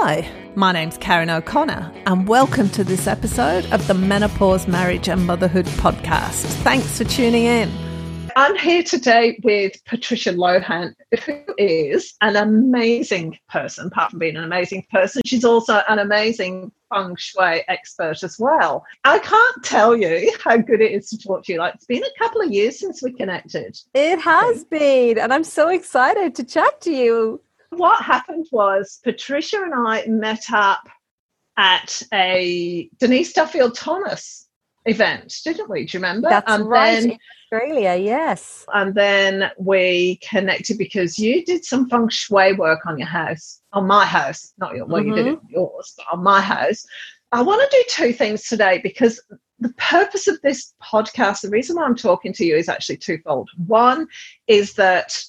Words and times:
Hi, 0.00 0.30
my 0.54 0.70
name's 0.70 0.96
Karen 0.96 1.28
O'Connor, 1.28 1.92
and 2.06 2.28
welcome 2.28 2.68
to 2.68 2.84
this 2.84 3.08
episode 3.08 3.66
of 3.72 3.84
the 3.88 3.94
Menopause, 3.94 4.68
Marriage 4.68 5.08
and 5.08 5.26
Motherhood 5.26 5.66
podcast. 5.66 6.44
Thanks 6.62 6.96
for 6.96 7.02
tuning 7.02 7.46
in. 7.46 7.68
I'm 8.36 8.56
here 8.56 8.84
today 8.84 9.40
with 9.42 9.84
Patricia 9.86 10.32
Lohan, 10.32 10.94
who 11.24 11.42
is 11.58 12.14
an 12.20 12.36
amazing 12.36 13.40
person. 13.48 13.88
Apart 13.88 14.10
from 14.10 14.20
being 14.20 14.36
an 14.36 14.44
amazing 14.44 14.86
person, 14.92 15.22
she's 15.26 15.44
also 15.44 15.82
an 15.88 15.98
amazing 15.98 16.70
feng 16.94 17.16
shui 17.16 17.64
expert 17.66 18.22
as 18.22 18.38
well. 18.38 18.86
I 19.02 19.18
can't 19.18 19.64
tell 19.64 19.96
you 19.96 20.32
how 20.44 20.58
good 20.58 20.80
it 20.80 20.92
is 20.92 21.10
to 21.10 21.18
talk 21.18 21.44
to 21.46 21.52
you. 21.54 21.58
Like, 21.58 21.74
it's 21.74 21.86
been 21.86 22.04
a 22.04 22.18
couple 22.20 22.40
of 22.40 22.52
years 22.52 22.78
since 22.78 23.02
we 23.02 23.12
connected. 23.14 23.76
It 23.94 24.20
has 24.20 24.62
been, 24.62 25.18
and 25.18 25.34
I'm 25.34 25.42
so 25.42 25.66
excited 25.66 26.36
to 26.36 26.44
chat 26.44 26.80
to 26.82 26.92
you 26.92 27.40
what 27.70 28.02
happened 28.02 28.46
was 28.52 29.00
Patricia 29.04 29.62
and 29.62 29.74
I 29.74 30.06
met 30.06 30.50
up 30.52 30.88
at 31.56 32.02
a 32.12 32.88
Denise 32.98 33.32
Duffield 33.32 33.74
Thomas 33.74 34.48
event, 34.84 35.34
didn't 35.44 35.68
we? 35.68 35.84
Do 35.84 35.98
you 35.98 36.02
remember? 36.02 36.28
That's 36.28 36.50
and 36.50 36.66
right. 36.66 36.94
Then, 36.94 37.10
in 37.10 37.18
Australia, 37.52 37.96
yes. 37.96 38.64
And 38.72 38.94
then 38.94 39.50
we 39.58 40.20
connected 40.28 40.78
because 40.78 41.18
you 41.18 41.44
did 41.44 41.64
some 41.64 41.88
feng 41.88 42.08
shui 42.08 42.54
work 42.54 42.86
on 42.86 42.98
your 42.98 43.08
house, 43.08 43.60
on 43.72 43.86
my 43.86 44.06
house, 44.06 44.52
not 44.58 44.74
your, 44.74 44.86
well, 44.86 45.02
mm-hmm. 45.02 45.10
you 45.10 45.16
did 45.16 45.26
it 45.26 45.36
mm-hmm. 45.38 45.54
yours, 45.54 45.94
but 45.96 46.06
on 46.12 46.22
my 46.22 46.40
house. 46.40 46.86
I 47.32 47.42
want 47.42 47.60
to 47.60 47.76
do 47.76 47.84
two 47.88 48.12
things 48.12 48.44
today 48.44 48.80
because 48.82 49.20
the 49.58 49.72
purpose 49.76 50.28
of 50.28 50.40
this 50.42 50.72
podcast, 50.82 51.42
the 51.42 51.50
reason 51.50 51.76
why 51.76 51.84
I'm 51.84 51.96
talking 51.96 52.32
to 52.34 52.44
you 52.44 52.56
is 52.56 52.68
actually 52.68 52.98
twofold. 52.98 53.50
One 53.66 54.06
is 54.46 54.74
that 54.74 55.22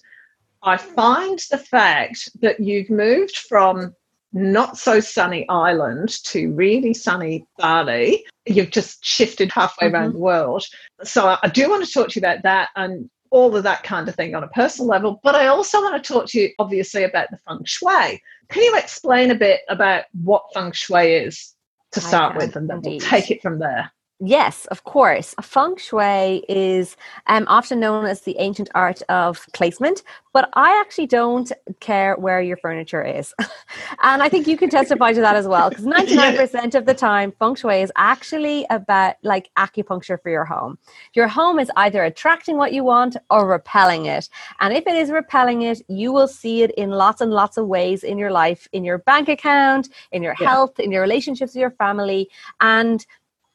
I 0.63 0.77
find 0.77 1.40
the 1.52 1.58
fact 1.58 2.30
that 2.41 2.59
you've 2.59 2.90
moved 2.90 3.38
from 3.38 3.95
not 4.31 4.77
so 4.77 4.99
sunny 4.99 5.48
Ireland 5.49 6.24
to 6.26 6.51
really 6.54 6.93
sunny 6.93 7.46
Bali, 7.57 8.26
you've 8.46 8.71
just 8.71 9.04
shifted 9.04 9.51
halfway 9.51 9.88
mm-hmm. 9.88 9.96
around 9.96 10.13
the 10.13 10.20
world. 10.20 10.66
So 11.04 11.38
I 11.41 11.48
do 11.48 11.70
want 11.70 11.85
to 11.85 11.91
talk 11.91 12.10
to 12.10 12.20
you 12.20 12.26
about 12.26 12.43
that 12.43 12.70
and 12.76 13.10
all 13.32 13.55
of 13.55 13.63
that 13.63 13.84
kind 13.84 14.10
of 14.10 14.16
thing 14.16 14.35
on 14.35 14.43
a 14.43 14.48
personal 14.49 14.88
level. 14.88 15.20
But 15.24 15.35
I 15.35 15.48
also 15.48 15.82
want 15.82 16.04
to 16.04 16.13
talk 16.13 16.27
to 16.27 16.40
you, 16.40 16.49
obviously, 16.60 17.04
about 17.04 17.29
the 17.32 17.38
feng 17.38 17.63
shui. 17.63 18.21
Can 18.49 18.63
you 18.63 18.76
explain 18.76 19.32
a 19.32 19.35
bit 19.35 19.62
about 19.70 20.05
what 20.23 20.44
feng 20.54 20.71
shui 20.71 21.13
is 21.13 21.54
to 21.91 22.01
start 22.01 22.35
with, 22.35 22.55
and 22.55 22.70
then 22.70 22.77
indeed. 22.77 23.01
we'll 23.01 23.10
take 23.10 23.32
it 23.32 23.41
from 23.41 23.60
there? 23.60 23.91
Yes, 24.21 24.65
of 24.65 24.84
course. 24.84 25.34
Feng 25.41 25.77
shui 25.77 26.43
is 26.49 26.98
um, 27.27 27.45
often 27.48 27.79
known 27.79 28.03
as 28.05 28.21
the 28.21 28.35
ancient 28.37 28.70
art 28.76 29.01
of 29.07 29.48
placement, 29.53 30.03
but 30.34 30.49
I 30.53 30.77
actually 30.81 31.07
don't 31.07 31.49
care 31.79 32.15
where 32.17 32.41
your 32.41 32.57
furniture 32.57 33.01
is. 33.01 33.34
and 34.01 34.21
I 34.21 34.27
think 34.27 34.45
you 34.45 34.57
can 34.57 34.70
testify 34.70 35.13
to 35.13 35.21
that 35.21 35.37
as 35.37 35.48
well, 35.48 35.70
because 35.70 35.85
99% 35.85 36.76
of 36.76 36.85
the 36.85 36.93
time, 36.93 37.31
feng 37.39 37.55
shui 37.55 37.81
is 37.81 37.93
actually 37.95 38.65
about 38.70 39.15
like 39.23 39.49
acupuncture 39.57 40.21
for 40.21 40.29
your 40.29 40.43
home. 40.43 40.77
Your 41.13 41.29
home 41.29 41.57
is 41.57 41.71
either 41.77 42.04
attracting 42.04 42.57
what 42.57 42.73
you 42.73 42.83
want 42.83 43.15
or 43.29 43.48
repelling 43.48 44.05
it. 44.05 44.27
And 44.59 44.73
if 44.73 44.85
it 44.85 44.95
is 44.95 45.11
repelling 45.11 45.61
it, 45.61 45.81
you 45.87 46.11
will 46.11 46.27
see 46.27 46.61
it 46.61 46.71
in 46.71 46.89
lots 46.89 47.21
and 47.21 47.31
lots 47.31 47.55
of 47.55 47.67
ways 47.67 48.04
in 48.04 48.17
your 48.17 48.31
life, 48.31 48.67
in 48.73 48.83
your 48.83 48.98
bank 48.98 49.29
account, 49.29 49.87
in 50.11 50.23
your 50.23 50.35
yeah. 50.41 50.49
health, 50.49 50.77
in 50.77 50.91
your 50.91 51.01
relationships 51.01 51.54
with 51.54 51.61
your 51.61 51.71
family. 51.71 52.29
And 52.59 53.05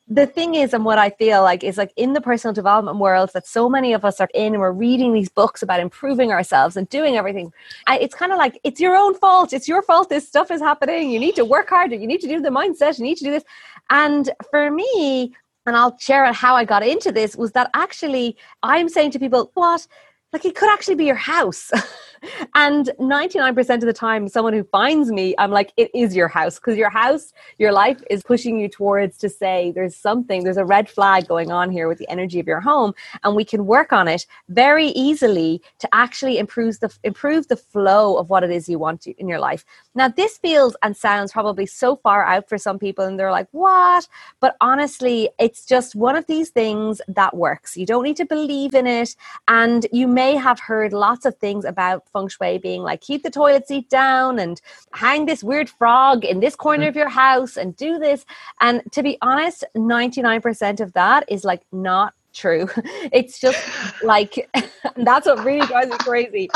the 0.06 0.26
thing 0.26 0.54
is 0.54 0.74
and 0.74 0.84
what 0.84 0.98
i 0.98 1.08
feel 1.08 1.42
like 1.42 1.64
is 1.64 1.78
like 1.78 1.92
in 1.96 2.12
the 2.12 2.20
personal 2.20 2.52
development 2.52 2.98
world 2.98 3.30
that 3.32 3.46
so 3.46 3.70
many 3.70 3.94
of 3.94 4.04
us 4.04 4.20
are 4.20 4.28
in 4.34 4.52
and 4.52 4.60
we're 4.60 4.70
reading 4.70 5.14
these 5.14 5.30
books 5.30 5.62
about 5.62 5.80
improving 5.80 6.30
ourselves 6.30 6.76
and 6.76 6.88
doing 6.90 7.16
everything 7.16 7.50
it's 7.88 8.14
kind 8.14 8.30
of 8.32 8.38
like 8.38 8.60
it's 8.64 8.80
your 8.80 8.96
own 8.96 9.14
fault. 9.14 9.52
It's 9.52 9.68
your 9.68 9.82
fault 9.82 10.08
this 10.08 10.26
stuff 10.26 10.50
is 10.50 10.60
happening. 10.60 11.10
You 11.10 11.18
need 11.18 11.34
to 11.36 11.44
work 11.44 11.68
harder. 11.68 11.94
You 11.94 12.06
need 12.06 12.20
to 12.20 12.28
do 12.28 12.40
the 12.40 12.50
mindset. 12.50 12.98
You 12.98 13.04
need 13.04 13.16
to 13.18 13.24
do 13.24 13.30
this. 13.30 13.44
And 13.90 14.30
for 14.50 14.70
me 14.70 15.34
and 15.66 15.76
i'll 15.76 15.96
share 15.98 16.30
how 16.32 16.54
i 16.54 16.64
got 16.64 16.86
into 16.86 17.10
this 17.10 17.36
was 17.36 17.52
that 17.52 17.70
actually 17.74 18.36
i'm 18.62 18.88
saying 18.88 19.10
to 19.10 19.18
people 19.18 19.50
what 19.54 19.86
like 20.34 20.44
it 20.44 20.56
could 20.56 20.68
actually 20.68 20.96
be 20.96 21.04
your 21.04 21.14
house. 21.14 21.70
and 22.54 22.90
99% 22.98 23.74
of 23.74 23.80
the 23.82 23.92
time, 23.92 24.28
someone 24.28 24.52
who 24.52 24.64
finds 24.64 25.12
me, 25.12 25.34
I'm 25.38 25.52
like, 25.52 25.72
it 25.76 25.90
is 25.94 26.16
your 26.16 26.26
house 26.26 26.56
because 26.56 26.76
your 26.76 26.90
house, 26.90 27.32
your 27.58 27.70
life 27.70 28.02
is 28.10 28.24
pushing 28.24 28.58
you 28.58 28.68
towards 28.68 29.16
to 29.18 29.28
say 29.28 29.72
there's 29.76 29.94
something, 29.94 30.42
there's 30.42 30.56
a 30.56 30.64
red 30.64 30.88
flag 30.88 31.28
going 31.28 31.52
on 31.52 31.70
here 31.70 31.86
with 31.86 31.98
the 31.98 32.08
energy 32.10 32.40
of 32.40 32.48
your 32.48 32.60
home. 32.60 32.94
And 33.22 33.36
we 33.36 33.44
can 33.44 33.66
work 33.66 33.92
on 33.92 34.08
it 34.08 34.26
very 34.48 34.88
easily 34.88 35.62
to 35.78 35.88
actually 35.94 36.38
improve 36.38 36.80
the, 36.80 36.92
improve 37.04 37.46
the 37.46 37.56
flow 37.56 38.16
of 38.16 38.28
what 38.28 38.42
it 38.42 38.50
is 38.50 38.68
you 38.68 38.78
want 38.78 39.02
to, 39.02 39.12
in 39.20 39.28
your 39.28 39.38
life. 39.38 39.64
Now, 39.94 40.08
this 40.08 40.38
feels 40.38 40.76
and 40.82 40.96
sounds 40.96 41.30
probably 41.30 41.66
so 41.66 41.94
far 41.94 42.24
out 42.24 42.48
for 42.48 42.58
some 42.58 42.80
people, 42.80 43.04
and 43.04 43.20
they're 43.20 43.30
like, 43.30 43.46
what? 43.52 44.08
But 44.40 44.56
honestly, 44.60 45.28
it's 45.38 45.64
just 45.64 45.94
one 45.94 46.16
of 46.16 46.26
these 46.26 46.50
things 46.50 47.00
that 47.06 47.36
works. 47.36 47.76
You 47.76 47.86
don't 47.86 48.02
need 48.02 48.16
to 48.16 48.26
believe 48.26 48.74
in 48.74 48.88
it. 48.88 49.14
And 49.46 49.86
you 49.92 50.08
may 50.08 50.23
may 50.24 50.36
have 50.36 50.58
heard 50.58 50.92
lots 50.92 51.26
of 51.26 51.36
things 51.36 51.64
about 51.64 52.08
feng 52.12 52.28
shui 52.28 52.56
being 52.58 52.82
like 52.82 53.00
keep 53.00 53.22
the 53.22 53.30
toilet 53.30 53.68
seat 53.68 53.88
down 53.90 54.38
and 54.38 54.60
hang 54.92 55.26
this 55.26 55.44
weird 55.44 55.68
frog 55.68 56.24
in 56.24 56.40
this 56.40 56.56
corner 56.56 56.86
mm. 56.86 56.88
of 56.88 56.96
your 56.96 57.10
house 57.10 57.56
and 57.56 57.76
do 57.76 57.98
this. 57.98 58.24
And 58.60 58.80
to 58.92 59.02
be 59.02 59.18
honest, 59.20 59.64
99% 59.76 60.80
of 60.80 60.92
that 60.94 61.20
is 61.28 61.44
like 61.44 61.62
not 61.72 62.14
true. 62.32 62.68
It's 63.18 63.38
just 63.38 63.62
like 64.02 64.32
that's 65.08 65.26
what 65.26 65.44
really 65.44 65.66
drives 65.66 65.90
me 65.90 65.98
crazy. 65.98 66.48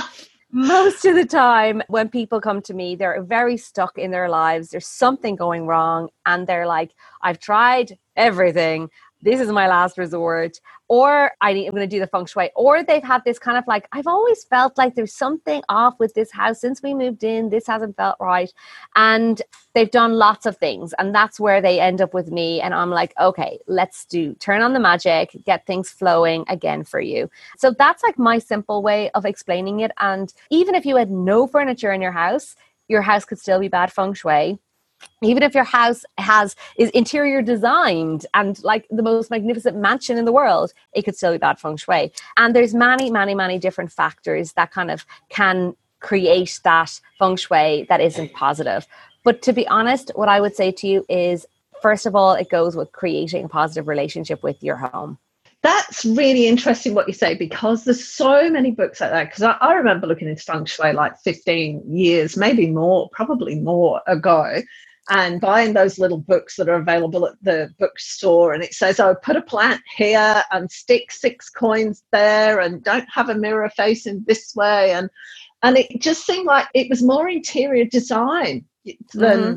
Most 0.50 1.04
of 1.04 1.14
the 1.14 1.26
time, 1.26 1.82
when 1.88 2.08
people 2.08 2.40
come 2.40 2.62
to 2.62 2.74
me, 2.80 2.96
they're 2.96 3.22
very 3.22 3.58
stuck 3.58 3.98
in 3.98 4.10
their 4.10 4.30
lives. 4.30 4.70
There's 4.70 4.86
something 5.04 5.36
going 5.36 5.66
wrong, 5.66 6.08
and 6.24 6.46
they're 6.46 6.66
like, 6.66 6.90
I've 7.20 7.38
tried 7.38 7.98
everything 8.16 8.88
this 9.22 9.40
is 9.40 9.50
my 9.50 9.66
last 9.66 9.98
resort 9.98 10.60
or 10.88 11.32
I 11.40 11.50
am 11.50 11.70
going 11.70 11.82
to 11.82 11.86
do 11.86 12.00
the 12.00 12.06
feng 12.06 12.26
shui 12.26 12.50
or 12.54 12.82
they've 12.82 13.02
had 13.02 13.22
this 13.24 13.38
kind 13.38 13.58
of 13.58 13.64
like 13.66 13.88
I've 13.92 14.06
always 14.06 14.44
felt 14.44 14.78
like 14.78 14.94
there's 14.94 15.12
something 15.12 15.62
off 15.68 15.98
with 15.98 16.14
this 16.14 16.30
house 16.30 16.60
since 16.60 16.82
we 16.82 16.94
moved 16.94 17.24
in 17.24 17.50
this 17.50 17.66
hasn't 17.66 17.96
felt 17.96 18.16
right 18.20 18.52
and 18.96 19.42
they've 19.74 19.90
done 19.90 20.14
lots 20.14 20.46
of 20.46 20.56
things 20.56 20.94
and 20.98 21.14
that's 21.14 21.40
where 21.40 21.60
they 21.60 21.80
end 21.80 22.00
up 22.00 22.14
with 22.14 22.30
me 22.30 22.60
and 22.60 22.74
I'm 22.74 22.90
like 22.90 23.12
okay 23.20 23.58
let's 23.66 24.04
do 24.04 24.34
turn 24.34 24.62
on 24.62 24.72
the 24.72 24.80
magic 24.80 25.36
get 25.44 25.66
things 25.66 25.90
flowing 25.90 26.44
again 26.48 26.84
for 26.84 27.00
you. 27.00 27.30
So 27.56 27.74
that's 27.76 28.02
like 28.02 28.18
my 28.18 28.38
simple 28.38 28.82
way 28.82 29.10
of 29.10 29.24
explaining 29.24 29.80
it 29.80 29.90
and 29.98 30.32
even 30.50 30.74
if 30.74 30.86
you 30.86 30.96
had 30.96 31.10
no 31.10 31.46
furniture 31.46 31.92
in 31.92 32.00
your 32.00 32.12
house 32.12 32.54
your 32.88 33.02
house 33.02 33.24
could 33.24 33.38
still 33.38 33.60
be 33.60 33.68
bad 33.68 33.92
feng 33.92 34.14
shui 34.14 34.58
even 35.22 35.42
if 35.42 35.54
your 35.54 35.64
house 35.64 36.04
has 36.18 36.54
is 36.76 36.90
interior 36.90 37.42
designed 37.42 38.26
and 38.34 38.62
like 38.62 38.86
the 38.90 39.02
most 39.02 39.30
magnificent 39.30 39.76
mansion 39.76 40.18
in 40.18 40.24
the 40.24 40.32
world 40.32 40.72
it 40.92 41.02
could 41.02 41.16
still 41.16 41.32
be 41.32 41.38
bad 41.38 41.58
feng 41.58 41.76
shui. 41.76 42.12
And 42.36 42.54
there's 42.54 42.74
many 42.74 43.10
many 43.10 43.34
many 43.34 43.58
different 43.58 43.92
factors 43.92 44.52
that 44.52 44.70
kind 44.70 44.90
of 44.90 45.04
can 45.28 45.74
create 46.00 46.60
that 46.64 47.00
feng 47.18 47.36
shui 47.36 47.86
that 47.88 48.00
isn't 48.00 48.32
positive. 48.32 48.86
But 49.24 49.42
to 49.42 49.52
be 49.52 49.66
honest 49.68 50.12
what 50.14 50.28
i 50.28 50.40
would 50.40 50.54
say 50.54 50.70
to 50.72 50.86
you 50.86 51.04
is 51.08 51.46
first 51.82 52.06
of 52.06 52.14
all 52.14 52.34
it 52.34 52.48
goes 52.48 52.76
with 52.76 52.92
creating 52.92 53.44
a 53.44 53.48
positive 53.48 53.88
relationship 53.88 54.42
with 54.42 54.62
your 54.62 54.76
home. 54.76 55.18
That's 55.60 56.04
really 56.04 56.46
interesting 56.46 56.94
what 56.94 57.08
you 57.08 57.14
say 57.14 57.34
because 57.34 57.84
there's 57.84 58.06
so 58.06 58.48
many 58.48 58.70
books 58.70 59.00
like 59.00 59.10
that. 59.10 59.24
Because 59.24 59.42
I, 59.42 59.52
I, 59.60 59.74
remember 59.74 60.06
looking 60.06 60.28
into 60.28 60.40
feng 60.40 60.64
shui 60.66 60.92
like 60.92 61.18
15 61.18 61.82
years, 61.84 62.36
maybe 62.36 62.70
more, 62.70 63.08
probably 63.10 63.56
more 63.56 64.00
ago, 64.06 64.62
and 65.10 65.40
buying 65.40 65.72
those 65.72 65.98
little 65.98 66.18
books 66.18 66.56
that 66.56 66.68
are 66.68 66.74
available 66.74 67.26
at 67.26 67.34
the 67.42 67.70
bookstore. 67.78 68.52
And 68.52 68.62
it 68.62 68.74
says, 68.74 69.00
oh, 69.00 69.14
put 69.22 69.36
a 69.36 69.42
plant 69.42 69.80
here 69.96 70.42
and 70.50 70.70
stick 70.70 71.10
six 71.10 71.48
coins 71.48 72.04
there 72.12 72.60
and 72.60 72.84
don't 72.84 73.08
have 73.12 73.28
a 73.28 73.34
mirror 73.34 73.70
facing 73.70 74.24
this 74.26 74.54
way. 74.54 74.92
And 74.92 75.08
and 75.62 75.76
it 75.76 76.00
just 76.00 76.24
seemed 76.24 76.46
like 76.46 76.68
it 76.74 76.88
was 76.88 77.02
more 77.02 77.28
interior 77.28 77.84
design 77.84 78.64
than 79.12 79.56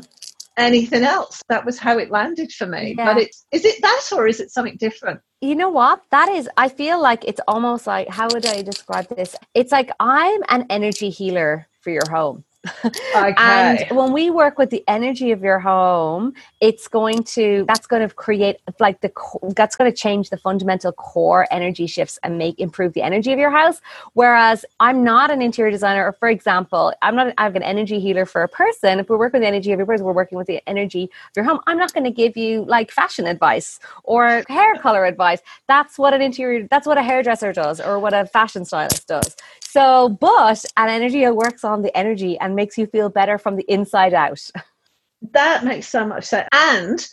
anything 0.56 1.04
else. 1.04 1.42
That 1.48 1.64
was 1.64 1.78
how 1.78 1.98
it 1.98 2.10
landed 2.10 2.50
for 2.50 2.66
me. 2.66 2.94
Yeah. 2.96 3.12
But 3.12 3.22
it's 3.22 3.46
is 3.52 3.64
it 3.64 3.80
that 3.82 4.08
or 4.12 4.26
is 4.26 4.40
it 4.40 4.50
something 4.50 4.76
different? 4.78 5.20
You 5.40 5.54
know 5.54 5.68
what? 5.68 6.02
That 6.10 6.28
is, 6.28 6.48
I 6.56 6.68
feel 6.68 7.00
like 7.02 7.24
it's 7.24 7.40
almost 7.46 7.86
like, 7.86 8.08
how 8.08 8.28
would 8.32 8.46
I 8.46 8.62
describe 8.62 9.08
this? 9.08 9.36
It's 9.54 9.72
like 9.72 9.90
I'm 10.00 10.40
an 10.48 10.66
energy 10.70 11.10
healer 11.10 11.66
for 11.80 11.90
your 11.90 12.08
home. 12.10 12.44
Okay. 13.14 13.34
and 13.36 13.84
when 13.90 14.12
we 14.12 14.30
work 14.30 14.56
with 14.58 14.70
the 14.70 14.82
energy 14.88 15.32
of 15.32 15.42
your 15.42 15.58
home, 15.58 16.32
it's 16.60 16.88
going 16.88 17.22
to 17.24 17.64
that's 17.68 17.86
going 17.86 18.06
to 18.06 18.14
create 18.14 18.56
like 18.80 19.00
the 19.00 19.12
that's 19.54 19.76
going 19.76 19.90
to 19.90 19.96
change 19.96 20.30
the 20.30 20.36
fundamental 20.36 20.92
core 20.92 21.46
energy 21.50 21.86
shifts 21.86 22.18
and 22.22 22.38
make 22.38 22.58
improve 22.58 22.92
the 22.94 23.02
energy 23.02 23.32
of 23.32 23.38
your 23.38 23.50
house. 23.50 23.80
Whereas 24.14 24.64
I'm 24.80 25.04
not 25.04 25.30
an 25.30 25.42
interior 25.42 25.70
designer, 25.70 26.06
or 26.06 26.12
for 26.12 26.28
example, 26.28 26.92
I'm 27.02 27.16
not 27.16 27.34
I'm 27.38 27.54
an 27.56 27.62
energy 27.62 28.00
healer 28.00 28.26
for 28.26 28.42
a 28.42 28.48
person. 28.48 28.98
If 28.98 29.10
we 29.10 29.16
work 29.16 29.32
with 29.32 29.42
the 29.42 29.48
energy 29.48 29.72
of 29.72 29.78
your 29.78 29.86
person, 29.86 30.06
we're 30.06 30.12
working 30.12 30.38
with 30.38 30.46
the 30.46 30.62
energy 30.68 31.04
of 31.04 31.36
your 31.36 31.44
home. 31.44 31.60
I'm 31.66 31.78
not 31.78 31.92
going 31.92 32.04
to 32.04 32.10
give 32.10 32.36
you 32.36 32.64
like 32.64 32.90
fashion 32.90 33.26
advice 33.26 33.78
or 34.04 34.44
hair 34.48 34.74
color 34.80 35.04
advice. 35.04 35.40
That's 35.68 35.98
what 35.98 36.14
an 36.14 36.22
interior 36.22 36.66
that's 36.70 36.86
what 36.86 36.98
a 36.98 37.02
hairdresser 37.02 37.52
does 37.52 37.80
or 37.80 37.98
what 37.98 38.14
a 38.14 38.26
fashion 38.26 38.64
stylist 38.64 39.08
does. 39.08 39.36
So, 39.72 40.10
but 40.20 40.66
an 40.76 40.90
energy 40.90 41.26
works 41.28 41.64
on 41.64 41.80
the 41.80 41.96
energy 41.96 42.38
and 42.38 42.51
makes 42.54 42.78
you 42.78 42.86
feel 42.86 43.08
better 43.08 43.38
from 43.38 43.56
the 43.56 43.64
inside 43.68 44.14
out. 44.14 44.50
That 45.30 45.64
makes 45.64 45.86
so 45.86 46.04
much 46.04 46.24
sense. 46.24 46.48
And 46.50 47.08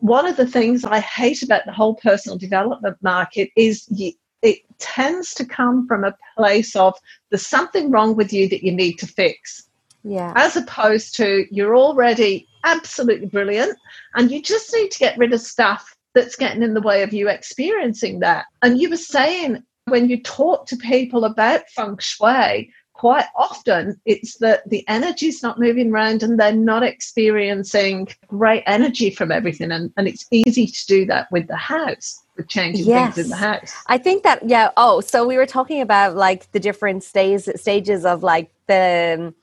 one 0.00 0.26
of 0.26 0.36
the 0.36 0.46
things 0.46 0.84
I 0.84 0.98
hate 0.98 1.40
about 1.40 1.64
the 1.66 1.72
whole 1.72 1.94
personal 1.94 2.36
development 2.36 2.96
market 3.00 3.50
is 3.54 3.86
you, 3.90 4.12
it 4.42 4.58
tends 4.78 5.34
to 5.34 5.44
come 5.44 5.86
from 5.86 6.02
a 6.02 6.16
place 6.36 6.74
of 6.74 6.94
there's 7.30 7.46
something 7.46 7.92
wrong 7.92 8.16
with 8.16 8.32
you 8.32 8.48
that 8.48 8.64
you 8.64 8.72
need 8.72 8.94
to 8.94 9.06
fix. 9.06 9.68
Yeah. 10.02 10.32
As 10.36 10.56
opposed 10.56 11.14
to 11.16 11.46
you're 11.50 11.76
already 11.76 12.48
absolutely 12.64 13.26
brilliant 13.26 13.78
and 14.14 14.30
you 14.30 14.42
just 14.42 14.74
need 14.74 14.90
to 14.90 14.98
get 14.98 15.16
rid 15.16 15.32
of 15.32 15.40
stuff 15.40 15.94
that's 16.14 16.36
getting 16.36 16.62
in 16.62 16.74
the 16.74 16.80
way 16.80 17.02
of 17.02 17.12
you 17.12 17.28
experiencing 17.28 18.20
that. 18.20 18.46
And 18.62 18.80
you 18.80 18.90
were 18.90 18.96
saying 18.96 19.62
when 19.86 20.08
you 20.08 20.22
talk 20.22 20.66
to 20.66 20.76
people 20.76 21.24
about 21.24 21.68
feng 21.70 21.98
shui, 21.98 22.70
quite 23.04 23.26
often 23.36 24.00
it's 24.06 24.38
that 24.38 24.66
the 24.70 24.82
energy's 24.88 25.42
not 25.42 25.60
moving 25.60 25.92
around 25.92 26.22
and 26.22 26.40
they're 26.40 26.52
not 26.52 26.82
experiencing 26.82 28.08
great 28.28 28.62
energy 28.64 29.10
from 29.10 29.30
everything. 29.30 29.70
And, 29.70 29.92
and 29.98 30.08
it's 30.08 30.24
easy 30.30 30.66
to 30.66 30.86
do 30.86 31.04
that 31.04 31.30
with 31.30 31.46
the 31.46 31.56
house, 31.56 32.22
with 32.38 32.48
changing 32.48 32.86
yes. 32.86 33.14
things 33.14 33.26
in 33.26 33.30
the 33.30 33.36
house. 33.36 33.74
I 33.88 33.98
think 33.98 34.22
that, 34.22 34.48
yeah. 34.48 34.70
Oh, 34.78 35.02
so 35.02 35.26
we 35.26 35.36
were 35.36 35.44
talking 35.44 35.82
about 35.82 36.16
like 36.16 36.50
the 36.52 36.60
different 36.60 37.04
stages 37.04 37.46
stages 37.60 38.06
of 38.06 38.22
like 38.22 38.50
the 38.68 39.34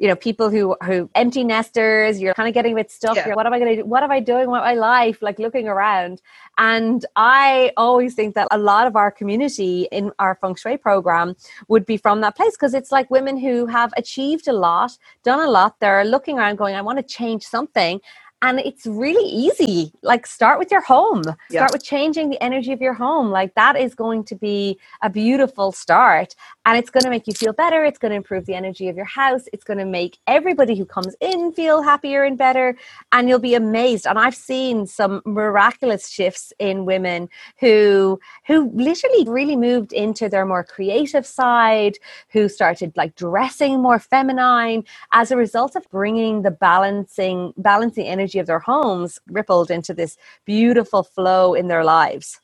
you 0.00 0.08
know 0.08 0.16
people 0.16 0.48
who 0.48 0.74
who 0.82 1.08
empty 1.14 1.44
nesters 1.44 2.20
you're 2.20 2.34
kind 2.34 2.48
of 2.48 2.54
getting 2.54 2.72
a 2.72 2.76
bit 2.76 2.90
stuck 2.90 3.16
yeah. 3.16 3.34
what 3.34 3.46
am 3.46 3.52
i 3.52 3.58
going 3.58 3.76
to 3.76 3.82
do 3.82 3.88
what 3.88 4.02
am 4.02 4.10
i 4.10 4.18
doing 4.18 4.50
with 4.50 4.60
my 4.60 4.74
life? 4.74 5.20
Like 5.22 5.38
looking 5.38 5.68
around. 5.68 6.22
And 6.58 7.04
i 7.16 7.70
always 7.76 8.14
think 8.14 8.34
that 8.34 8.48
a 8.50 8.58
lot 8.58 8.86
of 8.86 8.96
our 8.96 9.10
community 9.10 9.86
in 9.92 10.10
our 10.18 10.34
feng 10.40 10.54
shui 10.54 10.76
program 10.78 11.36
would 11.68 11.84
be 11.84 11.98
from 11.98 12.22
that 12.22 12.34
place 12.34 12.52
because 12.52 12.74
it's 12.74 12.90
like 12.90 13.10
women 13.10 13.36
who 13.36 13.66
have 13.66 13.92
achieved 13.96 14.48
a 14.48 14.52
lot 14.52 14.96
done 15.22 15.40
a 15.40 15.50
lot 15.50 15.78
they're 15.80 16.04
looking 16.04 16.38
around 16.38 16.56
going 16.56 16.74
i 16.74 16.82
want 16.82 16.98
to 16.98 17.02
change 17.18 17.42
something 17.44 18.00
and 18.42 18.58
it's 18.60 18.86
really 18.86 19.28
easy 19.28 19.92
like 20.02 20.26
start 20.26 20.58
with 20.58 20.70
your 20.70 20.80
home 20.80 21.22
yeah. 21.50 21.60
start 21.60 21.72
with 21.72 21.84
changing 21.84 22.30
the 22.30 22.42
energy 22.42 22.72
of 22.72 22.80
your 22.80 22.94
home 22.94 23.30
like 23.30 23.54
that 23.54 23.76
is 23.76 23.94
going 23.94 24.24
to 24.24 24.34
be 24.34 24.78
a 25.02 25.10
beautiful 25.10 25.72
start 25.72 26.34
and 26.64 26.78
it's 26.78 26.90
going 26.90 27.04
to 27.04 27.10
make 27.10 27.26
you 27.26 27.34
feel 27.34 27.52
better 27.52 27.84
it's 27.84 27.98
going 27.98 28.10
to 28.10 28.16
improve 28.16 28.46
the 28.46 28.54
energy 28.54 28.88
of 28.88 28.96
your 28.96 29.04
house 29.04 29.42
it's 29.52 29.64
going 29.64 29.78
to 29.78 29.84
make 29.84 30.18
everybody 30.26 30.76
who 30.76 30.84
comes 30.84 31.14
in 31.20 31.52
feel 31.52 31.82
happier 31.82 32.24
and 32.24 32.38
better 32.38 32.76
and 33.12 33.28
you'll 33.28 33.38
be 33.38 33.54
amazed 33.54 34.06
and 34.06 34.18
i've 34.18 34.34
seen 34.34 34.86
some 34.86 35.20
miraculous 35.26 36.08
shifts 36.08 36.52
in 36.58 36.84
women 36.84 37.28
who 37.58 38.18
who 38.46 38.70
literally 38.74 39.24
really 39.28 39.56
moved 39.56 39.92
into 39.92 40.28
their 40.28 40.46
more 40.46 40.64
creative 40.64 41.26
side 41.26 41.98
who 42.30 42.48
started 42.48 42.96
like 42.96 43.14
dressing 43.16 43.80
more 43.80 43.98
feminine 43.98 44.82
as 45.12 45.30
a 45.30 45.36
result 45.36 45.76
of 45.76 45.88
bringing 45.90 46.42
the 46.42 46.50
balancing 46.50 47.52
balancing 47.58 48.06
energy 48.06 48.29
energy 48.30 48.38
of 48.38 48.46
their 48.46 48.60
homes 48.60 49.18
rippled 49.28 49.70
into 49.70 49.94
this 49.94 50.16
beautiful 50.46 51.02
flow 51.02 51.54
in 51.54 51.68
their 51.68 51.84
lives. 51.84 52.38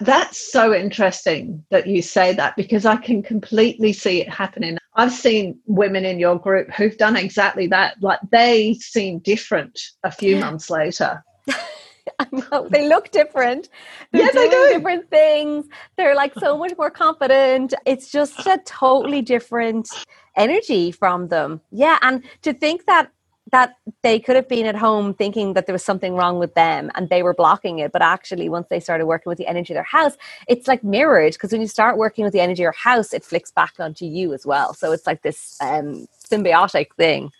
That's 0.00 0.52
so 0.52 0.74
interesting 0.74 1.64
that 1.70 1.86
you 1.86 2.02
say 2.02 2.32
that 2.34 2.56
because 2.56 2.86
I 2.86 2.96
can 2.96 3.22
completely 3.22 3.92
see 3.92 4.22
it 4.22 4.28
happening. 4.28 4.78
I've 4.94 5.12
seen 5.12 5.58
women 5.66 6.04
in 6.04 6.18
your 6.18 6.38
group 6.38 6.70
who've 6.72 6.96
done 6.96 7.16
exactly 7.16 7.66
that. 7.68 7.96
Like 8.00 8.20
they 8.30 8.74
seem 8.74 9.18
different 9.20 9.78
a 10.02 10.10
few 10.10 10.36
months 10.36 10.70
later. 10.70 11.22
they 12.70 12.88
look 12.88 13.10
different. 13.10 13.68
They're 14.12 14.22
yeah, 14.22 14.30
they 14.32 14.48
do. 14.48 14.68
different 14.70 15.10
things. 15.10 15.66
They're 15.96 16.14
like 16.14 16.34
so 16.38 16.56
much 16.56 16.72
more 16.78 16.90
confident. 16.90 17.74
It's 17.84 18.10
just 18.10 18.46
a 18.46 18.58
totally 18.64 19.20
different 19.20 19.88
energy 20.36 20.90
from 20.90 21.28
them. 21.28 21.60
Yeah. 21.70 21.98
And 22.00 22.24
to 22.42 22.54
think 22.54 22.86
that 22.86 23.10
that 23.52 23.76
they 24.02 24.18
could 24.18 24.34
have 24.34 24.48
been 24.48 24.66
at 24.66 24.74
home 24.74 25.14
thinking 25.14 25.52
that 25.52 25.66
there 25.66 25.74
was 25.74 25.84
something 25.84 26.14
wrong 26.14 26.38
with 26.38 26.54
them 26.54 26.90
and 26.94 27.08
they 27.08 27.22
were 27.22 27.34
blocking 27.34 27.78
it. 27.78 27.92
But 27.92 28.02
actually, 28.02 28.48
once 28.48 28.66
they 28.68 28.80
started 28.80 29.06
working 29.06 29.30
with 29.30 29.38
the 29.38 29.46
energy 29.46 29.72
of 29.72 29.76
their 29.76 29.82
house, 29.84 30.16
it's 30.48 30.66
like 30.66 30.82
mirrored 30.82 31.34
because 31.34 31.52
when 31.52 31.60
you 31.60 31.68
start 31.68 31.98
working 31.98 32.24
with 32.24 32.32
the 32.32 32.40
energy 32.40 32.62
of 32.62 32.64
your 32.64 32.72
house, 32.72 33.12
it 33.12 33.24
flicks 33.24 33.50
back 33.50 33.74
onto 33.78 34.06
you 34.06 34.32
as 34.32 34.44
well. 34.44 34.74
So 34.74 34.92
it's 34.92 35.06
like 35.06 35.22
this 35.22 35.56
um, 35.60 36.08
symbiotic 36.28 36.88
thing. 36.96 37.30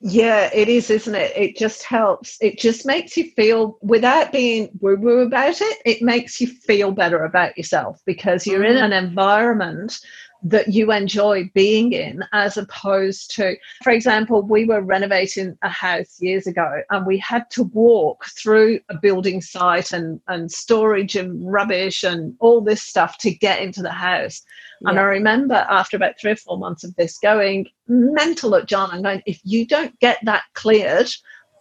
Yeah, 0.00 0.48
it 0.54 0.68
is, 0.68 0.90
isn't 0.90 1.14
it? 1.16 1.32
It 1.36 1.56
just 1.56 1.82
helps. 1.82 2.38
It 2.40 2.56
just 2.56 2.86
makes 2.86 3.16
you 3.16 3.32
feel, 3.32 3.78
without 3.82 4.30
being 4.30 4.70
woo 4.80 4.96
woo 4.96 5.20
about 5.20 5.60
it, 5.60 5.78
it 5.84 6.02
makes 6.02 6.40
you 6.40 6.46
feel 6.46 6.92
better 6.92 7.24
about 7.24 7.58
yourself 7.58 8.00
because 8.06 8.46
you're 8.46 8.62
mm-hmm. 8.62 8.76
in 8.76 8.92
an 8.92 9.04
environment 9.04 9.98
that 10.42 10.68
you 10.68 10.92
enjoy 10.92 11.50
being 11.54 11.92
in 11.92 12.24
as 12.32 12.56
opposed 12.56 13.34
to 13.34 13.56
for 13.82 13.90
example 13.90 14.42
we 14.42 14.64
were 14.64 14.80
renovating 14.80 15.56
a 15.62 15.68
house 15.68 16.20
years 16.20 16.46
ago 16.46 16.80
and 16.90 17.06
we 17.06 17.18
had 17.18 17.50
to 17.50 17.64
walk 17.64 18.24
through 18.26 18.78
a 18.88 18.96
building 18.96 19.40
site 19.40 19.92
and 19.92 20.20
and 20.28 20.50
storage 20.52 21.16
and 21.16 21.50
rubbish 21.50 22.04
and 22.04 22.34
all 22.38 22.60
this 22.60 22.82
stuff 22.82 23.18
to 23.18 23.34
get 23.34 23.60
into 23.60 23.82
the 23.82 23.90
house 23.90 24.42
yeah. 24.80 24.90
and 24.90 25.00
i 25.00 25.02
remember 25.02 25.66
after 25.68 25.96
about 25.96 26.14
three 26.20 26.32
or 26.32 26.36
four 26.36 26.58
months 26.58 26.84
of 26.84 26.94
this 26.94 27.18
going 27.18 27.66
mental 27.88 28.54
at 28.54 28.66
john 28.68 28.90
i'm 28.92 29.02
going 29.02 29.22
if 29.26 29.40
you 29.42 29.66
don't 29.66 29.98
get 29.98 30.18
that 30.24 30.44
cleared 30.54 31.10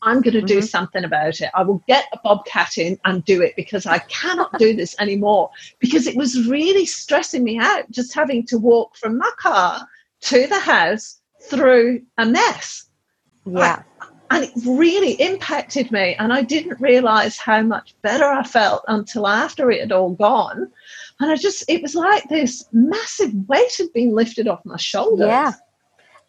I'm 0.01 0.21
going 0.21 0.33
to 0.33 0.41
do 0.41 0.59
mm-hmm. 0.59 0.65
something 0.65 1.03
about 1.03 1.41
it. 1.41 1.49
I 1.53 1.63
will 1.63 1.83
get 1.87 2.05
a 2.13 2.19
bobcat 2.23 2.77
in 2.77 2.99
and 3.05 3.23
do 3.25 3.41
it 3.41 3.55
because 3.55 3.85
I 3.85 3.99
cannot 3.99 4.57
do 4.59 4.75
this 4.75 4.95
anymore. 4.99 5.49
Because 5.79 6.07
it 6.07 6.15
was 6.15 6.47
really 6.47 6.85
stressing 6.85 7.43
me 7.43 7.59
out 7.59 7.89
just 7.91 8.13
having 8.13 8.45
to 8.47 8.57
walk 8.57 8.95
from 8.95 9.17
my 9.17 9.31
car 9.37 9.87
to 10.21 10.47
the 10.47 10.59
house 10.59 11.19
through 11.43 12.01
a 12.17 12.25
mess. 12.25 12.85
Yeah. 13.45 13.83
I, 14.01 14.07
and 14.29 14.43
it 14.43 14.51
really 14.65 15.13
impacted 15.13 15.91
me. 15.91 16.15
And 16.15 16.33
I 16.33 16.41
didn't 16.41 16.81
realize 16.81 17.37
how 17.37 17.61
much 17.61 17.95
better 18.01 18.25
I 18.25 18.43
felt 18.43 18.83
until 18.87 19.27
after 19.27 19.71
it 19.71 19.79
had 19.79 19.91
all 19.91 20.11
gone. 20.11 20.69
And 21.19 21.31
I 21.31 21.35
just, 21.35 21.63
it 21.69 21.81
was 21.81 21.95
like 21.95 22.27
this 22.29 22.65
massive 22.73 23.33
weight 23.47 23.75
had 23.77 23.91
been 23.93 24.13
lifted 24.13 24.47
off 24.47 24.65
my 24.65 24.77
shoulders. 24.77 25.27
Yeah. 25.27 25.53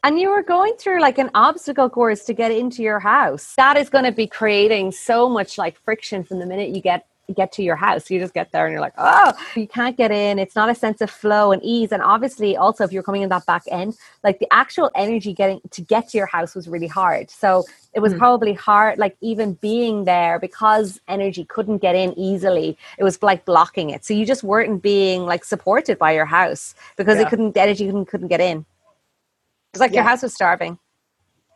And 0.05 0.19
you 0.19 0.31
were 0.31 0.43
going 0.43 0.75
through 0.79 1.01
like 1.01 1.19
an 1.19 1.31
obstacle 1.35 1.91
course 1.91 2.25
to 2.25 2.33
get 2.33 2.53
into 2.53 2.83
your 2.83 3.01
house. 3.01 3.55
That 3.57 3.77
is 3.77 3.91
going 3.91 4.05
to 4.05 4.13
be 4.13 4.27
creating 4.27 4.93
so 4.93 5.29
much 5.29 5.59
like 5.59 5.77
friction 5.81 6.23
from 6.23 6.39
the 6.39 6.47
minute 6.47 6.71
you 6.71 6.81
get 6.81 7.07
get 7.35 7.53
to 7.53 7.63
your 7.63 7.77
house. 7.77 8.11
You 8.11 8.19
just 8.19 8.33
get 8.33 8.53
there 8.53 8.67
and 8.67 8.73
you're 8.73 8.81
like, 8.81 8.95
oh, 8.97 9.33
you 9.55 9.69
can't 9.69 9.97
get 9.97 10.11
in. 10.11 10.39
It's 10.39 10.57
not 10.57 10.71
a 10.71 10.75
sense 10.75 11.01
of 11.01 11.11
flow 11.11 11.53
and 11.53 11.63
ease. 11.63 11.93
And 11.93 12.03
obviously, 12.03 12.57
also, 12.57 12.85
if 12.85 12.93
you're 12.93 13.03
coming 13.03 13.23
in 13.23 13.29
that 13.29 13.45
back 13.47 13.63
end, 13.71 13.97
like 14.25 14.39
the 14.39 14.49
actual 14.51 14.91
energy 14.95 15.33
getting 15.33 15.61
to 15.71 15.83
get 15.83 16.09
to 16.11 16.17
your 16.17 16.27
house 16.27 16.55
was 16.55 16.69
really 16.69 16.87
hard. 16.87 17.31
So 17.31 17.65
it 17.93 18.01
was 18.01 18.15
mm. 18.15 18.19
probably 18.19 18.55
hard, 18.55 18.99
like 18.99 19.17
even 19.21 19.55
being 19.55 20.05
there 20.05 20.39
because 20.39 21.01
energy 21.09 21.45
couldn't 21.45 21.79
get 21.79 21.95
in 21.95 22.19
easily. 22.19 22.79
It 22.99 23.05
was 23.05 23.23
like 23.23 23.45
blocking 23.45 23.91
it. 23.91 24.05
So 24.05 24.15
you 24.15 24.25
just 24.25 24.43
weren't 24.43 24.83
being 24.83 25.27
like 25.27 25.45
supported 25.45 25.99
by 25.99 26.13
your 26.13 26.27
house 26.27 26.75
because 26.97 27.17
yeah. 27.17 27.27
it 27.27 27.29
couldn't, 27.29 27.57
energy 27.57 27.87
couldn't, 27.87 28.07
couldn't 28.07 28.29
get 28.29 28.41
in. 28.41 28.65
It's 29.73 29.81
like 29.81 29.93
yeah. 29.93 29.97
your 29.97 30.05
house 30.05 30.23
was 30.23 30.35
starving. 30.35 30.79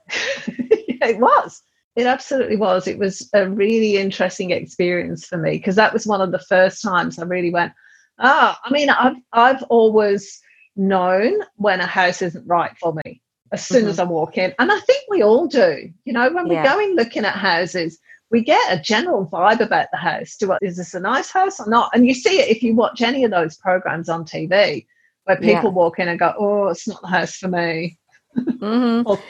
yeah, 0.11 1.07
it 1.09 1.19
was. 1.19 1.63
It 1.97 2.07
absolutely 2.07 2.57
was. 2.57 2.87
It 2.87 2.99
was 2.99 3.29
a 3.35 3.49
really 3.49 3.97
interesting 3.97 4.51
experience 4.51 5.27
for 5.27 5.37
me 5.37 5.53
because 5.53 5.77
that 5.77 5.93
was 5.93 6.07
one 6.07 6.21
of 6.21 6.33
the 6.33 6.39
first 6.39 6.83
times 6.83 7.19
I 7.19 7.25
really 7.25 7.51
went, 7.51 7.73
ah, 8.19 8.59
I 8.65 8.71
mean, 8.71 8.89
I've, 8.89 9.17
I've 9.33 9.63
always 9.65 10.41
known 10.75 11.41
when 11.57 11.81
a 11.81 11.87
house 11.87 12.23
isn't 12.23 12.47
right 12.47 12.73
for 12.81 12.95
me 13.05 13.21
as 13.53 13.65
soon 13.65 13.83
mm-hmm. 13.83 13.91
as 13.91 13.99
I 13.99 14.05
walk 14.05 14.39
in. 14.39 14.55
And 14.59 14.73
I 14.73 14.81
think 14.81 15.05
we 15.11 15.23
all 15.23 15.47
do. 15.47 15.91
You 16.05 16.13
know, 16.13 16.33
when 16.33 16.49
we're 16.49 16.63
going 16.63 16.95
looking 16.95 17.27
at 17.27 17.37
houses, 17.37 17.99
we 18.31 18.43
get 18.43 18.73
a 18.73 18.81
general 18.81 19.27
vibe 19.27 19.61
about 19.61 19.89
the 19.93 19.99
house. 19.99 20.37
Do 20.37 20.57
is 20.63 20.79
this 20.79 20.95
a 20.95 21.01
nice 21.01 21.31
house 21.31 21.61
or 21.61 21.69
not? 21.69 21.91
And 21.95 22.07
you 22.07 22.15
see 22.15 22.41
it 22.41 22.49
if 22.49 22.63
you 22.63 22.75
watch 22.75 23.03
any 23.03 23.25
of 23.25 23.31
those 23.31 23.59
programs 23.59 24.09
on 24.09 24.25
TV 24.25 24.87
where 25.25 25.37
people 25.37 25.65
yeah. 25.65 25.69
walk 25.69 25.99
in 25.99 26.09
and 26.09 26.19
go, 26.19 26.33
"Oh, 26.39 26.69
it's 26.69 26.89
not 26.89 27.03
the 27.03 27.09
house 27.09 27.37
for 27.37 27.49
me." 27.49 27.99
Mm-hmm. 28.37 29.03
oh. 29.07 29.23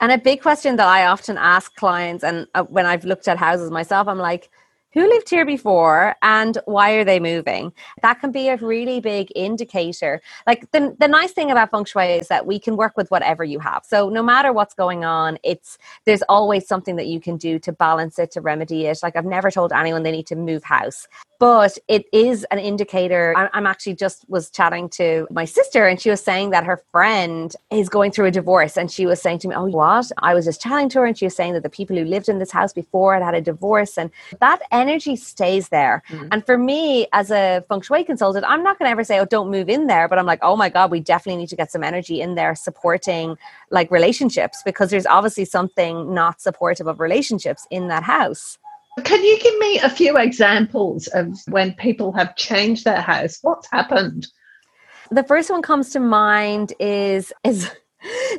And 0.00 0.12
a 0.12 0.18
big 0.18 0.42
question 0.42 0.76
that 0.76 0.86
I 0.86 1.06
often 1.06 1.38
ask 1.38 1.74
clients, 1.76 2.24
and 2.24 2.46
uh, 2.54 2.64
when 2.64 2.84
I've 2.84 3.04
looked 3.04 3.26
at 3.28 3.38
houses 3.38 3.70
myself, 3.70 4.06
I'm 4.06 4.18
like, 4.18 4.50
who 4.94 5.08
lived 5.08 5.28
here 5.28 5.44
before 5.44 6.14
and 6.22 6.56
why 6.64 6.92
are 6.92 7.04
they 7.04 7.20
moving? 7.20 7.72
That 8.02 8.20
can 8.20 8.30
be 8.30 8.48
a 8.48 8.56
really 8.56 9.00
big 9.00 9.30
indicator. 9.34 10.22
Like 10.46 10.70
the, 10.70 10.96
the 10.98 11.08
nice 11.08 11.32
thing 11.32 11.50
about 11.50 11.70
feng 11.72 11.84
shui 11.84 12.12
is 12.12 12.28
that 12.28 12.46
we 12.46 12.58
can 12.58 12.76
work 12.76 12.96
with 12.96 13.10
whatever 13.10 13.44
you 13.44 13.58
have. 13.58 13.84
So 13.84 14.08
no 14.08 14.22
matter 14.22 14.52
what's 14.52 14.74
going 14.74 15.04
on 15.04 15.38
it's 15.42 15.78
there's 16.04 16.22
always 16.22 16.66
something 16.66 16.96
that 16.96 17.06
you 17.06 17.20
can 17.20 17.36
do 17.36 17.58
to 17.58 17.72
balance 17.72 18.18
it 18.18 18.30
to 18.32 18.40
remedy 18.40 18.86
it. 18.86 19.00
Like 19.02 19.16
i've 19.16 19.26
never 19.26 19.50
told 19.50 19.72
anyone 19.72 20.04
they 20.04 20.12
need 20.12 20.28
to 20.28 20.36
move 20.36 20.64
house 20.64 21.06
but 21.44 21.76
it 21.88 22.06
is 22.12 22.44
an 22.50 22.58
indicator. 22.58 23.34
I'm 23.36 23.66
actually 23.66 23.96
just 23.96 24.24
was 24.28 24.48
chatting 24.48 24.88
to 24.90 25.26
my 25.30 25.44
sister 25.44 25.86
and 25.86 26.00
she 26.00 26.08
was 26.08 26.22
saying 26.22 26.50
that 26.50 26.64
her 26.64 26.82
friend 26.90 27.54
is 27.70 27.90
going 27.90 28.12
through 28.12 28.26
a 28.26 28.30
divorce 28.30 28.78
and 28.78 28.90
she 28.90 29.04
was 29.04 29.20
saying 29.20 29.40
to 29.40 29.48
me 29.48 29.54
oh 29.54 29.66
what? 29.66 30.10
I 30.22 30.32
was 30.32 30.46
just 30.46 30.62
chatting 30.62 30.88
to 30.90 31.00
her 31.00 31.04
and 31.04 31.18
she 31.18 31.26
was 31.26 31.36
saying 31.36 31.52
that 31.54 31.62
the 31.62 31.68
people 31.68 31.96
who 31.96 32.04
lived 32.04 32.28
in 32.28 32.38
this 32.38 32.50
house 32.50 32.72
before 32.72 33.12
had 33.12 33.22
had 33.22 33.34
a 33.34 33.40
divorce 33.40 33.98
and 33.98 34.10
that 34.40 34.60
energy 34.88 35.16
stays 35.16 35.68
there. 35.68 36.02
Mm. 36.08 36.28
And 36.32 36.46
for 36.46 36.58
me, 36.58 37.06
as 37.12 37.30
a 37.30 37.64
feng 37.68 37.80
shui 37.80 38.04
consultant, 38.04 38.44
I'm 38.46 38.62
not 38.62 38.78
going 38.78 38.86
to 38.86 38.90
ever 38.90 39.04
say, 39.04 39.18
oh, 39.18 39.24
don't 39.24 39.50
move 39.50 39.68
in 39.68 39.86
there. 39.86 40.08
But 40.08 40.18
I'm 40.18 40.26
like, 40.26 40.40
oh 40.42 40.56
my 40.56 40.68
God, 40.68 40.90
we 40.90 41.00
definitely 41.00 41.40
need 41.40 41.48
to 41.48 41.56
get 41.56 41.70
some 41.70 41.82
energy 41.82 42.20
in 42.20 42.34
there 42.34 42.54
supporting 42.54 43.36
like 43.70 43.90
relationships 43.90 44.62
because 44.64 44.90
there's 44.90 45.06
obviously 45.06 45.44
something 45.44 46.12
not 46.12 46.40
supportive 46.40 46.86
of 46.86 47.00
relationships 47.00 47.66
in 47.70 47.88
that 47.88 48.02
house. 48.02 48.58
Can 49.02 49.24
you 49.24 49.38
give 49.40 49.58
me 49.58 49.80
a 49.80 49.90
few 49.90 50.16
examples 50.16 51.08
of 51.08 51.36
when 51.48 51.72
people 51.74 52.12
have 52.12 52.36
changed 52.36 52.84
their 52.84 53.00
house? 53.00 53.38
What's 53.42 53.68
happened? 53.72 54.28
The 55.10 55.24
first 55.24 55.50
one 55.50 55.62
comes 55.62 55.90
to 55.90 56.00
mind 56.00 56.72
is 56.78 57.32
is 57.42 57.70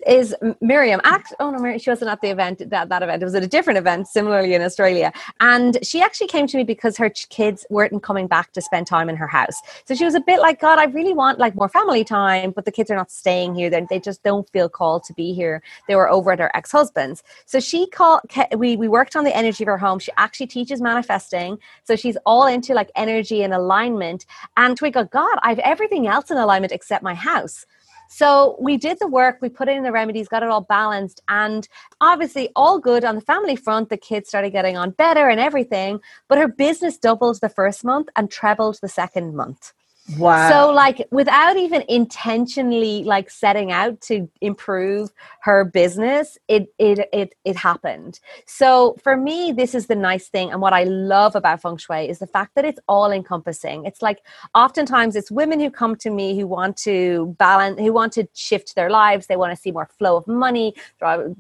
is 0.08 0.36
Miriam. 0.62 1.02
Oh 1.40 1.52
no, 1.52 1.60
Miriam, 1.60 1.80
she 1.80 1.90
wasn't 1.90 2.12
at 2.12 2.22
the 2.22 2.30
event 2.30 2.70
that 2.70 2.90
that 2.90 3.04
event. 3.04 3.22
It 3.22 3.26
was 3.26 3.36
at 3.36 3.44
a 3.44 3.48
different 3.48 3.78
event, 3.78 4.08
similarly 4.08 4.54
in 4.54 4.62
Australia. 4.62 5.12
And 5.40 5.78
she 5.84 6.02
actually 6.02 6.28
came 6.28 6.48
to 6.48 6.58
me 6.58 6.64
because 6.64 6.98
her 6.98 7.10
kids 7.10 7.66
weren't 7.70 8.02
coming 8.04 8.28
back 8.28 8.52
to 8.54 8.62
spend 8.62 8.88
time 8.88 9.10
in 9.10 9.16
her 9.16 9.28
house. 9.28 9.60
So 9.86 9.96
she 9.96 10.06
was 10.06 10.16
a 10.16 10.22
bit 10.22 10.40
like, 10.40 10.60
God, 10.60 10.80
I 10.80 10.86
really 10.86 11.14
want 11.14 11.40
like 11.40 11.56
more 11.56 11.70
family 11.70 12.04
time, 12.04 12.52
but 12.52 12.66
the 12.66 12.72
kids 12.72 12.92
are 12.92 12.96
not 12.96 13.12
staying 13.12 13.56
here. 13.56 13.70
They 13.70 13.86
they 13.90 14.00
just 14.00 14.24
don't 14.24 14.50
feel 14.50 14.70
called 14.70 15.04
to 15.06 15.14
be 15.14 15.34
here. 15.34 15.62
They 15.88 15.96
were 15.96 16.10
over 16.10 16.32
at 16.32 16.40
her 16.40 16.52
ex 16.56 16.72
husband's. 16.72 17.24
So 17.46 17.60
she 17.60 17.88
called. 17.88 18.22
We 18.56 18.76
we 18.78 18.88
worked 18.88 19.16
on 19.16 19.24
the 19.24 19.36
energy 19.36 19.64
of 19.64 19.68
her 19.68 19.78
home. 19.78 20.00
She 20.00 20.12
actually 20.18 20.48
teaches 20.48 20.82
manifesting. 20.82 21.58
So 21.84 21.96
she's 21.96 22.18
all 22.26 22.48
into 22.48 22.74
like 22.74 22.92
energy 22.96 23.44
and 23.44 23.54
alignment. 23.54 24.26
And 24.58 24.80
we 24.82 24.92
go, 24.92 25.04
God, 25.06 25.38
I 25.44 25.50
have 25.50 25.60
everything 25.60 26.08
else 26.08 26.32
in 26.32 26.38
alignment 26.38 26.72
except 26.72 27.04
my 27.04 27.14
house. 27.14 27.66
So 28.08 28.56
we 28.60 28.78
did 28.78 29.00
the 29.00 29.08
work, 29.08 29.40
we 29.42 29.50
put 29.50 29.70
in 29.70 29.84
the 29.84 29.92
remedies, 29.92 30.28
got 30.28 30.44
it 30.44 30.50
all 30.50 30.62
balanced, 30.62 31.22
and 31.28 31.68
obviously 32.02 32.50
all 32.56 32.80
good 32.80 33.04
on 33.04 33.16
the 33.16 33.22
family 33.22 33.56
front. 33.56 33.90
The 33.90 33.98
kids 33.98 34.30
started 34.30 34.52
getting 34.52 34.78
on 34.78 34.92
better 34.92 35.30
and 35.30 35.40
everything, 35.40 36.00
but 36.28 36.38
her 36.38 36.48
business 36.48 36.98
doubled 36.98 37.42
the 37.42 37.50
first 37.50 37.84
month 37.84 38.10
and 38.16 38.32
trebled 38.32 38.80
the 38.82 38.90
second 38.90 39.36
month. 39.36 39.74
Wow. 40.20 40.50
So 40.50 40.72
like 40.72 41.08
without 41.10 41.58
even 41.58 41.84
intentionally 41.90 43.04
like 43.04 43.32
setting 43.32 43.72
out 43.72 44.00
to 44.02 44.30
improve 44.40 45.12
her 45.40 45.66
business, 45.66 46.38
it 46.48 46.68
it 46.78 47.10
it 47.12 47.34
it 47.44 47.56
happened. 47.56 48.20
So 48.46 48.98
for 49.04 49.18
me 49.18 49.52
this 49.52 49.74
is 49.74 49.88
the 49.88 49.96
nice 49.96 50.28
thing 50.28 50.52
and 50.52 50.62
what 50.62 50.74
I 50.74 50.84
love 50.84 51.36
about 51.36 51.62
feng 51.62 51.78
shui 51.78 52.08
is 52.08 52.20
the 52.20 52.28
fact 52.28 52.54
that 52.54 52.66
it's 52.66 52.80
all 52.88 53.12
encompassing. 53.12 53.86
It's 53.86 54.04
like 54.04 54.22
oftentimes 54.54 55.16
it's 55.16 55.32
women 55.32 55.60
who 55.60 55.72
come 55.72 55.96
to 55.96 56.12
me 56.12 56.38
who 56.40 56.46
want 56.46 56.78
to 56.78 57.36
balance 57.40 57.80
who 57.80 57.92
want 57.92 58.14
to 58.14 58.28
shift 58.36 58.76
their 58.76 58.92
lives, 58.92 59.26
they 59.26 59.38
want 59.38 59.54
to 59.54 59.58
see 59.60 59.72
more 59.72 59.90
flow 59.98 60.18
of 60.18 60.28
money, 60.28 60.76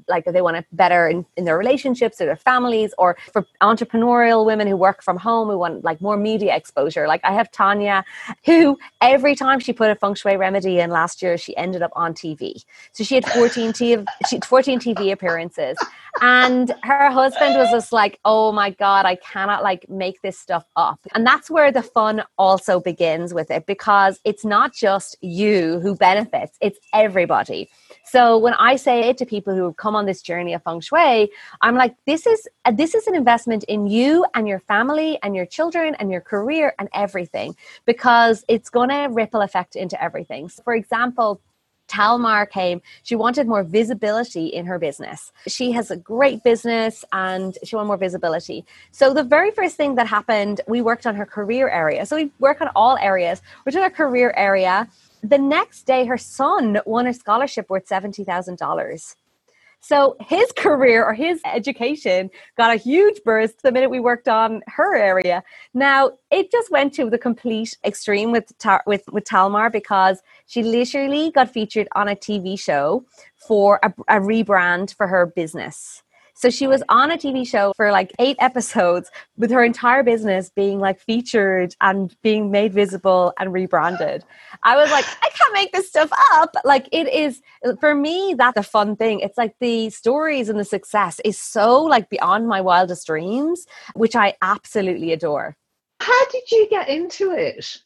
like 0.07 0.25
they 0.25 0.41
want 0.41 0.57
to 0.57 0.65
better 0.71 1.07
in, 1.07 1.23
in 1.37 1.45
their 1.45 1.57
relationships 1.57 2.19
or 2.19 2.25
their 2.25 2.35
families 2.35 2.95
or 2.97 3.15
for 3.31 3.45
entrepreneurial 3.61 4.43
women 4.43 4.65
who 4.67 4.75
work 4.75 5.03
from 5.03 5.17
home 5.17 5.49
who 5.49 5.59
want 5.59 5.83
like 5.83 6.01
more 6.01 6.17
media 6.17 6.55
exposure. 6.55 7.07
Like 7.07 7.21
I 7.23 7.31
have 7.31 7.51
Tanya 7.51 8.03
who 8.43 8.54
who 8.61 8.77
every 9.01 9.35
time 9.35 9.59
she 9.59 9.73
put 9.73 9.89
a 9.89 9.95
feng 9.95 10.15
shui 10.15 10.35
remedy 10.35 10.79
in 10.79 10.89
last 10.89 11.21
year, 11.21 11.37
she 11.37 11.55
ended 11.57 11.81
up 11.81 11.91
on 11.95 12.13
TV. 12.13 12.63
So 12.93 13.03
she 13.03 13.15
had 13.15 13.25
14 13.25 13.71
TV, 13.73 14.05
she 14.27 14.37
had 14.37 14.45
14 14.45 14.79
TV 14.79 15.11
appearances. 15.11 15.77
And 16.21 16.73
her 16.83 17.11
husband 17.11 17.55
was 17.55 17.69
just 17.71 17.91
like, 17.91 18.19
oh 18.25 18.51
my 18.51 18.69
God, 18.71 19.05
I 19.05 19.15
cannot 19.15 19.63
like 19.63 19.89
make 19.89 20.21
this 20.21 20.39
stuff 20.39 20.65
up. 20.75 20.99
And 21.13 21.25
that's 21.25 21.49
where 21.49 21.71
the 21.71 21.83
fun 21.83 22.23
also 22.37 22.79
begins 22.79 23.33
with 23.33 23.51
it 23.51 23.65
because 23.65 24.19
it's 24.23 24.45
not 24.45 24.73
just 24.73 25.17
you 25.21 25.79
who 25.81 25.95
benefits, 25.95 26.57
it's 26.61 26.79
everybody. 26.93 27.69
So 28.15 28.37
when 28.37 28.53
I 28.53 28.77
say 28.77 29.09
it 29.09 29.17
to 29.17 29.25
people 29.25 29.53
who 29.53 29.65
have 29.65 29.75
come 29.75 29.93
on 29.93 30.05
this 30.05 30.21
journey 30.21 30.53
of 30.53 30.63
feng 30.63 30.79
shui, 30.79 31.29
I'm 31.61 31.75
like, 31.75 31.97
this 32.05 32.25
is 32.25 32.47
a, 32.63 32.71
this 32.71 32.95
is 32.95 33.07
an 33.07 33.13
investment 33.13 33.65
in 33.65 33.87
you 33.87 34.25
and 34.33 34.47
your 34.47 34.61
family 34.61 35.19
and 35.21 35.35
your 35.35 35.45
children 35.45 35.95
and 35.95 36.09
your 36.09 36.21
career 36.21 36.73
and 36.79 36.87
everything 36.93 37.57
because 37.83 38.45
it's 38.47 38.69
going 38.69 38.87
to 38.87 39.09
ripple 39.11 39.41
effect 39.41 39.75
into 39.75 40.01
everything. 40.01 40.47
So 40.47 40.63
for 40.63 40.73
example, 40.75 41.41
Talmar 41.89 42.49
came, 42.49 42.81
she 43.03 43.15
wanted 43.15 43.47
more 43.47 43.63
visibility 43.63 44.47
in 44.47 44.65
her 44.65 44.79
business. 44.79 45.33
She 45.47 45.73
has 45.73 45.91
a 45.91 45.97
great 45.97 46.41
business 46.41 47.03
and 47.11 47.57
she 47.65 47.75
wanted 47.75 47.87
more 47.87 47.97
visibility. 47.97 48.65
So, 48.91 49.13
the 49.13 49.23
very 49.23 49.51
first 49.51 49.75
thing 49.75 49.93
that 49.95 50.07
happened, 50.07 50.61
we 50.67 50.81
worked 50.81 51.05
on 51.05 51.15
her 51.15 51.27
career 51.27 51.69
area. 51.69 52.05
So, 52.07 52.15
we 52.15 52.31
work 52.39 52.59
on 52.59 52.69
all 52.75 52.97
areas. 52.97 53.43
We're 53.65 53.71
doing 53.71 53.83
her 53.83 53.91
career 53.91 54.33
area 54.35 54.87
the 55.29 55.37
next 55.37 55.83
day, 55.83 56.05
her 56.05 56.17
son 56.17 56.79
won 56.85 57.07
a 57.07 57.13
scholarship 57.13 57.69
worth 57.69 57.87
$70,000. 57.87 59.15
So 59.79 60.15
his 60.19 60.51
career 60.51 61.05
or 61.05 61.13
his 61.13 61.39
education 61.45 62.31
got 62.57 62.73
a 62.73 62.75
huge 62.75 63.21
burst 63.23 63.61
the 63.61 63.71
minute 63.71 63.91
we 63.91 63.99
worked 63.99 64.27
on 64.27 64.61
her 64.67 64.95
area. 64.95 65.43
Now 65.75 66.13
it 66.31 66.51
just 66.51 66.71
went 66.71 66.93
to 66.95 67.07
the 67.07 67.19
complete 67.19 67.77
extreme 67.83 68.31
with 68.31 68.51
with 68.87 69.03
with 69.11 69.25
Talmar 69.25 69.71
because 69.71 70.23
she 70.47 70.63
literally 70.63 71.29
got 71.29 71.51
featured 71.51 71.87
on 71.93 72.07
a 72.07 72.15
TV 72.15 72.59
show 72.59 73.05
for 73.47 73.79
a, 73.83 73.93
a 74.07 74.19
rebrand 74.19 74.95
for 74.95 75.05
her 75.05 75.27
business. 75.27 76.01
So 76.35 76.49
she 76.49 76.67
was 76.67 76.83
on 76.89 77.11
a 77.11 77.17
TV 77.17 77.47
show 77.47 77.71
for 77.77 77.91
like 77.91 78.11
eight 78.19 78.35
episodes 78.39 79.09
with 79.37 79.51
her 79.51 79.63
entire 79.63 80.03
business 80.03 80.49
being 80.49 80.79
like 80.79 80.99
featured 80.99 81.73
and 81.79 82.15
being 82.21 82.51
made 82.51 82.73
visible 82.73 83.33
and 83.39 83.53
rebranded. 83.53 84.23
I 84.63 84.75
was 84.75 84.91
like, 84.91 85.05
I 85.23 85.29
can't 85.29 85.53
make 85.53 85.71
this 85.71 85.87
stuff 85.87 86.09
up. 86.33 86.53
Like 86.65 86.89
it 86.91 87.07
is 87.07 87.41
for 87.79 87.95
me, 87.95 88.35
that's 88.37 88.57
a 88.57 88.63
fun 88.63 88.97
thing. 88.97 89.21
It's 89.21 89.37
like 89.37 89.55
the 89.61 89.89
stories 89.89 90.49
and 90.49 90.59
the 90.59 90.65
success 90.65 91.21
is 91.23 91.39
so 91.39 91.81
like 91.81 92.09
beyond 92.09 92.47
my 92.47 92.59
wildest 92.59 93.07
dreams, 93.07 93.65
which 93.93 94.15
I 94.15 94.33
absolutely 94.41 95.13
adore. 95.13 95.55
How 96.01 96.25
did 96.27 96.51
you 96.51 96.67
get 96.69 96.89
into 96.89 97.31
it? 97.31 97.79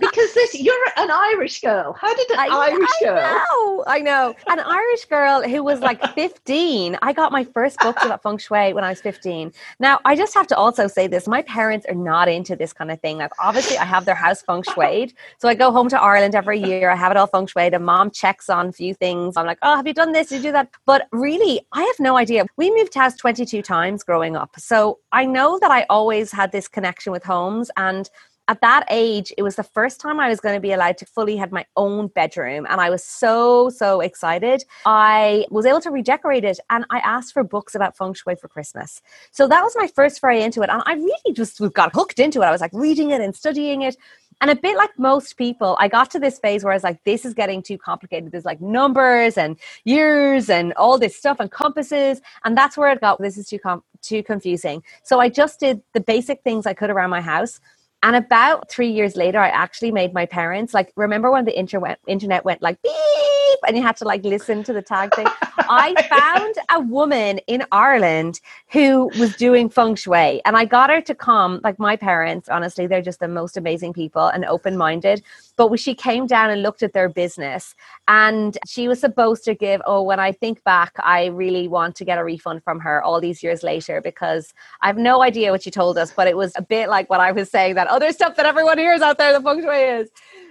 Because 0.00 0.34
this 0.34 0.54
you're 0.54 0.86
an 0.96 1.10
Irish 1.10 1.60
girl. 1.60 1.92
How 1.92 2.14
did 2.14 2.30
an 2.30 2.38
I, 2.38 2.46
Irish 2.70 2.88
I 3.02 3.04
girl? 3.04 3.18
I 3.18 3.32
know, 3.32 3.84
I 3.86 4.00
know. 4.00 4.34
An 4.48 4.60
Irish 4.60 5.04
girl 5.06 5.42
who 5.42 5.62
was 5.62 5.80
like 5.80 6.02
15. 6.14 6.98
I 7.02 7.12
got 7.12 7.32
my 7.32 7.44
first 7.44 7.78
books 7.80 8.04
about 8.04 8.22
feng 8.22 8.38
shui 8.38 8.72
when 8.72 8.84
I 8.84 8.90
was 8.90 9.00
15. 9.00 9.52
Now, 9.80 10.00
I 10.04 10.16
just 10.16 10.34
have 10.34 10.46
to 10.48 10.56
also 10.56 10.86
say 10.86 11.06
this. 11.06 11.26
My 11.26 11.42
parents 11.42 11.86
are 11.88 11.94
not 11.94 12.28
into 12.28 12.56
this 12.56 12.72
kind 12.72 12.90
of 12.90 13.00
thing. 13.00 13.18
Like 13.18 13.32
obviously 13.40 13.78
I 13.78 13.84
have 13.84 14.04
their 14.04 14.14
house 14.14 14.42
feng 14.42 14.62
shuied. 14.62 15.14
So 15.38 15.48
I 15.48 15.54
go 15.54 15.70
home 15.70 15.88
to 15.90 16.00
Ireland 16.00 16.34
every 16.34 16.58
year. 16.58 16.90
I 16.90 16.96
have 16.96 17.10
it 17.10 17.16
all 17.16 17.26
feng 17.26 17.46
shuied 17.46 17.74
and 17.74 17.84
mom 17.84 18.10
checks 18.10 18.48
on 18.48 18.68
a 18.68 18.72
few 18.72 18.94
things. 18.94 19.36
I'm 19.36 19.46
like, 19.46 19.58
"Oh, 19.62 19.76
have 19.76 19.86
you 19.86 19.94
done 19.94 20.12
this? 20.12 20.28
Did 20.28 20.36
you 20.36 20.42
do 20.48 20.52
that?" 20.52 20.70
But 20.86 21.08
really, 21.12 21.60
I 21.72 21.82
have 21.82 22.00
no 22.00 22.16
idea. 22.16 22.46
We 22.56 22.70
moved 22.74 22.94
house 22.94 23.16
22 23.16 23.62
times 23.62 24.02
growing 24.02 24.36
up. 24.36 24.50
So 24.58 24.98
I 25.12 25.24
know 25.24 25.58
that 25.60 25.70
I 25.70 25.86
always 25.90 26.32
had 26.32 26.52
this 26.52 26.68
connection 26.68 27.12
with 27.12 27.24
homes 27.24 27.70
and 27.76 28.08
at 28.48 28.62
that 28.62 28.86
age, 28.90 29.32
it 29.36 29.42
was 29.42 29.56
the 29.56 29.62
first 29.62 30.00
time 30.00 30.18
I 30.18 30.28
was 30.28 30.40
going 30.40 30.54
to 30.54 30.60
be 30.60 30.72
allowed 30.72 30.96
to 30.98 31.06
fully 31.06 31.36
have 31.36 31.52
my 31.52 31.66
own 31.76 32.08
bedroom. 32.08 32.66
And 32.68 32.80
I 32.80 32.88
was 32.88 33.04
so, 33.04 33.68
so 33.68 34.00
excited. 34.00 34.64
I 34.86 35.44
was 35.50 35.66
able 35.66 35.82
to 35.82 35.90
redecorate 35.90 36.44
it 36.44 36.58
and 36.70 36.86
I 36.90 36.98
asked 37.00 37.34
for 37.34 37.44
books 37.44 37.74
about 37.74 37.96
feng 37.96 38.14
shui 38.14 38.36
for 38.36 38.48
Christmas. 38.48 39.02
So 39.30 39.46
that 39.48 39.62
was 39.62 39.74
my 39.76 39.86
first 39.86 40.18
foray 40.18 40.42
into 40.42 40.62
it. 40.62 40.70
And 40.70 40.82
I 40.86 40.94
really 40.94 41.34
just 41.34 41.60
got 41.74 41.94
hooked 41.94 42.18
into 42.18 42.40
it. 42.40 42.46
I 42.46 42.50
was 42.50 42.62
like 42.62 42.72
reading 42.72 43.10
it 43.10 43.20
and 43.20 43.36
studying 43.36 43.82
it. 43.82 43.96
And 44.40 44.50
a 44.50 44.56
bit 44.56 44.76
like 44.76 44.96
most 44.98 45.36
people, 45.36 45.76
I 45.80 45.88
got 45.88 46.10
to 46.12 46.20
this 46.20 46.38
phase 46.38 46.62
where 46.62 46.72
I 46.72 46.76
was 46.76 46.84
like, 46.84 47.02
this 47.04 47.24
is 47.24 47.34
getting 47.34 47.60
too 47.60 47.76
complicated. 47.76 48.30
There's 48.30 48.44
like 48.44 48.60
numbers 48.60 49.36
and 49.36 49.58
years 49.84 50.48
and 50.48 50.72
all 50.74 50.96
this 50.96 51.16
stuff 51.16 51.38
and 51.40 51.50
compasses. 51.50 52.20
And 52.44 52.56
that's 52.56 52.76
where 52.76 52.88
it 52.90 53.00
got, 53.00 53.20
this 53.20 53.36
is 53.36 53.48
too, 53.48 53.58
com- 53.58 53.82
too 54.00 54.22
confusing. 54.22 54.82
So 55.02 55.18
I 55.18 55.28
just 55.28 55.58
did 55.58 55.82
the 55.92 56.00
basic 56.00 56.42
things 56.42 56.66
I 56.66 56.72
could 56.72 56.88
around 56.88 57.10
my 57.10 57.20
house. 57.20 57.60
And 58.02 58.14
about 58.14 58.70
three 58.70 58.90
years 58.90 59.16
later, 59.16 59.38
I 59.38 59.48
actually 59.48 59.90
made 59.90 60.14
my 60.14 60.26
parents 60.26 60.72
like 60.72 60.92
remember 60.96 61.30
when 61.30 61.44
the 61.44 61.58
internet 61.58 61.98
internet 62.06 62.44
went 62.44 62.62
like 62.62 62.80
beep 62.82 63.58
and 63.66 63.76
you 63.76 63.82
had 63.82 63.96
to 63.96 64.04
like 64.04 64.24
listen 64.24 64.62
to 64.64 64.72
the 64.72 64.82
tag 64.82 65.14
thing. 65.14 65.26
I 65.58 65.94
found 66.08 66.54
a 66.70 66.80
woman 66.80 67.38
in 67.46 67.64
Ireland 67.72 68.40
who 68.70 69.10
was 69.18 69.34
doing 69.36 69.68
feng 69.68 69.96
shui, 69.96 70.40
and 70.44 70.56
I 70.56 70.64
got 70.64 70.90
her 70.90 71.00
to 71.02 71.14
come. 71.14 71.60
Like 71.64 71.78
my 71.78 71.96
parents, 71.96 72.48
honestly, 72.48 72.86
they're 72.86 73.02
just 73.02 73.20
the 73.20 73.28
most 73.28 73.56
amazing 73.56 73.92
people 73.92 74.28
and 74.28 74.44
open 74.44 74.76
minded. 74.76 75.22
But 75.58 75.78
she 75.80 75.94
came 75.94 76.26
down 76.26 76.50
and 76.50 76.62
looked 76.62 76.84
at 76.84 76.92
their 76.92 77.08
business, 77.08 77.74
and 78.06 78.56
she 78.64 78.86
was 78.86 79.00
supposed 79.00 79.44
to 79.44 79.54
give. 79.54 79.82
Oh, 79.84 80.02
when 80.02 80.20
I 80.20 80.30
think 80.30 80.62
back, 80.62 80.92
I 81.00 81.26
really 81.26 81.66
want 81.66 81.96
to 81.96 82.04
get 82.04 82.16
a 82.16 82.24
refund 82.24 82.62
from 82.62 82.78
her 82.80 83.02
all 83.02 83.20
these 83.20 83.42
years 83.42 83.64
later 83.64 84.00
because 84.00 84.54
I 84.82 84.86
have 84.86 84.96
no 84.96 85.20
idea 85.22 85.50
what 85.50 85.64
she 85.64 85.72
told 85.72 85.98
us, 85.98 86.12
but 86.12 86.28
it 86.28 86.36
was 86.36 86.52
a 86.56 86.62
bit 86.62 86.88
like 86.88 87.10
what 87.10 87.18
I 87.20 87.32
was 87.32 87.50
saying 87.50 87.74
that 87.74 87.88
other 87.88 88.12
stuff 88.12 88.36
that 88.36 88.46
everyone 88.46 88.78
hears 88.78 89.02
out 89.02 89.18
there, 89.18 89.32
the 89.32 89.42
feng 89.42 89.60
shui 89.60 89.82
is. 89.82 90.10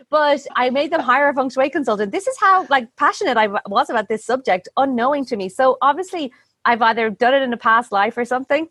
But 0.09 0.45
I 0.55 0.69
made 0.69 0.91
them 0.91 1.01
hire 1.01 1.29
a 1.29 1.33
feng 1.33 1.49
shui 1.49 1.69
consultant. 1.69 2.11
This 2.11 2.27
is 2.27 2.37
how 2.37 2.67
like 2.69 2.93
passionate 2.97 3.37
I 3.37 3.47
was 3.67 3.89
about 3.89 4.09
this 4.09 4.25
subject, 4.25 4.67
unknowing 4.75 5.25
to 5.27 5.37
me. 5.37 5.47
So 5.47 5.77
obviously, 5.81 6.33
I've 6.65 6.81
either 6.81 7.09
done 7.09 7.33
it 7.33 7.43
in 7.43 7.53
a 7.53 7.57
past 7.57 7.93
life 7.93 8.17
or 8.17 8.25
something 8.25 8.67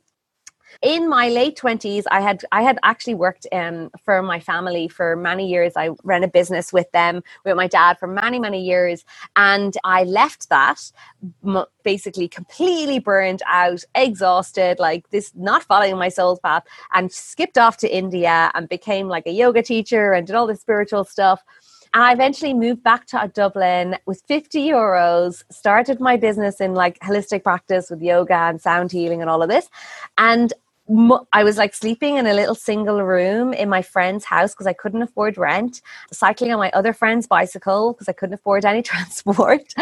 in 0.83 1.09
my 1.09 1.29
late 1.29 1.57
20s 1.57 2.05
i 2.11 2.21
had 2.21 2.45
i 2.53 2.63
had 2.63 2.79
actually 2.83 3.15
worked 3.15 3.47
um, 3.53 3.91
for 4.05 4.23
my 4.23 4.41
family 4.41 4.89
for 4.89 5.17
many 5.17 5.49
years. 5.49 5.73
I 5.77 5.91
ran 6.05 6.25
a 6.25 6.29
business 6.29 6.73
with 6.73 6.91
them 6.93 7.23
with 7.45 7.57
my 7.57 7.67
dad 7.67 7.99
for 7.99 8.07
many 8.07 8.39
many 8.39 8.63
years 8.63 9.05
and 9.37 9.77
i 9.85 10.05
left 10.05 10.49
that 10.49 10.81
basically 11.83 12.29
completely 12.29 12.99
burned 12.99 13.43
out 13.47 13.83
exhausted 13.95 14.79
like 14.79 15.09
this 15.11 15.33
not 15.35 15.63
following 15.63 15.97
my 15.97 16.09
soul's 16.09 16.41
path 16.41 16.65
and 16.95 17.13
skipped 17.13 17.59
off 17.59 17.77
to 17.79 17.97
india 17.97 18.51
and 18.55 18.69
became 18.69 19.09
like 19.09 19.27
a 19.27 19.33
yoga 19.33 19.63
teacher 19.63 20.13
and 20.13 20.27
did 20.27 20.37
all 20.37 20.47
this 20.47 20.61
spiritual 20.61 21.05
stuff 21.05 21.43
I 21.97 22.13
eventually 22.13 22.53
moved 22.53 22.83
back 22.83 23.07
to 23.07 23.31
Dublin 23.33 23.97
with 24.05 24.23
50 24.29 24.69
euros, 24.69 25.43
started 25.51 25.99
my 25.99 26.19
business 26.19 26.61
in 26.61 26.75
like 26.75 26.99
holistic 26.99 27.43
practice 27.43 27.89
with 27.89 28.03
yoga 28.03 28.35
and 28.35 28.61
sound 28.61 28.93
healing 28.93 29.23
and 29.23 29.31
all 29.31 29.43
of 29.43 29.49
this. 29.49 29.71
And 30.19 30.53
I 31.33 31.43
was 31.43 31.57
like 31.57 31.73
sleeping 31.73 32.17
in 32.17 32.27
a 32.27 32.35
little 32.35 32.55
single 32.55 33.03
room 33.03 33.55
in 33.55 33.71
my 33.71 33.81
friend's 33.81 34.27
house 34.27 34.53
because 34.53 34.67
I 34.67 34.75
couldn't 34.75 35.01
afford 35.01 35.39
rent, 35.39 35.81
cycling 36.13 36.53
on 36.53 36.59
my 36.59 36.71
other 36.73 36.93
friend's 36.93 37.27
bicycle 37.27 37.95
because 37.95 38.11
I 38.11 38.13
couldn't 38.13 38.35
afford 38.35 38.67
any 38.67 38.83
transport. 38.91 39.73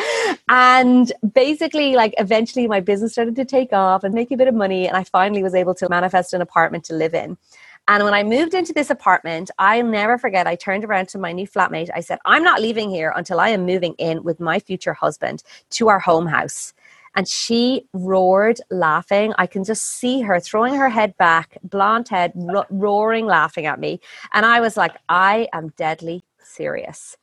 and 0.48 1.12
basically, 1.34 1.96
like, 1.96 2.14
eventually 2.18 2.68
my 2.68 2.78
business 2.78 3.10
started 3.10 3.34
to 3.34 3.44
take 3.44 3.72
off 3.72 4.04
and 4.04 4.14
make 4.14 4.30
a 4.30 4.36
bit 4.36 4.46
of 4.46 4.54
money. 4.54 4.86
And 4.86 4.96
I 4.96 5.02
finally 5.02 5.42
was 5.42 5.54
able 5.54 5.74
to 5.74 5.88
manifest 5.88 6.32
an 6.32 6.40
apartment 6.40 6.84
to 6.84 6.94
live 6.94 7.12
in. 7.12 7.36
And 7.86 8.02
when 8.02 8.14
I 8.14 8.22
moved 8.22 8.54
into 8.54 8.72
this 8.72 8.88
apartment, 8.88 9.50
I'll 9.58 9.84
never 9.84 10.16
forget, 10.16 10.46
I 10.46 10.56
turned 10.56 10.84
around 10.84 11.08
to 11.10 11.18
my 11.18 11.32
new 11.32 11.46
flatmate. 11.46 11.90
I 11.94 12.00
said, 12.00 12.18
I'm 12.24 12.42
not 12.42 12.62
leaving 12.62 12.88
here 12.88 13.12
until 13.14 13.40
I 13.40 13.50
am 13.50 13.66
moving 13.66 13.94
in 13.98 14.22
with 14.24 14.40
my 14.40 14.58
future 14.58 14.94
husband 14.94 15.42
to 15.70 15.88
our 15.88 15.98
home 15.98 16.26
house. 16.26 16.72
And 17.14 17.28
she 17.28 17.86
roared 17.92 18.58
laughing. 18.70 19.34
I 19.38 19.46
can 19.46 19.64
just 19.64 19.84
see 19.84 20.22
her 20.22 20.40
throwing 20.40 20.74
her 20.74 20.88
head 20.88 21.16
back, 21.18 21.58
blonde 21.62 22.08
head, 22.08 22.32
ro- 22.34 22.64
roaring 22.70 23.26
laughing 23.26 23.66
at 23.66 23.78
me. 23.78 24.00
And 24.32 24.46
I 24.46 24.60
was 24.60 24.76
like, 24.76 24.96
I 25.08 25.48
am 25.52 25.68
deadly 25.76 26.24
serious. 26.42 27.16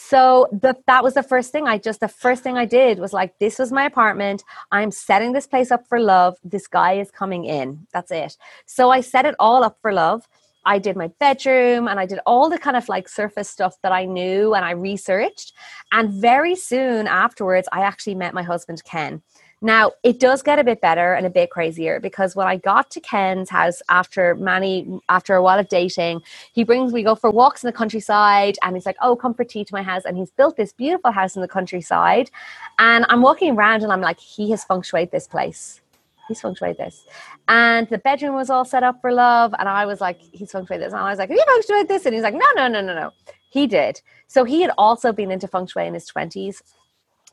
So 0.00 0.46
the, 0.52 0.76
that 0.86 1.02
was 1.02 1.14
the 1.14 1.24
first 1.24 1.50
thing 1.50 1.66
I 1.66 1.76
just, 1.76 1.98
the 1.98 2.08
first 2.08 2.44
thing 2.44 2.56
I 2.56 2.64
did 2.64 3.00
was 3.00 3.12
like, 3.12 3.36
this 3.40 3.58
was 3.58 3.72
my 3.72 3.84
apartment. 3.84 4.44
I'm 4.70 4.92
setting 4.92 5.32
this 5.32 5.46
place 5.46 5.72
up 5.72 5.88
for 5.88 5.98
love. 5.98 6.36
This 6.44 6.68
guy 6.68 6.94
is 6.94 7.10
coming 7.10 7.44
in. 7.44 7.86
That's 7.92 8.12
it. 8.12 8.36
So 8.64 8.90
I 8.90 9.00
set 9.00 9.26
it 9.26 9.34
all 9.40 9.64
up 9.64 9.76
for 9.82 9.92
love. 9.92 10.28
I 10.64 10.78
did 10.78 10.96
my 10.96 11.08
bedroom 11.18 11.88
and 11.88 11.98
I 11.98 12.06
did 12.06 12.20
all 12.26 12.48
the 12.48 12.58
kind 12.58 12.76
of 12.76 12.88
like 12.88 13.08
surface 13.08 13.50
stuff 13.50 13.74
that 13.82 13.90
I 13.90 14.04
knew 14.04 14.54
and 14.54 14.64
I 14.64 14.70
researched. 14.70 15.52
And 15.90 16.10
very 16.12 16.54
soon 16.54 17.08
afterwards, 17.08 17.68
I 17.72 17.80
actually 17.80 18.14
met 18.14 18.34
my 18.34 18.44
husband, 18.44 18.84
Ken. 18.84 19.22
Now, 19.60 19.90
it 20.04 20.20
does 20.20 20.42
get 20.42 20.60
a 20.60 20.64
bit 20.64 20.80
better 20.80 21.14
and 21.14 21.26
a 21.26 21.30
bit 21.30 21.50
crazier 21.50 21.98
because 21.98 22.36
when 22.36 22.46
I 22.46 22.56
got 22.56 22.90
to 22.92 23.00
Ken's 23.00 23.50
house 23.50 23.82
after 23.88 24.36
many, 24.36 25.00
after 25.08 25.34
a 25.34 25.42
while 25.42 25.58
of 25.58 25.68
dating, 25.68 26.22
he 26.52 26.62
brings, 26.62 26.92
we 26.92 27.02
go 27.02 27.16
for 27.16 27.30
walks 27.30 27.64
in 27.64 27.68
the 27.68 27.72
countryside 27.72 28.56
and 28.62 28.76
he's 28.76 28.86
like, 28.86 28.96
oh, 29.02 29.16
come 29.16 29.34
for 29.34 29.44
tea 29.44 29.64
to 29.64 29.74
my 29.74 29.82
house. 29.82 30.04
And 30.04 30.16
he's 30.16 30.30
built 30.30 30.56
this 30.56 30.72
beautiful 30.72 31.10
house 31.10 31.34
in 31.34 31.42
the 31.42 31.48
countryside. 31.48 32.30
And 32.78 33.04
I'm 33.08 33.20
walking 33.20 33.56
around 33.56 33.82
and 33.82 33.92
I'm 33.92 34.00
like, 34.00 34.20
he 34.20 34.50
has 34.52 34.62
feng 34.62 34.82
shuied 34.82 35.10
this 35.10 35.26
place. 35.26 35.80
He's 36.28 36.40
feng 36.40 36.54
shuied 36.54 36.76
this. 36.76 37.04
And 37.48 37.88
the 37.88 37.98
bedroom 37.98 38.34
was 38.34 38.50
all 38.50 38.64
set 38.64 38.84
up 38.84 39.00
for 39.00 39.12
love. 39.12 39.54
And 39.58 39.68
I 39.68 39.86
was 39.86 40.00
like, 40.00 40.20
he's 40.20 40.52
feng 40.52 40.66
shuied 40.66 40.78
this. 40.78 40.92
And 40.92 41.02
I 41.02 41.10
was 41.10 41.18
like, 41.18 41.30
have 41.30 41.36
you 41.36 41.44
feng 41.46 41.62
shuied 41.62 41.88
this? 41.88 42.06
And 42.06 42.14
he's 42.14 42.22
like, 42.22 42.34
no, 42.34 42.46
no, 42.54 42.68
no, 42.68 42.80
no, 42.80 42.94
no. 42.94 43.10
He 43.50 43.66
did. 43.66 44.00
So 44.28 44.44
he 44.44 44.60
had 44.60 44.70
also 44.78 45.12
been 45.12 45.32
into 45.32 45.48
feng 45.48 45.66
shui 45.66 45.86
in 45.86 45.94
his 45.94 46.08
20s 46.08 46.62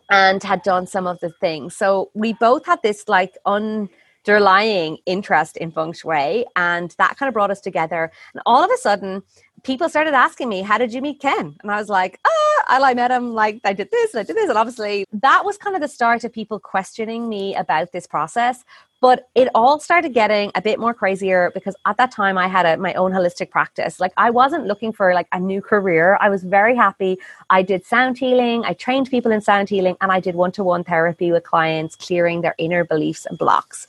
and 0.09 0.43
had 0.43 0.61
done 0.63 0.87
some 0.87 1.07
of 1.07 1.19
the 1.19 1.29
things. 1.29 1.75
So 1.75 2.11
we 2.13 2.33
both 2.33 2.65
had 2.65 2.81
this 2.83 3.07
like 3.07 3.37
underlying 3.45 4.97
interest 5.05 5.57
in 5.57 5.71
feng 5.71 5.93
shui, 5.93 6.45
and 6.55 6.95
that 6.97 7.17
kind 7.17 7.27
of 7.27 7.33
brought 7.33 7.51
us 7.51 7.61
together. 7.61 8.11
And 8.33 8.41
all 8.45 8.63
of 8.63 8.71
a 8.71 8.77
sudden, 8.77 9.23
people 9.63 9.89
started 9.89 10.13
asking 10.13 10.49
me, 10.49 10.61
How 10.61 10.77
did 10.77 10.93
you 10.93 11.01
meet 11.01 11.19
Ken? 11.19 11.55
And 11.61 11.71
I 11.71 11.77
was 11.77 11.89
like, 11.89 12.19
Ah, 12.25 12.63
I 12.67 12.93
met 12.93 13.11
him, 13.11 13.33
like, 13.33 13.59
I 13.63 13.73
did 13.73 13.91
this 13.91 14.13
and 14.13 14.21
I 14.21 14.23
did 14.23 14.35
this. 14.35 14.49
And 14.49 14.57
obviously, 14.57 15.05
that 15.11 15.43
was 15.43 15.57
kind 15.57 15.75
of 15.75 15.81
the 15.81 15.87
start 15.87 16.23
of 16.23 16.31
people 16.31 16.59
questioning 16.59 17.27
me 17.27 17.55
about 17.55 17.91
this 17.91 18.07
process. 18.07 18.63
But 19.07 19.17
it 19.41 19.49
all 19.59 19.79
started 19.89 20.11
getting 20.21 20.47
a 20.55 20.63
bit 20.69 20.79
more 20.83 20.93
crazier 21.01 21.51
because 21.57 21.75
at 21.91 21.97
that 21.97 22.11
time 22.11 22.37
I 22.45 22.47
had 22.57 22.65
a, 22.71 22.73
my 22.87 22.93
own 23.01 23.11
holistic 23.17 23.49
practice. 23.57 23.99
Like 24.03 24.13
I 24.17 24.29
wasn't 24.41 24.65
looking 24.71 24.91
for 24.99 25.13
like 25.19 25.29
a 25.31 25.39
new 25.51 25.61
career. 25.61 26.17
I 26.25 26.29
was 26.35 26.43
very 26.43 26.75
happy. 26.85 27.13
I 27.57 27.61
did 27.71 27.85
sound 27.85 28.17
healing. 28.17 28.59
I 28.65 28.73
trained 28.73 29.07
people 29.15 29.31
in 29.31 29.41
sound 29.41 29.69
healing 29.69 29.95
and 30.01 30.11
I 30.17 30.19
did 30.27 30.35
one-to-one 30.35 30.83
therapy 30.85 31.29
with 31.33 31.43
clients, 31.53 31.95
clearing 31.95 32.41
their 32.41 32.55
inner 32.57 32.83
beliefs 32.83 33.27
and 33.27 33.37
blocks. 33.37 33.79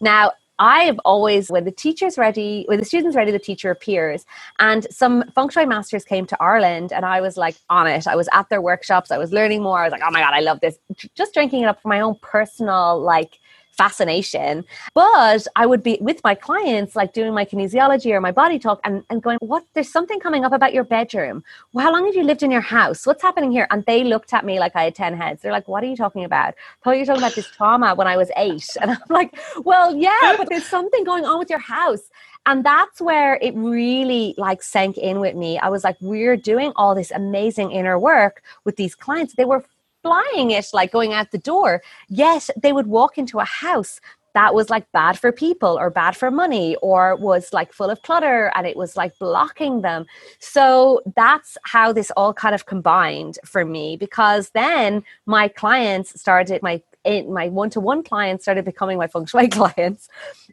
Now, 0.00 0.24
I've 0.60 1.00
always, 1.12 1.50
when 1.50 1.64
the 1.64 1.72
teacher's 1.72 2.16
ready, 2.18 2.64
when 2.68 2.78
the 2.78 2.84
student's 2.84 3.16
ready, 3.16 3.32
the 3.32 3.40
teacher 3.50 3.70
appears. 3.72 4.24
And 4.60 4.86
some 4.92 5.24
feng 5.34 5.48
shui 5.50 5.66
masters 5.66 6.04
came 6.04 6.26
to 6.28 6.36
Ireland 6.40 6.92
and 6.92 7.04
I 7.04 7.22
was 7.22 7.36
like 7.36 7.56
on 7.70 7.88
it. 7.88 8.06
I 8.06 8.16
was 8.16 8.28
at 8.32 8.48
their 8.50 8.62
workshops. 8.62 9.10
I 9.10 9.18
was 9.18 9.32
learning 9.32 9.62
more. 9.64 9.80
I 9.80 9.86
was 9.86 9.92
like, 9.92 10.02
oh 10.06 10.12
my 10.12 10.20
God, 10.20 10.34
I 10.34 10.40
love 10.40 10.60
this. 10.60 10.76
Just 11.16 11.34
drinking 11.34 11.62
it 11.64 11.68
up 11.72 11.82
for 11.82 11.88
my 11.88 12.00
own 12.06 12.16
personal, 12.22 13.00
like, 13.00 13.32
fascination. 13.72 14.64
But 14.94 15.46
I 15.56 15.66
would 15.66 15.82
be 15.82 15.98
with 16.00 16.20
my 16.22 16.34
clients, 16.34 16.96
like 16.96 17.12
doing 17.12 17.32
my 17.34 17.44
kinesiology 17.44 18.12
or 18.12 18.20
my 18.20 18.32
body 18.32 18.58
talk 18.58 18.80
and, 18.84 19.02
and 19.10 19.22
going, 19.22 19.38
What? 19.40 19.64
There's 19.74 19.90
something 19.90 20.20
coming 20.20 20.44
up 20.44 20.52
about 20.52 20.74
your 20.74 20.84
bedroom. 20.84 21.42
Well, 21.72 21.84
how 21.84 21.92
long 21.92 22.06
have 22.06 22.14
you 22.14 22.24
lived 22.24 22.42
in 22.42 22.50
your 22.50 22.60
house? 22.60 23.06
What's 23.06 23.22
happening 23.22 23.50
here? 23.50 23.66
And 23.70 23.84
they 23.86 24.04
looked 24.04 24.32
at 24.32 24.44
me 24.44 24.58
like 24.58 24.76
I 24.76 24.84
had 24.84 24.94
10 24.94 25.16
heads. 25.16 25.42
They're 25.42 25.52
like, 25.52 25.68
What 25.68 25.82
are 25.82 25.86
you 25.86 25.96
talking 25.96 26.24
about? 26.24 26.54
I 26.54 26.84
thought 26.84 26.92
you 26.92 27.00
were 27.00 27.06
talking 27.06 27.22
about 27.22 27.34
this 27.34 27.50
trauma 27.50 27.94
when 27.94 28.06
I 28.06 28.16
was 28.16 28.30
eight. 28.36 28.68
And 28.80 28.90
I'm 28.90 28.98
like, 29.08 29.38
Well, 29.64 29.96
yeah, 29.96 30.34
but 30.36 30.48
there's 30.48 30.66
something 30.66 31.04
going 31.04 31.24
on 31.24 31.38
with 31.38 31.50
your 31.50 31.58
house. 31.58 32.10
And 32.46 32.64
that's 32.64 33.00
where 33.00 33.38
it 33.42 33.54
really 33.54 34.34
like 34.38 34.62
sank 34.62 34.96
in 34.96 35.20
with 35.20 35.36
me. 35.36 35.58
I 35.58 35.68
was 35.68 35.84
like, 35.84 35.96
we're 36.00 36.36
doing 36.36 36.72
all 36.74 36.94
this 36.94 37.10
amazing 37.10 37.70
inner 37.70 37.98
work 37.98 38.42
with 38.64 38.76
these 38.76 38.94
clients. 38.94 39.34
They 39.34 39.44
were 39.44 39.64
flying 40.02 40.50
it, 40.50 40.66
like 40.72 40.92
going 40.92 41.12
out 41.12 41.30
the 41.30 41.38
door. 41.38 41.82
Yet 42.08 42.48
they 42.60 42.72
would 42.72 42.86
walk 42.86 43.18
into 43.18 43.38
a 43.38 43.44
house 43.44 44.00
that 44.34 44.54
was 44.54 44.70
like 44.70 44.90
bad 44.92 45.18
for 45.18 45.32
people 45.32 45.78
or 45.78 45.90
bad 45.90 46.16
for 46.16 46.30
money 46.30 46.76
or 46.76 47.16
was 47.16 47.52
like 47.52 47.72
full 47.72 47.90
of 47.90 48.02
clutter 48.02 48.52
and 48.54 48.66
it 48.66 48.76
was 48.76 48.96
like 48.96 49.18
blocking 49.18 49.82
them. 49.82 50.06
So 50.38 51.02
that's 51.16 51.58
how 51.64 51.92
this 51.92 52.10
all 52.16 52.32
kind 52.32 52.54
of 52.54 52.66
combined 52.66 53.38
for 53.44 53.64
me 53.64 53.96
because 53.96 54.50
then 54.50 55.02
my 55.26 55.48
clients 55.48 56.20
started, 56.20 56.62
my 56.62 56.80
in 57.04 57.32
my 57.32 57.48
one-to-one 57.48 58.02
clients 58.02 58.44
started 58.44 58.64
becoming 58.64 58.98
my 58.98 59.06
feng 59.06 59.26
shui 59.26 59.48
clients. 59.58 60.08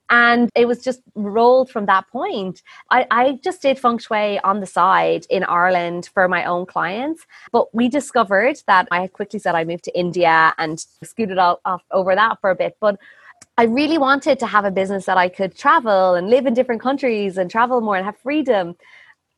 And 0.10 0.50
it 0.56 0.68
was 0.68 0.84
just 0.84 1.02
rolled 1.16 1.70
from 1.70 1.86
that 1.88 2.08
point. 2.08 2.64
I, 2.90 3.06
I 3.12 3.40
just 3.44 3.62
did 3.62 3.80
feng 3.80 3.98
shui 3.98 4.40
on 4.40 4.60
the 4.60 4.66
side 4.66 5.26
in 5.30 5.44
ireland 5.44 6.10
for 6.14 6.28
my 6.28 6.46
own 6.46 6.66
clients. 6.66 7.26
But 7.52 7.74
we 7.74 7.90
discovered 7.90 8.58
that 8.68 8.88
i 8.92 9.08
quickly 9.08 9.40
said 9.40 9.56
i 9.56 9.64
moved 9.64 9.84
to 9.86 10.00
india 10.00 10.54
and 10.58 10.80
scooted 11.04 11.38
off, 11.38 11.60
off 11.66 11.84
over 11.92 12.16
that 12.16 12.40
for 12.42 12.50
a 12.50 12.56
bit. 12.56 12.78
But 12.80 12.98
I 13.60 13.64
really 13.64 13.98
wanted 13.98 14.38
to 14.40 14.46
have 14.46 14.66
a 14.66 14.72
business 14.72 15.06
that 15.06 15.18
I 15.18 15.30
could 15.30 15.56
travel 15.56 16.14
and 16.14 16.30
live 16.30 16.46
in 16.46 16.54
different 16.54 16.82
countries 16.82 17.38
and 17.38 17.50
travel 17.50 17.82
more 17.82 17.96
and 17.96 18.06
have 18.06 18.18
freedom. 18.18 18.76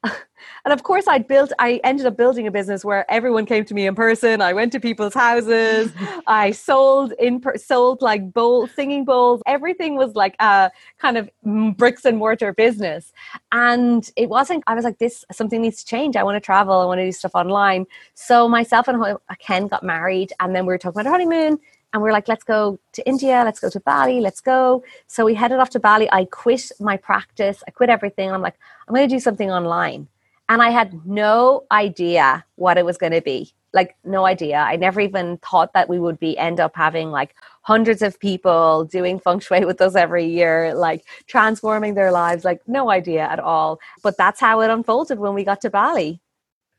and 0.65 0.73
of 0.73 0.83
course 0.83 1.07
i 1.07 1.17
built 1.17 1.51
i 1.59 1.79
ended 1.83 2.05
up 2.05 2.15
building 2.15 2.47
a 2.47 2.51
business 2.51 2.85
where 2.85 3.09
everyone 3.11 3.45
came 3.45 3.65
to 3.65 3.73
me 3.73 3.87
in 3.87 3.95
person. 3.95 4.41
I 4.41 4.53
went 4.53 4.71
to 4.73 4.79
people's 4.79 5.13
houses. 5.13 5.91
I 6.27 6.51
sold 6.51 7.13
in 7.19 7.41
per- 7.41 7.57
sold 7.57 8.01
like 8.01 8.33
bowl 8.33 8.67
singing 8.67 9.05
bowls. 9.05 9.41
Everything 9.45 9.95
was 9.95 10.15
like 10.15 10.35
a 10.39 10.71
kind 10.99 11.17
of 11.17 11.29
mm, 11.45 11.75
bricks 11.75 12.05
and 12.05 12.17
mortar 12.17 12.53
business. 12.53 13.11
And 13.51 14.09
it 14.15 14.29
wasn't 14.29 14.63
i 14.67 14.75
was 14.75 14.85
like 14.85 14.99
this 14.99 15.25
something 15.31 15.61
needs 15.61 15.83
to 15.83 15.85
change. 15.85 16.15
I 16.15 16.23
want 16.23 16.35
to 16.35 16.45
travel. 16.45 16.79
I 16.79 16.85
want 16.85 16.99
to 16.99 17.05
do 17.05 17.11
stuff 17.11 17.35
online. 17.35 17.85
So 18.13 18.47
myself 18.47 18.87
and 18.87 19.17
ken 19.39 19.67
got 19.67 19.83
married 19.83 20.33
and 20.39 20.55
then 20.55 20.65
we 20.65 20.73
were 20.73 20.77
talking 20.77 20.99
about 21.01 21.07
our 21.07 21.13
honeymoon 21.13 21.59
and 21.91 22.03
we 22.03 22.09
are 22.09 22.13
like, 22.13 22.27
let's 22.27 22.43
go 22.43 22.79
to 22.93 23.07
India, 23.07 23.41
let's 23.43 23.59
go 23.59 23.69
to 23.69 23.79
Bali, 23.79 24.19
let's 24.19 24.41
go. 24.41 24.83
So 25.07 25.25
we 25.25 25.33
headed 25.33 25.57
off 25.57 25.71
to 25.71 25.79
Bali. 25.79 26.07
I 26.11 26.25
quit 26.25 26.71
my 26.79 26.97
practice, 26.97 27.63
I 27.67 27.71
quit 27.71 27.89
everything. 27.89 28.31
I'm 28.31 28.41
like, 28.41 28.59
I'm 28.89 28.95
going 28.95 29.07
to 29.07 29.15
do 29.15 29.19
something 29.19 29.51
online. 29.51 30.07
And 30.49 30.63
I 30.63 30.71
had 30.71 31.05
no 31.05 31.65
idea 31.71 32.43
what 32.55 32.79
it 32.79 32.85
was 32.85 32.97
going 32.97 33.11
to 33.11 33.21
be. 33.21 33.53
Like, 33.71 33.95
no 34.03 34.25
idea. 34.25 34.57
I 34.57 34.77
never 34.77 34.99
even 34.99 35.37
thought 35.37 35.73
that 35.73 35.87
we 35.87 35.99
would 35.99 36.19
be 36.19 36.35
end 36.39 36.59
up 36.59 36.75
having 36.75 37.11
like 37.11 37.35
hundreds 37.61 38.01
of 38.01 38.19
people 38.19 38.85
doing 38.85 39.19
feng 39.19 39.39
shui 39.41 39.63
with 39.63 39.79
us 39.79 39.95
every 39.95 40.25
year, 40.25 40.73
like 40.73 41.05
transforming 41.27 41.93
their 41.93 42.11
lives. 42.11 42.43
Like, 42.43 42.61
no 42.67 42.89
idea 42.89 43.21
at 43.21 43.39
all. 43.39 43.79
But 44.01 44.17
that's 44.17 44.39
how 44.39 44.61
it 44.61 44.71
unfolded 44.71 45.19
when 45.19 45.35
we 45.35 45.43
got 45.43 45.61
to 45.61 45.69
Bali. 45.69 46.19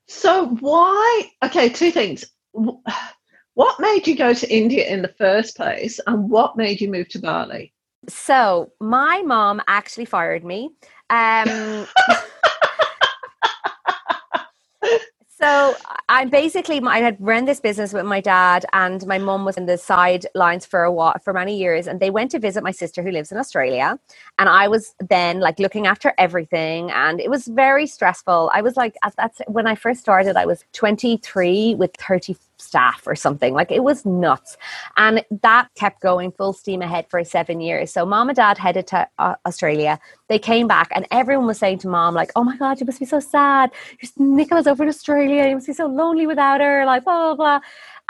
So, 0.09 0.49
why? 0.59 1.31
Okay, 1.45 1.69
two 1.69 1.93
things. 1.93 2.25
What 3.55 3.81
made 3.81 4.07
you 4.07 4.17
go 4.17 4.33
to 4.33 4.57
India 4.57 4.87
in 4.87 5.03
the 5.03 5.15
first 5.19 5.57
place, 5.57 6.01
and 6.07 6.31
what 6.31 6.57
made 6.57 6.81
you 6.81 6.89
move 6.91 7.09
to 7.11 7.19
Bali? 7.19 7.75
So, 8.09 8.73
my 8.81 9.23
mom 9.23 9.61
actually 9.69 10.07
fired 10.07 10.45
me. 10.45 10.71
Um, 11.11 11.87
So 15.41 15.75
I 16.11 16.27
basically 16.27 16.83
I 16.85 16.99
had 16.99 17.17
run 17.19 17.47
this 17.47 17.61
business 17.61 17.95
with 17.95 18.05
my 18.05 18.21
dad, 18.21 18.67
and 18.75 19.07
my 19.07 19.17
mom 19.17 19.47
was 19.47 19.57
in 19.57 19.65
the 19.65 19.79
sidelines 19.79 20.67
for 20.67 20.85
a 20.85 20.93
while, 20.93 21.15
for 21.25 21.33
many 21.33 21.57
years. 21.57 21.87
And 21.87 21.99
they 21.99 22.11
went 22.11 22.31
to 22.33 22.39
visit 22.39 22.63
my 22.63 22.73
sister 22.73 23.03
who 23.03 23.11
lives 23.11 23.33
in 23.33 23.39
Australia, 23.39 23.99
and 24.39 24.49
I 24.51 24.69
was 24.69 24.95
then 25.09 25.41
like 25.41 25.59
looking 25.59 25.87
after 25.87 26.13
everything, 26.19 26.91
and 26.91 27.21
it 27.21 27.31
was 27.31 27.47
very 27.49 27.87
stressful. 27.87 28.51
I 28.53 28.61
was 28.61 28.77
like, 28.77 28.97
that's 29.17 29.41
when 29.47 29.67
I 29.67 29.77
first 29.77 30.01
started. 30.01 30.37
I 30.37 30.45
was 30.45 30.63
23 30.75 31.75
with 31.77 31.93
30 31.97 32.37
staff 32.61 33.07
or 33.07 33.15
something. 33.15 33.55
Like 33.55 33.71
it 33.71 33.83
was 33.83 34.05
nuts. 34.05 34.57
And 34.97 35.25
that 35.43 35.69
kept 35.75 36.01
going 36.01 36.33
full 36.33 36.53
steam 36.53 36.83
ahead 36.83 37.07
for 37.09 37.23
seven 37.25 37.61
years. 37.61 37.93
So 37.93 38.07
mom 38.07 38.29
and 38.29 38.37
dad 38.37 38.59
headed 38.59 38.87
to 38.89 39.09
uh, 39.19 39.35
Australia. 39.47 39.99
They 40.29 40.39
came 40.39 40.69
back 40.69 40.89
and 40.95 41.07
everyone 41.11 41.47
was 41.47 41.59
saying 41.59 41.79
to 41.79 41.89
mom, 41.89 42.15
like, 42.15 42.31
oh 42.37 42.45
my 42.45 42.57
God, 42.57 42.81
you 42.81 42.87
must 42.87 43.01
be 43.01 43.07
so 43.07 43.21
sad. 43.21 43.71
Nicola's 44.17 44.67
over 44.67 44.83
in 44.83 44.89
Australia. 44.89 45.49
You 45.49 45.55
must 45.55 45.67
be 45.67 45.73
so 45.73 45.87
lonely 45.87 46.27
without 46.27 46.61
her. 46.61 46.85
Like, 46.85 47.05
blah, 47.05 47.35
blah, 47.35 47.35
blah. 47.35 47.61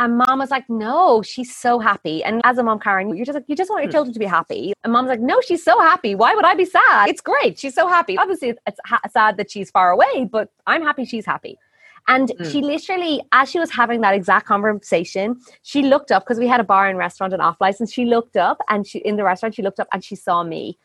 And 0.00 0.16
mom 0.16 0.38
was 0.38 0.50
like, 0.50 0.68
no, 0.70 1.20
she's 1.20 1.54
so 1.54 1.78
happy. 1.78 2.24
And 2.24 2.40
as 2.44 2.56
a 2.56 2.62
mom, 2.62 2.80
Karen, 2.80 3.14
you're 3.14 3.26
just 3.26 3.36
like, 3.36 3.44
you 3.48 3.54
just 3.54 3.70
want 3.70 3.82
your 3.82 3.90
hmm. 3.90 3.96
children 3.96 4.14
to 4.14 4.18
be 4.18 4.24
happy. 4.24 4.72
And 4.82 4.94
mom's 4.94 5.08
like, 5.08 5.20
no, 5.20 5.42
she's 5.42 5.62
so 5.62 5.78
happy. 5.78 6.14
Why 6.14 6.34
would 6.34 6.46
I 6.46 6.54
be 6.54 6.64
sad? 6.64 7.10
It's 7.10 7.20
great. 7.20 7.58
She's 7.58 7.74
so 7.74 7.86
happy. 7.86 8.16
Obviously, 8.16 8.54
it's 8.66 8.80
ha- 8.86 9.02
sad 9.10 9.36
that 9.36 9.50
she's 9.50 9.70
far 9.70 9.90
away, 9.90 10.26
but 10.30 10.48
I'm 10.66 10.82
happy 10.82 11.04
she's 11.04 11.26
happy. 11.26 11.58
And 12.08 12.28
mm. 12.28 12.50
she 12.50 12.60
literally, 12.62 13.22
as 13.32 13.50
she 13.50 13.58
was 13.58 13.70
having 13.70 14.00
that 14.00 14.14
exact 14.14 14.46
conversation, 14.46 15.40
she 15.62 15.82
looked 15.82 16.10
up 16.10 16.24
because 16.24 16.38
we 16.38 16.46
had 16.46 16.60
a 16.60 16.64
bar 16.64 16.88
and 16.88 16.98
restaurant 16.98 17.32
and 17.32 17.42
off 17.42 17.60
license. 17.60 17.92
She 17.92 18.04
looked 18.04 18.36
up 18.36 18.58
and 18.68 18.86
she 18.86 18.98
in 18.98 19.16
the 19.16 19.24
restaurant, 19.24 19.54
she 19.54 19.62
looked 19.62 19.80
up 19.80 19.88
and 19.92 20.04
she 20.04 20.16
saw 20.16 20.42
me. 20.42 20.78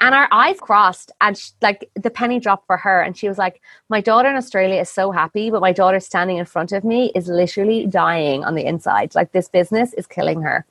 And 0.00 0.14
our 0.14 0.28
eyes 0.30 0.60
crossed, 0.60 1.10
and 1.22 1.38
she, 1.38 1.52
like 1.62 1.88
the 1.94 2.10
penny 2.10 2.38
dropped 2.38 2.66
for 2.66 2.76
her. 2.76 3.00
And 3.00 3.16
she 3.16 3.28
was 3.28 3.38
like, 3.38 3.62
My 3.88 4.02
daughter 4.02 4.28
in 4.28 4.36
Australia 4.36 4.80
is 4.80 4.90
so 4.90 5.10
happy, 5.10 5.50
but 5.50 5.62
my 5.62 5.72
daughter 5.72 6.00
standing 6.00 6.36
in 6.36 6.44
front 6.44 6.72
of 6.72 6.84
me 6.84 7.10
is 7.14 7.28
literally 7.28 7.86
dying 7.86 8.44
on 8.44 8.54
the 8.54 8.66
inside. 8.66 9.14
Like, 9.14 9.32
this 9.32 9.48
business 9.48 9.94
is 9.94 10.06
killing 10.06 10.42
her. 10.42 10.66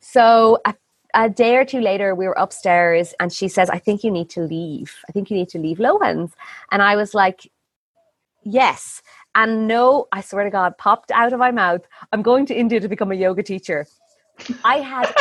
So, 0.00 0.58
a, 0.66 0.74
a 1.14 1.30
day 1.30 1.56
or 1.56 1.64
two 1.64 1.80
later, 1.80 2.14
we 2.14 2.26
were 2.26 2.34
upstairs, 2.34 3.14
and 3.20 3.32
she 3.32 3.48
says, 3.48 3.70
I 3.70 3.78
think 3.78 4.04
you 4.04 4.10
need 4.10 4.28
to 4.30 4.42
leave. 4.42 4.94
I 5.08 5.12
think 5.12 5.30
you 5.30 5.36
need 5.36 5.48
to 5.50 5.58
leave 5.58 5.78
Lohans. 5.78 6.32
And 6.72 6.82
I 6.82 6.96
was 6.96 7.14
like, 7.14 7.50
Yes. 8.42 9.02
And 9.34 9.68
no, 9.68 10.06
I 10.12 10.20
swear 10.22 10.44
to 10.44 10.50
God, 10.50 10.76
popped 10.78 11.10
out 11.10 11.32
of 11.32 11.38
my 11.38 11.50
mouth, 11.50 11.82
I'm 12.12 12.22
going 12.22 12.46
to 12.46 12.54
India 12.54 12.80
to 12.80 12.88
become 12.88 13.12
a 13.12 13.14
yoga 13.14 13.42
teacher. 13.42 13.86
I 14.64 14.78
had 14.78 15.12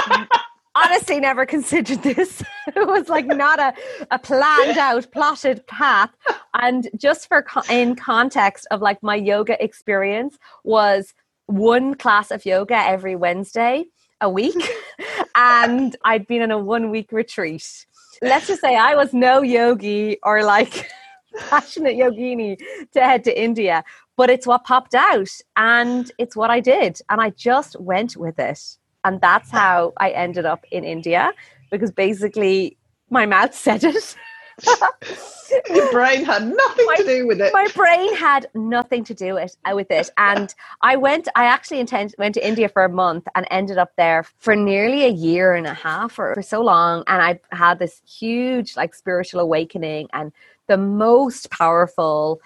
honestly 0.75 1.19
never 1.19 1.45
considered 1.45 2.01
this. 2.01 2.41
it 2.67 2.87
was 2.87 3.09
like 3.09 3.25
not 3.25 3.59
a, 3.59 3.73
a 4.11 4.19
planned 4.19 4.77
out, 4.77 5.11
plotted 5.11 5.65
path. 5.67 6.09
And 6.53 6.89
just 6.97 7.27
for 7.27 7.45
in 7.69 7.95
context 7.95 8.67
of 8.71 8.81
like 8.81 9.01
my 9.03 9.15
yoga 9.15 9.61
experience 9.63 10.37
was 10.63 11.13
one 11.45 11.95
class 11.95 12.31
of 12.31 12.45
yoga 12.45 12.75
every 12.75 13.15
Wednesday 13.15 13.85
a 14.21 14.29
week. 14.29 14.69
and 15.35 15.95
I'd 16.03 16.27
been 16.27 16.41
in 16.41 16.51
a 16.51 16.57
one 16.57 16.89
week 16.89 17.11
retreat. 17.11 17.85
Let's 18.21 18.47
just 18.47 18.61
say 18.61 18.75
I 18.75 18.95
was 18.95 19.13
no 19.13 19.41
yogi 19.41 20.17
or 20.23 20.43
like 20.43 20.89
passionate 21.37 21.95
yogini 21.95 22.59
to 22.93 22.99
head 23.01 23.23
to 23.25 23.41
India, 23.41 23.83
but 24.17 24.29
it's 24.29 24.47
what 24.47 24.63
popped 24.63 24.95
out 24.95 25.29
and 25.55 26.11
it's 26.17 26.35
what 26.35 26.49
I 26.49 26.59
did. 26.59 26.99
And 27.09 27.21
I 27.21 27.31
just 27.31 27.79
went 27.79 28.17
with 28.17 28.39
it. 28.39 28.59
And 29.03 29.21
that's 29.21 29.49
how 29.49 29.93
I 29.97 30.09
ended 30.09 30.45
up 30.45 30.65
in 30.71 30.83
India 30.83 31.31
because 31.71 31.91
basically 31.91 32.77
my 33.09 33.25
mouth 33.25 33.53
said 33.65 33.83
it. 33.83 34.15
Your 35.73 35.91
brain 35.91 36.25
had 36.25 36.47
nothing 36.47 36.85
my, 36.85 36.95
to 36.95 37.03
do 37.03 37.27
with 37.27 37.41
it. 37.41 37.53
My 37.53 37.67
brain 37.73 38.13
had 38.15 38.47
nothing 38.53 39.03
to 39.05 39.13
do 39.13 39.37
it, 39.37 39.55
uh, 39.65 39.73
with 39.73 39.89
it. 39.89 40.09
And 40.17 40.53
I 40.81 40.95
went, 40.95 41.27
I 41.35 41.45
actually 41.45 41.79
intend, 41.79 42.13
went 42.17 42.35
to 42.35 42.45
India 42.45 42.69
for 42.69 42.83
a 42.83 42.89
month 42.89 43.27
and 43.35 43.47
ended 43.49 43.77
up 43.77 43.91
there 43.97 44.25
for 44.37 44.55
nearly 44.55 45.05
a 45.05 45.09
year 45.09 45.53
and 45.53 45.65
a 45.65 45.73
half 45.73 46.19
or 46.19 46.35
for 46.35 46.41
so 46.41 46.61
long. 46.61 47.03
And 47.07 47.21
I 47.21 47.39
had 47.55 47.79
this 47.79 48.01
huge 48.05 48.75
like 48.75 48.93
spiritual 48.93 49.39
awakening 49.39 50.09
and 50.13 50.31
the 50.69 50.77
most 50.77 51.51
powerful, 51.51 52.39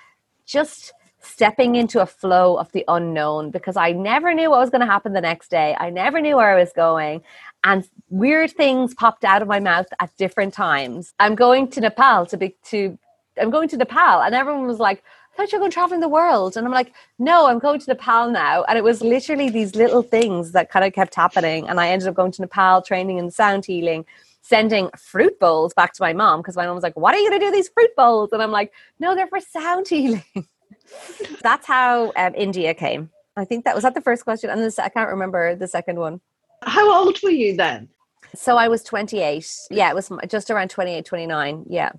just 0.46 0.92
stepping 1.22 1.76
into 1.76 2.02
a 2.02 2.06
flow 2.06 2.58
of 2.58 2.72
the 2.72 2.84
unknown 2.88 3.52
because 3.52 3.78
I 3.78 3.92
never 3.92 4.34
knew 4.34 4.50
what 4.50 4.60
was 4.60 4.70
going 4.70 4.82
to 4.82 4.88
happen 4.88 5.14
the 5.14 5.22
next 5.22 5.50
day. 5.50 5.76
I 5.80 5.90
never 5.90 6.20
knew 6.20 6.36
where 6.36 6.56
I 6.56 6.60
was 6.60 6.74
going. 6.74 7.22
And 7.64 7.88
weird 8.10 8.52
things 8.52 8.94
popped 8.94 9.24
out 9.24 9.42
of 9.42 9.48
my 9.48 9.60
mouth 9.60 9.86
at 10.00 10.16
different 10.18 10.54
times. 10.54 11.14
I'm 11.20 11.36
going 11.36 11.70
to 11.70 11.82
Nepal 11.82 12.26
to 12.26 12.38
be 12.38 12.56
to 12.66 12.98
I'm 13.40 13.50
going 13.50 13.70
to 13.70 13.78
Nepal. 13.78 14.22
And 14.22 14.36
everyone 14.36 14.68
was 14.68 14.80
like, 14.80 15.04
I 15.34 15.38
thought 15.38 15.52
you 15.52 15.58
were 15.58 15.62
going 15.62 15.72
traveling 15.72 16.02
the 16.02 16.10
world. 16.10 16.56
And 16.56 16.68
I'm 16.68 16.74
like, 16.74 16.94
no, 17.18 17.48
I'm 17.48 17.58
going 17.58 17.80
to 17.80 17.90
Nepal 17.90 18.30
now. 18.30 18.64
And 18.66 18.78
it 18.78 18.84
was 18.84 19.02
literally 19.02 19.50
these 19.50 19.76
little 19.76 20.04
things 20.04 20.52
that 20.52 20.70
kind 20.70 20.86
of 20.86 20.94
kept 20.94 21.16
happening. 21.16 21.68
And 21.68 21.80
I 21.80 21.90
ended 21.90 22.08
up 22.08 22.14
going 22.14 22.32
to 22.34 22.42
Nepal, 22.42 22.84
training 22.84 23.18
in 23.18 23.32
sound 23.32 23.66
healing, 23.66 24.06
sending 24.44 24.90
fruit 24.98 25.40
bowls 25.40 25.74
back 25.74 25.94
to 25.94 26.04
my 26.04 26.14
mom 26.14 26.42
because 26.42 26.56
my 26.56 26.68
mom 26.68 26.76
was 26.76 26.84
like, 26.84 26.96
What 26.96 27.16
are 27.16 27.18
you 27.18 27.30
going 27.30 27.40
to 27.40 27.46
do 27.48 27.52
these 27.52 27.70
fruit 27.70 27.90
bowls? 27.98 28.32
And 28.32 28.44
I'm 28.44 28.52
like, 28.52 28.72
No, 29.00 29.16
they're 29.16 29.28
for 29.28 29.40
sound 29.40 29.88
healing. 29.88 30.24
That's 31.42 31.66
how 31.66 32.12
um, 32.16 32.36
India 32.36 32.74
came. 32.74 33.10
I 33.36 33.46
think 33.46 33.66
that 33.66 33.74
was 33.74 33.84
that 33.84 33.96
the 33.96 34.02
first 34.02 34.24
question. 34.24 34.50
And 34.50 34.62
this, 34.62 34.78
I 34.78 34.90
can't 34.90 35.10
remember 35.10 35.56
the 35.56 35.68
second 35.68 35.98
one. 35.98 36.22
How 36.62 36.94
old 36.94 37.20
were 37.24 37.32
you 37.32 37.56
then? 37.56 37.90
So 38.36 38.58
I 38.58 38.68
was 38.68 38.84
28. 38.84 39.68
Yeah, 39.72 39.90
it 39.90 39.96
was 39.96 40.12
just 40.28 40.52
around 40.52 40.70
28, 40.70 41.06
29. 41.06 41.66
Yeah. 41.70 41.92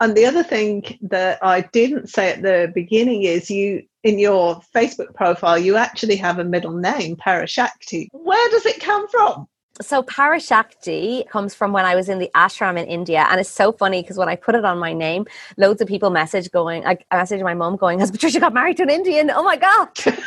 And 0.00 0.16
the 0.16 0.26
other 0.26 0.42
thing 0.42 0.98
that 1.02 1.38
I 1.42 1.62
didn't 1.62 2.08
say 2.08 2.30
at 2.30 2.42
the 2.42 2.70
beginning 2.74 3.22
is 3.22 3.50
you, 3.50 3.84
in 4.02 4.18
your 4.18 4.60
Facebook 4.74 5.14
profile, 5.14 5.58
you 5.58 5.76
actually 5.76 6.16
have 6.16 6.38
a 6.38 6.44
middle 6.44 6.76
name, 6.76 7.16
Parashakti. 7.16 8.08
Where 8.12 8.50
does 8.50 8.66
it 8.66 8.80
come 8.80 9.08
from? 9.08 9.46
So 9.82 10.02
Parashakti 10.02 11.28
comes 11.28 11.54
from 11.54 11.72
when 11.72 11.84
I 11.84 11.94
was 11.94 12.08
in 12.08 12.18
the 12.18 12.30
ashram 12.34 12.78
in 12.78 12.86
India, 12.86 13.26
and 13.30 13.40
it's 13.40 13.50
so 13.50 13.72
funny 13.72 14.02
because 14.02 14.16
when 14.16 14.28
I 14.28 14.36
put 14.36 14.54
it 14.54 14.64
on 14.64 14.78
my 14.78 14.92
name, 14.92 15.26
loads 15.56 15.80
of 15.82 15.88
people 15.88 16.10
message 16.10 16.50
going, 16.50 16.86
I 16.86 16.96
messaged 17.12 17.42
my 17.42 17.54
mom 17.54 17.76
going, 17.76 17.98
"Has 18.00 18.10
Patricia 18.10 18.40
got 18.40 18.54
married 18.54 18.76
to 18.78 18.84
an 18.84 18.90
Indian? 18.90 19.30
Oh 19.30 19.42
my 19.42 19.56
god!" 19.56 19.88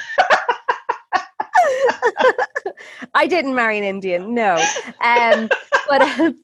I 3.14 3.28
didn't 3.28 3.56
marry 3.56 3.78
an 3.78 3.84
Indian, 3.84 4.34
no, 4.34 4.56
um, 5.02 5.50
but. 5.88 6.36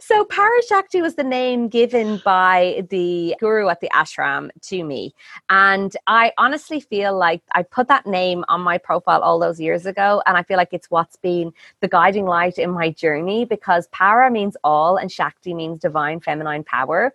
So 0.00 0.24
Parashakti 0.24 1.00
was 1.00 1.14
the 1.14 1.24
name 1.24 1.68
given 1.68 2.20
by 2.24 2.84
the 2.90 3.36
guru 3.38 3.68
at 3.68 3.80
the 3.80 3.90
ashram 3.94 4.50
to 4.62 4.84
me. 4.84 5.14
And 5.48 5.96
I 6.06 6.32
honestly 6.38 6.80
feel 6.80 7.16
like 7.16 7.42
I 7.52 7.62
put 7.62 7.88
that 7.88 8.06
name 8.06 8.44
on 8.48 8.60
my 8.60 8.78
profile 8.78 9.22
all 9.22 9.38
those 9.38 9.60
years 9.60 9.86
ago. 9.86 10.22
And 10.26 10.36
I 10.36 10.42
feel 10.42 10.56
like 10.56 10.72
it's 10.72 10.90
what's 10.90 11.16
been 11.16 11.52
the 11.80 11.88
guiding 11.88 12.26
light 12.26 12.58
in 12.58 12.70
my 12.70 12.90
journey 12.90 13.44
because 13.44 13.86
para 13.88 14.30
means 14.30 14.56
all 14.64 14.96
and 14.96 15.10
Shakti 15.10 15.54
means 15.54 15.78
divine 15.78 16.20
feminine 16.20 16.64
power. 16.64 17.14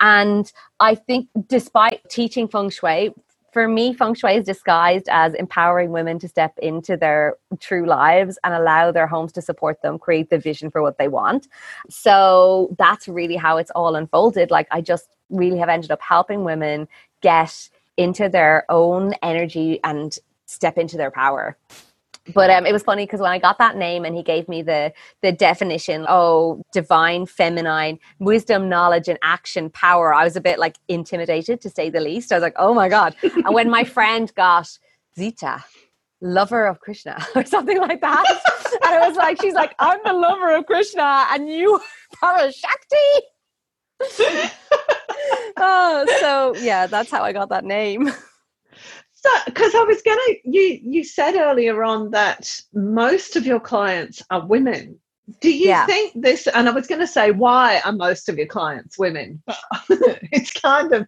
And 0.00 0.50
I 0.78 0.94
think 0.94 1.28
despite 1.48 2.08
teaching 2.08 2.46
feng 2.46 2.70
shui 2.70 3.12
for 3.52 3.66
me, 3.66 3.92
feng 3.92 4.14
shui 4.14 4.36
is 4.36 4.44
disguised 4.44 5.08
as 5.10 5.34
empowering 5.34 5.90
women 5.90 6.18
to 6.18 6.28
step 6.28 6.58
into 6.58 6.96
their 6.96 7.36
true 7.60 7.86
lives 7.86 8.38
and 8.44 8.54
allow 8.54 8.92
their 8.92 9.06
homes 9.06 9.32
to 9.32 9.42
support 9.42 9.80
them, 9.82 9.98
create 9.98 10.30
the 10.30 10.38
vision 10.38 10.70
for 10.70 10.82
what 10.82 10.98
they 10.98 11.08
want. 11.08 11.48
So 11.88 12.74
that's 12.78 13.08
really 13.08 13.36
how 13.36 13.56
it's 13.56 13.70
all 13.70 13.94
unfolded. 13.96 14.50
Like, 14.50 14.68
I 14.70 14.80
just 14.80 15.16
really 15.30 15.58
have 15.58 15.68
ended 15.68 15.90
up 15.90 16.02
helping 16.02 16.44
women 16.44 16.88
get 17.20 17.68
into 17.96 18.28
their 18.28 18.64
own 18.68 19.14
energy 19.22 19.80
and 19.82 20.16
step 20.46 20.78
into 20.78 20.96
their 20.96 21.10
power 21.10 21.56
but 22.34 22.50
um, 22.50 22.66
it 22.66 22.72
was 22.72 22.82
funny 22.82 23.06
because 23.06 23.20
when 23.20 23.30
I 23.30 23.38
got 23.38 23.58
that 23.58 23.76
name 23.76 24.04
and 24.04 24.14
he 24.14 24.22
gave 24.22 24.48
me 24.48 24.62
the 24.62 24.92
the 25.22 25.32
definition, 25.32 26.06
oh, 26.08 26.62
divine, 26.72 27.26
feminine, 27.26 27.98
wisdom, 28.18 28.68
knowledge, 28.68 29.08
and 29.08 29.18
action, 29.22 29.70
power, 29.70 30.14
I 30.14 30.24
was 30.24 30.36
a 30.36 30.40
bit 30.40 30.58
like 30.58 30.76
intimidated 30.88 31.60
to 31.62 31.70
say 31.70 31.90
the 31.90 32.00
least. 32.00 32.32
I 32.32 32.36
was 32.36 32.42
like, 32.42 32.56
oh 32.56 32.74
my 32.74 32.88
god! 32.88 33.14
and 33.22 33.54
when 33.54 33.70
my 33.70 33.84
friend 33.84 34.32
got 34.34 34.68
Zita, 35.16 35.64
lover 36.20 36.66
of 36.66 36.80
Krishna, 36.80 37.24
or 37.34 37.44
something 37.44 37.78
like 37.78 38.00
that, 38.00 38.24
and 38.84 38.94
it 38.94 39.08
was 39.08 39.16
like, 39.16 39.40
she's 39.40 39.54
like, 39.54 39.74
I'm 39.78 40.00
the 40.04 40.12
lover 40.12 40.54
of 40.54 40.66
Krishna, 40.66 41.26
and 41.30 41.48
you 41.48 41.80
are 42.22 42.52
Shakti. 42.52 42.96
oh, 45.56 46.06
so 46.20 46.54
yeah, 46.62 46.86
that's 46.86 47.10
how 47.10 47.22
I 47.22 47.32
got 47.32 47.48
that 47.48 47.64
name 47.64 48.12
because 49.46 49.74
I 49.74 49.82
was 49.84 50.02
gonna 50.02 50.34
you 50.44 50.78
you 50.82 51.04
said 51.04 51.34
earlier 51.34 51.82
on 51.82 52.10
that 52.12 52.50
most 52.72 53.36
of 53.36 53.46
your 53.46 53.60
clients 53.60 54.22
are 54.30 54.46
women. 54.46 54.98
Do 55.40 55.52
you 55.52 55.68
yeah. 55.68 55.86
think 55.86 56.12
this? 56.14 56.46
And 56.46 56.68
I 56.68 56.72
was 56.72 56.86
going 56.86 57.02
to 57.02 57.06
say, 57.06 57.32
why 57.32 57.82
are 57.84 57.92
most 57.92 58.30
of 58.30 58.38
your 58.38 58.46
clients 58.46 58.98
women? 58.98 59.42
But 59.46 59.58
uh. 59.74 59.80
it's 60.32 60.52
kind 60.52 60.92
of 60.92 61.06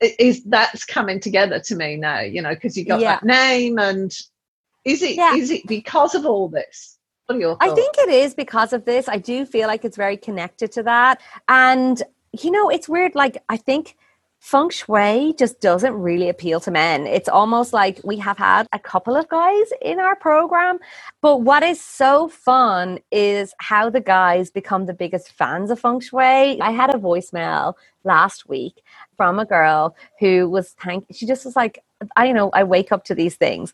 is 0.00 0.44
that's 0.44 0.84
coming 0.84 1.18
together 1.18 1.60
to 1.60 1.74
me 1.74 1.96
now. 1.96 2.20
You 2.20 2.42
know, 2.42 2.54
because 2.54 2.76
you 2.76 2.84
got 2.84 3.00
yeah. 3.00 3.16
that 3.16 3.24
name, 3.24 3.78
and 3.78 4.12
is 4.84 5.02
it 5.02 5.16
yeah. 5.16 5.34
is 5.34 5.50
it 5.50 5.66
because 5.66 6.14
of 6.14 6.24
all 6.24 6.48
this? 6.48 6.98
What 7.26 7.36
are 7.36 7.40
your 7.40 7.56
thoughts? 7.56 7.72
I 7.72 7.74
think 7.74 7.94
it 7.98 8.10
is 8.10 8.34
because 8.34 8.72
of 8.72 8.84
this. 8.84 9.08
I 9.08 9.18
do 9.18 9.44
feel 9.44 9.66
like 9.66 9.84
it's 9.84 9.96
very 9.96 10.16
connected 10.16 10.70
to 10.72 10.82
that, 10.84 11.20
and 11.48 12.00
you 12.32 12.50
know, 12.50 12.68
it's 12.68 12.88
weird. 12.88 13.14
Like 13.14 13.42
I 13.48 13.56
think 13.56 13.96
feng 14.40 14.70
shui 14.70 15.34
just 15.38 15.60
doesn't 15.60 15.94
really 15.94 16.28
appeal 16.28 16.60
to 16.60 16.70
men. 16.70 17.06
It's 17.06 17.28
almost 17.28 17.72
like 17.72 18.00
we 18.04 18.16
have 18.18 18.38
had 18.38 18.66
a 18.72 18.78
couple 18.78 19.16
of 19.16 19.28
guys 19.28 19.66
in 19.82 19.98
our 19.98 20.16
program, 20.16 20.78
but 21.20 21.42
what 21.42 21.62
is 21.62 21.80
so 21.80 22.28
fun 22.28 22.98
is 23.10 23.52
how 23.58 23.90
the 23.90 24.00
guys 24.00 24.50
become 24.50 24.86
the 24.86 24.94
biggest 24.94 25.32
fans 25.32 25.70
of 25.70 25.80
feng 25.80 26.00
shui. 26.00 26.60
I 26.60 26.70
had 26.70 26.94
a 26.94 26.98
voicemail 26.98 27.74
last 28.04 28.48
week 28.48 28.82
from 29.16 29.38
a 29.38 29.44
girl 29.44 29.96
who 30.18 30.48
was 30.48 30.74
thank 30.80 31.04
she 31.12 31.26
just 31.26 31.44
was 31.44 31.56
like 31.56 31.82
I 32.16 32.30
know 32.32 32.50
I 32.50 32.64
wake 32.64 32.92
up 32.92 33.04
to 33.04 33.14
these 33.14 33.36
things 33.36 33.72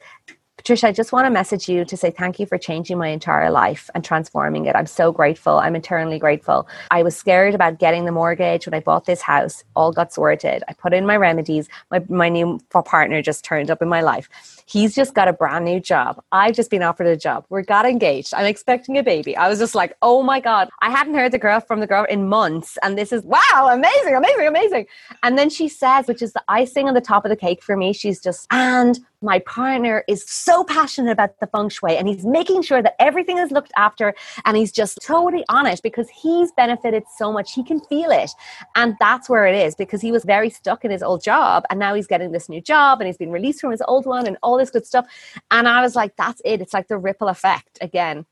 Patricia, 0.64 0.88
I 0.88 0.92
just 0.92 1.12
want 1.12 1.27
to 1.27 1.33
message 1.33 1.68
you 1.68 1.87
to 1.87 1.98
say 1.98 2.12
thank 2.12 2.40
you 2.40 2.46
for 2.46 2.59
changing 2.59 2.98
my 2.98 3.09
entire 3.09 3.50
life 3.50 3.90
and 3.96 4.05
transforming 4.07 4.66
it. 4.66 4.77
I'm 4.77 4.87
so 4.87 5.12
grateful. 5.12 5.59
I'm 5.59 5.77
eternally 5.77 6.20
grateful. 6.20 6.68
I 6.92 7.03
was 7.03 7.18
scared 7.18 7.57
about 7.57 7.81
getting 7.81 8.07
the 8.07 8.12
mortgage 8.12 8.68
when 8.68 8.77
I 8.77 8.81
bought 8.81 9.07
this 9.07 9.22
house. 9.22 9.64
All 9.77 9.92
got 9.92 10.14
sorted. 10.14 10.64
I 10.68 10.74
put 10.74 10.94
in 10.94 11.07
my 11.09 11.18
remedies. 11.18 11.68
My, 11.90 12.05
my 12.11 12.31
new 12.31 12.61
partner 12.70 13.22
just 13.24 13.44
turned 13.44 13.72
up 13.72 13.83
in 13.83 13.90
my 13.90 14.03
life. 14.03 14.31
He's 14.66 14.94
just 14.94 15.14
got 15.14 15.29
a 15.29 15.33
brand 15.33 15.64
new 15.64 15.81
job. 15.81 16.22
I've 16.33 16.55
just 16.55 16.70
been 16.70 16.83
offered 16.83 17.07
a 17.07 17.16
job. 17.16 17.44
We 17.50 17.62
got 17.62 17.87
engaged. 17.87 18.33
I'm 18.35 18.46
expecting 18.46 18.96
a 18.98 19.03
baby. 19.03 19.37
I 19.37 19.48
was 19.48 19.59
just 19.59 19.74
like, 19.74 19.94
oh 20.03 20.22
my 20.22 20.40
God. 20.40 20.68
I 20.81 20.90
hadn't 20.90 21.14
heard 21.14 21.33
the 21.33 21.38
girl 21.38 21.61
from 21.61 21.81
the 21.81 21.87
girl 21.87 22.05
in 22.05 22.29
months. 22.29 22.79
And 22.83 22.96
this 22.96 23.12
is 23.12 23.22
wow, 23.24 23.68
amazing, 23.70 24.16
amazing, 24.16 24.46
amazing. 24.46 24.87
And 25.22 25.37
then 25.38 25.50
she 25.50 25.68
says, 25.68 26.07
which 26.07 26.22
is 26.22 26.33
the 26.33 26.42
icing 26.48 26.88
on 26.88 26.94
the 26.94 27.00
top 27.00 27.24
of 27.24 27.29
the 27.29 27.37
cake 27.37 27.62
for 27.62 27.77
me, 27.77 27.92
she's 27.92 28.20
just, 28.20 28.46
and 28.50 28.98
my 29.24 29.38
partner 29.40 30.05
is 30.07 30.22
so 30.29 30.64
passionate 30.64 31.11
about 31.11 31.40
the 31.40 31.46
feng 31.46 31.70
shui 31.70 31.96
and 31.96 32.07
he's 32.07 32.24
making 32.24 32.62
sure 32.62 32.83
that 32.83 32.94
everything 33.00 33.38
is 33.38 33.50
looked 33.50 33.72
after 33.77 34.14
and 34.44 34.57
he's 34.57 34.70
just 34.70 34.98
totally 35.03 35.44
on 35.48 35.66
it 35.66 35.81
because 35.83 36.09
he's 36.11 36.53
benefited 36.53 37.03
so 37.16 37.33
much. 37.33 37.55
He 37.55 37.64
can 37.64 37.81
feel 37.81 38.11
it. 38.11 38.31
And 38.77 38.94
that's 39.00 39.29
where 39.29 39.46
it 39.46 39.55
is 39.55 39.74
because 39.74 40.03
he 40.03 40.12
was 40.12 40.24
very 40.24 40.50
stuck 40.50 40.85
in 40.85 40.90
his 40.90 41.03
old 41.03 41.22
job 41.22 41.64
and 41.70 41.81
now 41.81 41.94
he's 41.94 42.07
getting 42.07 42.33
this 42.33 42.48
new 42.48 42.61
job 42.61 43.00
and 43.00 43.07
he's 43.07 43.16
been 43.16 43.33
released 43.33 43.61
from 43.61 43.70
his 43.70 43.83
old 43.88 44.05
one 44.07 44.27
and 44.27 44.37
all 44.42 44.54
this 44.59 44.71
good 44.71 44.87
stuff. 44.87 45.07
And 45.51 45.69
I 45.69 45.83
was 45.83 45.97
like, 45.97 46.17
that's 46.17 46.40
it. 46.45 46.61
It's 46.61 46.75
like 46.75 46.88
the 46.88 46.99
ripple 46.99 47.29
effect 47.29 47.79
again. 47.81 48.27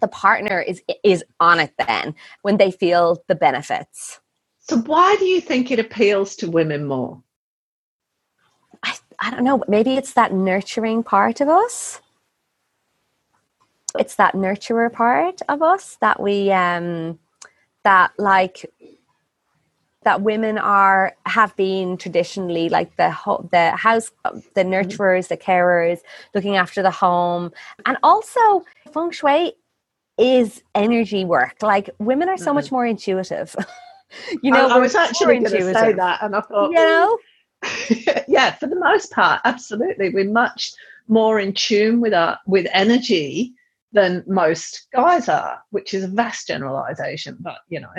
The 0.00 0.08
partner 0.08 0.60
is 0.60 0.82
is 1.02 1.24
on 1.40 1.58
it 1.58 1.72
then 1.78 2.14
when 2.42 2.58
they 2.58 2.70
feel 2.70 3.22
the 3.28 3.34
benefits. 3.34 4.20
So 4.58 4.78
why 4.78 5.16
do 5.16 5.24
you 5.24 5.40
think 5.40 5.70
it 5.70 5.78
appeals 5.78 6.36
to 6.36 6.50
women 6.50 6.84
more? 6.86 7.22
I, 8.82 8.96
I 9.18 9.30
don't 9.30 9.44
know, 9.44 9.62
maybe 9.68 9.96
it's 9.96 10.12
that 10.14 10.32
nurturing 10.32 11.02
part 11.02 11.40
of 11.40 11.48
us. 11.48 12.00
It's 13.98 14.16
that 14.16 14.34
nurturer 14.34 14.92
part 14.92 15.40
of 15.48 15.62
us 15.62 15.96
that 16.00 16.20
we 16.20 16.50
um 16.52 17.18
that 17.84 18.12
like 18.18 18.70
that 20.06 20.22
women 20.22 20.56
are 20.56 21.14
have 21.26 21.54
been 21.56 21.96
traditionally 21.96 22.68
like 22.68 22.96
the 22.96 23.10
ho- 23.10 23.46
the 23.52 23.72
house 23.72 24.10
the 24.24 24.62
mm-hmm. 24.62 24.72
nurturers 24.72 25.28
the 25.28 25.36
carers 25.36 25.98
looking 26.34 26.56
after 26.56 26.80
the 26.80 26.90
home 26.90 27.52
and 27.84 27.98
also 28.02 28.64
feng 28.92 29.10
shui 29.10 29.52
is 30.16 30.62
energy 30.74 31.24
work 31.24 31.56
like 31.60 31.90
women 31.98 32.28
are 32.28 32.38
so 32.38 32.46
mm-hmm. 32.46 32.54
much 32.54 32.72
more 32.72 32.86
intuitive 32.86 33.54
you 34.42 34.50
know 34.50 34.68
I, 34.68 34.76
I 34.76 34.78
was 34.78 34.94
actually 34.94 35.40
going 35.40 35.50
to 35.50 35.74
say 35.74 35.92
that 35.92 36.22
and 36.22 36.34
I 36.34 36.40
thought 36.40 36.70
you 36.70 36.76
know 36.76 37.18
yeah, 38.28 38.54
for 38.54 38.66
the 38.66 38.78
most 38.78 39.12
part, 39.12 39.40
absolutely. 39.44 40.10
We're 40.10 40.30
much 40.30 40.72
more 41.08 41.40
in 41.40 41.52
tune 41.52 42.00
with 42.00 42.12
our 42.12 42.38
with 42.46 42.66
energy 42.72 43.54
than 43.92 44.24
most 44.26 44.88
guys 44.92 45.28
are, 45.28 45.62
which 45.70 45.94
is 45.94 46.04
a 46.04 46.08
vast 46.08 46.48
generalization, 46.48 47.36
but 47.40 47.58
you 47.68 47.80
know. 47.80 47.92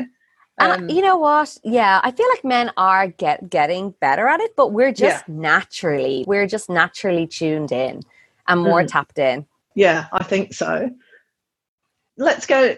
Um, 0.59 0.89
you 0.89 1.01
know 1.01 1.17
what? 1.17 1.55
Yeah, 1.63 2.01
I 2.03 2.11
feel 2.11 2.27
like 2.29 2.43
men 2.43 2.71
are 2.77 3.07
get 3.07 3.49
getting 3.49 3.91
better 3.99 4.27
at 4.27 4.39
it, 4.39 4.55
but 4.55 4.71
we're 4.71 4.91
just 4.91 5.23
yeah. 5.27 5.35
naturally 5.35 6.25
we're 6.27 6.47
just 6.47 6.69
naturally 6.69 7.27
tuned 7.27 7.71
in 7.71 8.01
and 8.47 8.61
more 8.61 8.81
mm. 8.81 8.87
tapped 8.87 9.19
in. 9.19 9.45
Yeah, 9.75 10.07
I 10.11 10.23
think 10.23 10.53
so. 10.53 10.89
Let's 12.17 12.47
go 12.47 12.75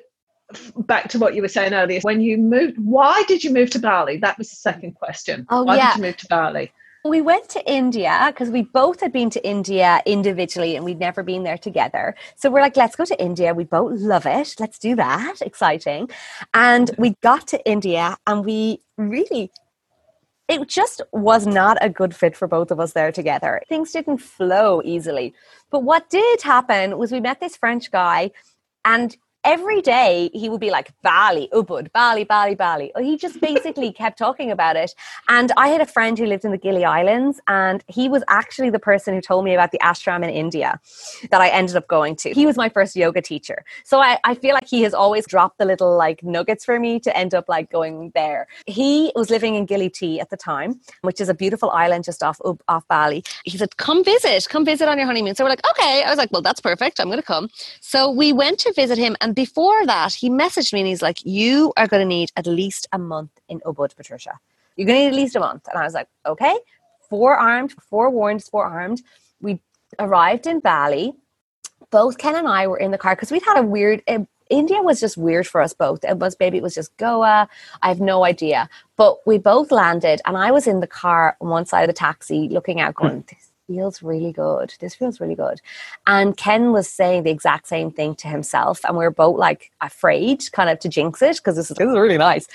back 0.76 1.10
to 1.10 1.20
what 1.20 1.36
you 1.36 1.42
were 1.42 1.48
saying 1.48 1.74
earlier. 1.74 2.02
When 2.02 2.22
you 2.22 2.38
moved, 2.38 2.78
why 2.78 3.24
did 3.28 3.44
you 3.44 3.54
move 3.54 3.70
to 3.72 3.80
Bali? 3.80 4.18
That 4.18 4.38
was 4.38 4.50
the 4.50 4.58
second 4.58 4.94
question. 4.96 5.46
Oh, 5.50 5.64
why 5.64 5.78
yeah. 5.78 5.92
did 5.94 6.00
you 6.00 6.04
move 6.08 6.18
to 6.18 6.28
Bali? 6.28 6.72
We 7.06 7.22
went 7.22 7.48
to 7.50 7.72
India 7.72 8.26
because 8.28 8.50
we 8.50 8.64
both 8.64 9.00
had 9.00 9.14
been 9.14 9.30
to 9.30 9.48
India 9.48 10.02
individually 10.06 10.76
and 10.76 10.84
we'd 10.84 11.00
never 11.00 11.24
been 11.24 11.44
there 11.44 11.58
together. 11.58 12.16
So 12.36 12.50
we're 12.50 12.62
like, 12.62 12.76
let's 12.76 12.96
go 12.96 13.06
to 13.06 13.22
India. 13.22 13.54
We 13.54 13.64
both 13.64 14.00
love 14.00 14.26
it. 14.26 14.56
Let's 14.60 14.78
do 14.78 14.96
that. 14.98 15.42
Exciting. 15.42 16.10
And 16.54 16.92
we 16.98 17.16
got 17.22 17.48
to 17.48 17.70
India 17.70 18.18
and 18.28 18.44
we 18.44 18.82
really 18.98 19.50
it 20.50 20.68
just 20.68 21.02
was 21.12 21.46
not 21.46 21.78
a 21.80 21.90
good 21.90 22.16
fit 22.16 22.36
for 22.36 22.48
both 22.48 22.72
of 22.72 22.80
us 22.80 22.94
there 22.94 23.12
together. 23.12 23.62
Things 23.70 23.92
didn't 23.92 24.18
flow 24.18 24.82
easily. 24.84 25.36
But 25.70 25.84
what 25.84 26.10
did 26.10 26.42
happen 26.42 26.98
was 26.98 27.12
we 27.12 27.22
met 27.22 27.40
this 27.40 27.56
French 27.56 27.92
guy 27.92 28.32
and 28.84 29.16
every 29.44 29.82
day 29.82 30.30
he 30.34 30.50
would 30.50 30.60
be 30.60 30.70
like 30.70 30.92
Bali, 31.02 31.50
Ubud, 31.54 31.92
Bali, 31.92 32.24
Bali, 32.24 32.56
Bali. 32.56 32.92
Oh, 32.96 33.02
he 33.02 33.18
just 33.18 33.40
basically 33.40 33.92
kept 34.02 34.18
talking 34.18 34.52
about 34.52 34.76
it. 34.76 34.94
And 35.28 35.52
I 35.58 35.70
had 35.70 35.82
a 35.82 35.86
friend 35.86 36.18
who 36.18 36.26
lived 36.26 36.46
in 36.46 36.52
the 36.52 36.58
Gili 36.58 36.86
Islands, 36.86 37.40
and 37.48 37.84
he 37.88 38.10
was 38.10 38.24
actually 38.28 38.70
the 38.70 38.80
person 38.80 39.14
who 39.14 39.22
told 39.22 39.46
me 39.46 39.54
about 39.54 39.72
the 39.72 39.80
ashram 39.80 40.24
in 40.24 40.30
India 40.30 40.80
that 41.32 41.42
I 41.42 41.50
ended 41.50 41.76
up 41.76 41.88
going 41.88 42.16
to. 42.18 42.32
He 42.32 42.46
was 42.46 42.58
my 42.58 42.70
first 42.70 42.96
yoga 42.96 43.22
teacher. 43.22 43.64
So 43.84 44.00
I, 44.00 44.20
I 44.24 44.36
feel 44.36 44.54
like 44.54 44.68
he 44.68 44.82
has 44.84 44.94
always 44.94 45.26
dropped 45.26 45.58
the 45.58 45.66
little 45.66 45.96
like 45.96 46.24
nuggets 46.24 46.66
for 46.66 46.80
me 46.80 47.00
to 47.02 47.16
end 47.18 47.34
up 47.34 47.48
like 47.48 47.72
going 47.72 48.12
there. 48.16 48.48
He 48.66 49.12
was 49.16 49.30
living 49.30 49.56
in 49.56 49.66
Gili 49.66 49.90
T 49.90 50.20
at 50.20 50.30
the 50.30 50.38
time, 50.38 50.80
which 51.02 51.22
is 51.22 51.30
a 51.30 51.34
beautiful 51.34 51.72
island 51.72 52.04
just 52.04 52.24
off 52.24 52.40
off 52.68 52.88
Bali. 52.88 53.24
He 53.46 53.58
said, 53.58 53.78
"Come 53.78 54.04
visit, 54.04 54.48
come 54.50 54.66
visit 54.66 54.88
on 54.88 54.98
your 54.98 55.08
honeymoon." 55.08 55.36
So 55.36 55.44
we're 55.44 55.50
like, 55.50 55.66
"Okay." 55.72 56.04
I 56.04 56.10
was 56.10 56.18
like, 56.18 56.32
"Well, 56.32 56.42
that's 56.42 56.60
perfect. 56.60 57.00
I'm 57.00 57.08
going 57.08 57.20
to 57.20 57.24
come." 57.24 57.50
So 57.80 58.12
we 58.12 58.34
went 58.34 58.60
to 58.60 58.74
visit 58.74 58.98
him 58.98 59.16
and 59.22 59.29
before 59.36 59.86
that, 59.86 60.14
he 60.14 60.30
messaged 60.30 60.74
me 60.74 60.82
and 60.82 60.88
he's 60.88 61.02
like, 61.02 61.20
You 61.26 61.74
are 61.78 61.88
going 61.88 62.02
to 62.02 62.08
need 62.08 62.32
at 62.36 62.46
least 62.46 62.88
a 62.92 62.98
month 63.00 63.32
in 63.48 63.60
Ubud, 63.62 63.96
Patricia. 63.96 64.40
You're 64.76 64.88
going 64.88 65.00
to 65.00 65.04
need 65.06 65.16
at 65.16 65.22
least 65.22 65.36
a 65.36 65.40
month. 65.40 65.68
And 65.70 65.80
I 65.80 65.84
was 65.84 65.94
like, 65.94 66.08
Okay. 66.26 66.58
Forearmed, 67.10 67.74
forewarned, 67.90 68.44
forearmed. 68.44 69.02
We 69.42 69.62
arrived 69.98 70.46
in 70.46 70.60
Bali. 70.60 71.14
Both 71.90 72.20
Ken 72.20 72.36
and 72.36 72.48
I 72.48 72.68
were 72.68 72.78
in 72.78 72.92
the 72.92 72.98
car 73.00 73.16
because 73.16 73.32
we'd 73.32 73.44
had 73.44 73.58
a 73.58 73.64
weird, 73.64 74.04
it, 74.06 74.28
India 74.50 74.82
was 74.82 75.00
just 75.00 75.18
weird 75.18 75.48
for 75.48 75.62
us 75.62 75.74
both. 75.74 76.04
It 76.04 76.18
was 76.18 76.36
maybe 76.40 76.58
it 76.58 76.64
was 76.64 76.76
just 76.76 76.96
Goa. 76.98 77.48
I 77.82 77.88
have 77.88 78.02
no 78.02 78.26
idea. 78.26 78.70
But 78.98 79.26
we 79.26 79.38
both 79.38 79.72
landed, 79.72 80.22
and 80.26 80.36
I 80.38 80.52
was 80.52 80.68
in 80.68 80.80
the 80.80 80.88
car 80.88 81.38
on 81.40 81.50
one 81.50 81.66
side 81.66 81.82
of 81.82 81.88
the 81.88 81.94
taxi, 81.94 82.50
looking 82.50 82.80
out, 82.80 82.96
hmm. 82.98 83.08
going, 83.08 83.24
"This 83.28 83.49
feels 83.70 84.02
really 84.02 84.34
good. 84.34 84.74
This 84.80 84.96
feels 84.96 85.22
really 85.22 85.36
good. 85.36 85.62
And 86.08 86.36
Ken 86.36 86.72
was 86.72 86.90
saying 86.90 87.24
the 87.24 87.30
exact 87.30 87.68
same 87.68 87.92
thing 87.92 88.16
to 88.16 88.28
himself. 88.28 88.84
And 88.84 88.98
we 88.98 89.04
were 89.06 89.12
both 89.12 89.38
like 89.38 89.72
afraid 89.80 90.52
kind 90.52 90.70
of 90.70 90.80
to 90.80 90.90
jinx 90.90 91.22
it 91.22 91.38
because 91.38 91.56
this, 91.56 91.68
this 91.68 91.88
is 91.88 91.98
really 91.98 92.18
nice. 92.18 92.48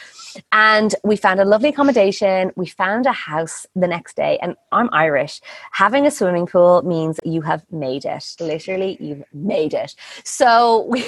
And 0.51 0.93
we 1.05 1.17
found 1.17 1.39
a 1.39 1.45
lovely 1.45 1.69
accommodation. 1.69 2.51
We 2.57 2.67
found 2.67 3.07
a 3.07 3.13
house 3.13 3.65
the 3.77 3.87
next 3.87 4.17
day. 4.17 4.39
And 4.43 4.57
I'm 4.73 4.89
Irish. 4.93 5.41
Having 5.71 6.07
a 6.07 6.11
swimming 6.11 6.47
pool 6.47 6.83
means 6.83 7.21
you 7.25 7.43
have 7.43 7.65
made 7.71 8.05
it. 8.05 8.25
Literally, 8.41 8.97
you've 8.99 9.23
made 9.33 9.73
it. 9.73 9.95
So 10.25 10.87
we, 10.89 11.05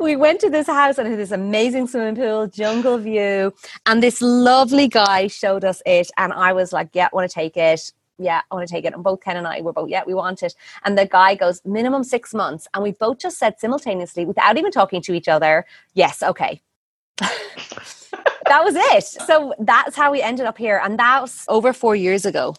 we 0.00 0.16
went 0.16 0.40
to 0.40 0.50
this 0.50 0.66
house 0.66 0.98
and 0.98 1.08
had 1.08 1.18
this 1.18 1.30
amazing 1.30 1.86
swimming 1.86 2.16
pool, 2.16 2.48
jungle 2.48 2.98
view. 2.98 3.54
And 3.86 4.02
this 4.02 4.20
lovely 4.20 4.88
guy 4.88 5.28
showed 5.28 5.64
us 5.64 5.80
it. 5.86 6.10
And 6.16 6.32
I 6.32 6.52
was 6.52 6.72
like, 6.72 6.88
yeah, 6.92 7.06
I 7.12 7.14
want 7.14 7.30
to 7.30 7.34
take 7.34 7.56
it 7.56 7.92
yeah, 8.18 8.42
I 8.50 8.54
want 8.54 8.68
to 8.68 8.72
take 8.72 8.84
it. 8.84 8.94
And 8.94 9.02
both 9.02 9.20
Ken 9.20 9.36
and 9.36 9.46
I 9.46 9.60
were 9.60 9.72
both, 9.72 9.88
yeah, 9.88 10.02
we 10.06 10.14
want 10.14 10.42
it. 10.42 10.54
And 10.84 10.98
the 10.98 11.06
guy 11.06 11.34
goes, 11.34 11.60
minimum 11.64 12.04
six 12.04 12.34
months. 12.34 12.66
And 12.74 12.82
we 12.82 12.92
both 12.92 13.18
just 13.18 13.38
said 13.38 13.58
simultaneously, 13.58 14.24
without 14.24 14.58
even 14.58 14.70
talking 14.72 15.00
to 15.02 15.12
each 15.14 15.28
other, 15.28 15.64
yes, 15.94 16.22
okay. 16.22 16.60
that 17.18 18.64
was 18.64 18.74
it. 18.76 19.04
So 19.04 19.54
that's 19.58 19.96
how 19.96 20.10
we 20.12 20.20
ended 20.22 20.46
up 20.46 20.58
here. 20.58 20.80
And 20.82 20.98
that 20.98 21.22
was 21.22 21.44
over 21.48 21.72
four 21.72 21.94
years 21.94 22.24
ago. 22.24 22.54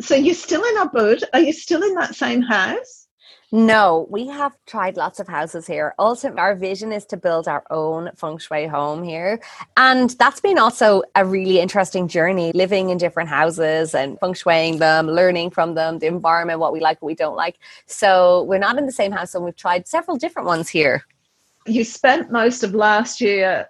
So 0.00 0.14
you're 0.14 0.34
still 0.34 0.62
in 0.64 0.76
Ubud? 0.76 1.22
Are 1.32 1.40
you 1.40 1.52
still 1.52 1.82
in 1.82 1.94
that 1.94 2.14
same 2.14 2.42
house? 2.42 3.03
No, 3.54 4.08
we 4.10 4.26
have 4.26 4.52
tried 4.66 4.96
lots 4.96 5.20
of 5.20 5.28
houses 5.28 5.64
here. 5.64 5.94
Ultimately, 5.96 6.40
our 6.40 6.56
vision 6.56 6.90
is 6.90 7.06
to 7.06 7.16
build 7.16 7.46
our 7.46 7.62
own 7.70 8.10
feng 8.16 8.36
shui 8.38 8.66
home 8.66 9.04
here. 9.04 9.40
And 9.76 10.10
that's 10.18 10.40
been 10.40 10.58
also 10.58 11.04
a 11.14 11.24
really 11.24 11.60
interesting 11.60 12.08
journey 12.08 12.50
living 12.52 12.90
in 12.90 12.98
different 12.98 13.28
houses 13.28 13.94
and 13.94 14.18
feng 14.18 14.32
shuiing 14.32 14.80
them, 14.80 15.06
learning 15.06 15.50
from 15.50 15.76
them, 15.76 16.00
the 16.00 16.08
environment, 16.08 16.58
what 16.58 16.72
we 16.72 16.80
like, 16.80 17.00
what 17.00 17.06
we 17.06 17.14
don't 17.14 17.36
like. 17.36 17.60
So 17.86 18.42
we're 18.42 18.58
not 18.58 18.76
in 18.76 18.86
the 18.86 18.92
same 18.92 19.12
house, 19.12 19.36
and 19.36 19.44
we've 19.44 19.54
tried 19.54 19.86
several 19.86 20.16
different 20.16 20.48
ones 20.48 20.68
here. 20.68 21.04
You 21.64 21.84
spent 21.84 22.32
most 22.32 22.64
of 22.64 22.74
last 22.74 23.20
year 23.20 23.68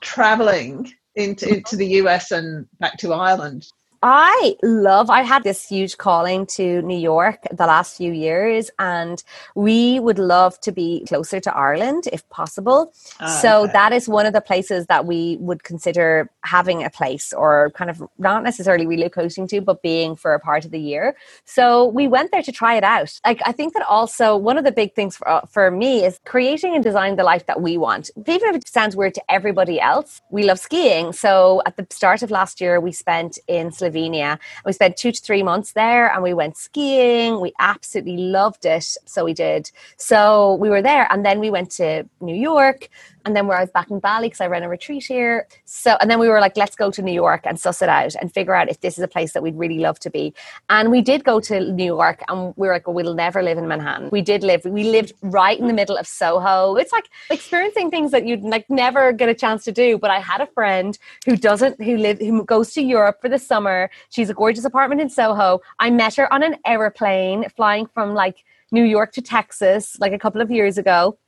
traveling 0.00 0.90
into, 1.14 1.56
into 1.56 1.76
the 1.76 1.86
US 2.00 2.30
and 2.30 2.66
back 2.78 2.96
to 3.00 3.12
Ireland 3.12 3.66
I 4.02 4.56
love, 4.62 5.10
I 5.10 5.22
had 5.22 5.42
this 5.42 5.66
huge 5.66 5.98
calling 5.98 6.46
to 6.46 6.82
New 6.82 6.98
York 6.98 7.38
the 7.50 7.66
last 7.66 7.96
few 7.96 8.12
years, 8.12 8.70
and 8.78 9.22
we 9.54 10.00
would 10.00 10.18
love 10.18 10.60
to 10.60 10.72
be 10.72 11.04
closer 11.08 11.40
to 11.40 11.56
Ireland 11.56 12.04
if 12.12 12.28
possible. 12.28 12.92
Uh, 13.20 13.28
so 13.28 13.62
okay. 13.64 13.72
that 13.72 13.92
is 13.92 14.08
one 14.08 14.26
of 14.26 14.32
the 14.32 14.40
places 14.40 14.86
that 14.86 15.06
we 15.06 15.36
would 15.40 15.64
consider 15.64 16.30
having 16.42 16.84
a 16.84 16.90
place 16.90 17.32
or 17.32 17.70
kind 17.74 17.90
of 17.90 18.02
not 18.18 18.42
necessarily 18.42 18.86
relocating 18.86 19.48
to, 19.48 19.60
but 19.60 19.82
being 19.82 20.14
for 20.16 20.34
a 20.34 20.40
part 20.40 20.64
of 20.64 20.70
the 20.70 20.80
year. 20.80 21.16
So 21.44 21.86
we 21.86 22.06
went 22.08 22.32
there 22.32 22.42
to 22.42 22.52
try 22.52 22.74
it 22.76 22.84
out. 22.84 23.18
Like, 23.24 23.40
I 23.46 23.52
think 23.52 23.74
that 23.74 23.86
also 23.88 24.36
one 24.36 24.58
of 24.58 24.64
the 24.64 24.72
big 24.72 24.94
things 24.94 25.16
for, 25.16 25.28
uh, 25.28 25.46
for 25.46 25.70
me 25.70 26.04
is 26.04 26.20
creating 26.24 26.74
and 26.74 26.84
designing 26.84 27.16
the 27.16 27.24
life 27.24 27.46
that 27.46 27.60
we 27.60 27.78
want. 27.78 28.10
Even 28.26 28.50
if 28.50 28.56
it 28.56 28.68
sounds 28.68 28.94
weird 28.94 29.14
to 29.14 29.22
everybody 29.28 29.80
else, 29.80 30.20
we 30.30 30.44
love 30.44 30.58
skiing. 30.58 31.12
So 31.12 31.62
at 31.66 31.76
the 31.76 31.86
start 31.90 32.22
of 32.22 32.30
last 32.30 32.60
year, 32.60 32.80
we 32.80 32.92
spent 32.92 33.38
in 33.48 33.72
Slovenia. 33.90 34.38
We 34.64 34.72
spent 34.72 34.96
two 34.96 35.12
to 35.12 35.20
three 35.20 35.42
months 35.42 35.72
there 35.72 36.12
and 36.12 36.22
we 36.22 36.34
went 36.34 36.56
skiing. 36.56 37.40
We 37.40 37.52
absolutely 37.58 38.16
loved 38.18 38.64
it. 38.64 38.96
So 39.04 39.24
we 39.24 39.34
did. 39.34 39.70
So 39.96 40.54
we 40.54 40.68
were 40.68 40.82
there 40.82 41.06
and 41.10 41.24
then 41.24 41.40
we 41.40 41.50
went 41.50 41.70
to 41.72 42.08
New 42.20 42.34
York 42.34 42.88
and 43.26 43.36
then 43.36 43.48
where 43.48 43.58
I 43.58 43.62
was 43.62 43.70
back 43.70 43.90
in 43.90 43.98
Bali 43.98 44.28
because 44.28 44.40
I 44.40 44.46
ran 44.46 44.62
a 44.62 44.68
retreat 44.68 45.04
here. 45.04 45.48
So, 45.64 45.96
and 46.00 46.08
then 46.08 46.20
we 46.20 46.28
were 46.28 46.40
like, 46.40 46.56
let's 46.56 46.76
go 46.76 46.92
to 46.92 47.02
New 47.02 47.12
York 47.12 47.42
and 47.44 47.58
suss 47.58 47.82
it 47.82 47.88
out 47.88 48.14
and 48.14 48.32
figure 48.32 48.54
out 48.54 48.70
if 48.70 48.80
this 48.80 48.96
is 48.96 49.04
a 49.04 49.08
place 49.08 49.32
that 49.32 49.42
we'd 49.42 49.56
really 49.56 49.80
love 49.80 49.98
to 50.00 50.10
be. 50.10 50.32
And 50.70 50.92
we 50.92 51.02
did 51.02 51.24
go 51.24 51.40
to 51.40 51.72
New 51.72 51.84
York 51.84 52.22
and 52.28 52.54
we 52.56 52.68
were 52.68 52.74
like, 52.74 52.86
well, 52.86 52.94
we'll 52.94 53.14
never 53.14 53.42
live 53.42 53.58
in 53.58 53.66
Manhattan. 53.66 54.10
We 54.10 54.22
did 54.22 54.44
live, 54.44 54.64
we 54.64 54.84
lived 54.84 55.12
right 55.22 55.58
in 55.58 55.66
the 55.66 55.74
middle 55.74 55.96
of 55.96 56.06
Soho. 56.06 56.76
It's 56.76 56.92
like 56.92 57.08
experiencing 57.30 57.90
things 57.90 58.12
that 58.12 58.26
you'd 58.26 58.42
like 58.42 58.70
never 58.70 59.12
get 59.12 59.28
a 59.28 59.34
chance 59.34 59.64
to 59.64 59.72
do. 59.72 59.98
But 59.98 60.12
I 60.12 60.20
had 60.20 60.40
a 60.40 60.46
friend 60.46 60.96
who 61.24 61.36
doesn't, 61.36 61.82
who 61.82 61.96
live, 61.96 62.20
who 62.20 62.44
goes 62.44 62.72
to 62.74 62.82
Europe 62.82 63.20
for 63.20 63.28
the 63.28 63.40
summer. 63.40 63.90
She's 64.10 64.30
a 64.30 64.34
gorgeous 64.34 64.64
apartment 64.64 65.00
in 65.00 65.10
Soho. 65.10 65.60
I 65.80 65.90
met 65.90 66.14
her 66.14 66.32
on 66.32 66.44
an 66.44 66.56
aeroplane 66.64 67.48
flying 67.56 67.86
from 67.86 68.14
like 68.14 68.44
New 68.70 68.84
York 68.84 69.12
to 69.12 69.22
Texas 69.22 69.96
like 69.98 70.12
a 70.12 70.18
couple 70.18 70.40
of 70.40 70.50
years 70.50 70.78
ago 70.78 71.18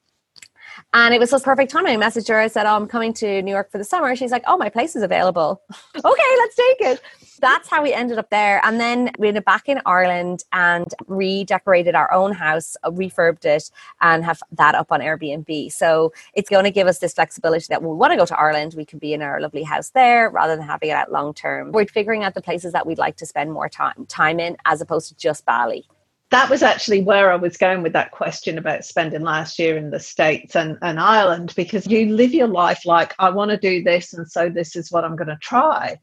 and 0.94 1.12
it 1.12 1.20
was 1.20 1.30
this 1.30 1.42
perfect 1.42 1.70
timing. 1.70 2.02
I 2.02 2.06
messaged 2.06 2.28
her. 2.28 2.38
I 2.38 2.48
said, 2.48 2.64
Oh, 2.64 2.74
I'm 2.74 2.86
coming 2.86 3.12
to 3.14 3.42
New 3.42 3.50
York 3.50 3.70
for 3.70 3.76
the 3.76 3.84
summer. 3.84 4.16
She's 4.16 4.30
like, 4.30 4.44
Oh, 4.46 4.56
my 4.56 4.70
place 4.70 4.96
is 4.96 5.02
available. 5.02 5.62
okay, 5.96 6.30
let's 6.38 6.56
take 6.56 6.80
it. 6.80 7.02
That's 7.40 7.68
how 7.68 7.82
we 7.82 7.92
ended 7.92 8.18
up 8.18 8.30
there. 8.30 8.60
And 8.64 8.80
then 8.80 9.10
we 9.18 9.28
ended 9.28 9.44
back 9.44 9.68
in 9.68 9.80
Ireland 9.84 10.44
and 10.52 10.86
redecorated 11.06 11.94
our 11.94 12.10
own 12.10 12.32
house, 12.32 12.76
uh, 12.82 12.90
refurbed 12.90 13.44
it, 13.44 13.70
and 14.00 14.24
have 14.24 14.40
that 14.52 14.74
up 14.74 14.90
on 14.90 15.00
Airbnb. 15.00 15.70
So 15.72 16.12
it's 16.32 16.48
going 16.48 16.64
to 16.64 16.70
give 16.70 16.86
us 16.86 16.98
this 16.98 17.12
flexibility 17.12 17.66
that 17.68 17.82
when 17.82 17.90
we 17.90 17.96
want 17.96 18.12
to 18.12 18.16
go 18.16 18.24
to 18.24 18.38
Ireland, 18.38 18.74
we 18.74 18.86
can 18.86 18.98
be 18.98 19.12
in 19.12 19.20
our 19.20 19.40
lovely 19.40 19.64
house 19.64 19.90
there 19.90 20.30
rather 20.30 20.56
than 20.56 20.66
having 20.66 20.88
it 20.88 20.92
out 20.92 21.12
long 21.12 21.34
term. 21.34 21.70
We're 21.70 21.86
figuring 21.86 22.24
out 22.24 22.34
the 22.34 22.42
places 22.42 22.72
that 22.72 22.86
we'd 22.86 22.98
like 22.98 23.16
to 23.18 23.26
spend 23.26 23.52
more 23.52 23.68
time 23.68 24.06
time 24.06 24.40
in 24.40 24.56
as 24.64 24.80
opposed 24.80 25.08
to 25.08 25.16
just 25.16 25.44
Bali 25.44 25.86
that 26.30 26.50
was 26.50 26.62
actually 26.62 27.02
where 27.02 27.32
I 27.32 27.36
was 27.36 27.56
going 27.56 27.82
with 27.82 27.94
that 27.94 28.10
question 28.10 28.58
about 28.58 28.84
spending 28.84 29.22
last 29.22 29.58
year 29.58 29.78
in 29.78 29.90
the 29.90 30.00
States 30.00 30.56
and, 30.56 30.76
and 30.82 31.00
Ireland, 31.00 31.54
because 31.56 31.86
you 31.86 32.14
live 32.14 32.34
your 32.34 32.48
life 32.48 32.84
like, 32.84 33.14
I 33.18 33.30
want 33.30 33.50
to 33.50 33.56
do 33.56 33.82
this, 33.82 34.12
and 34.12 34.30
so 34.30 34.48
this 34.48 34.76
is 34.76 34.92
what 34.92 35.04
I'm 35.04 35.16
going 35.16 35.28
to 35.28 35.38
try. 35.40 35.98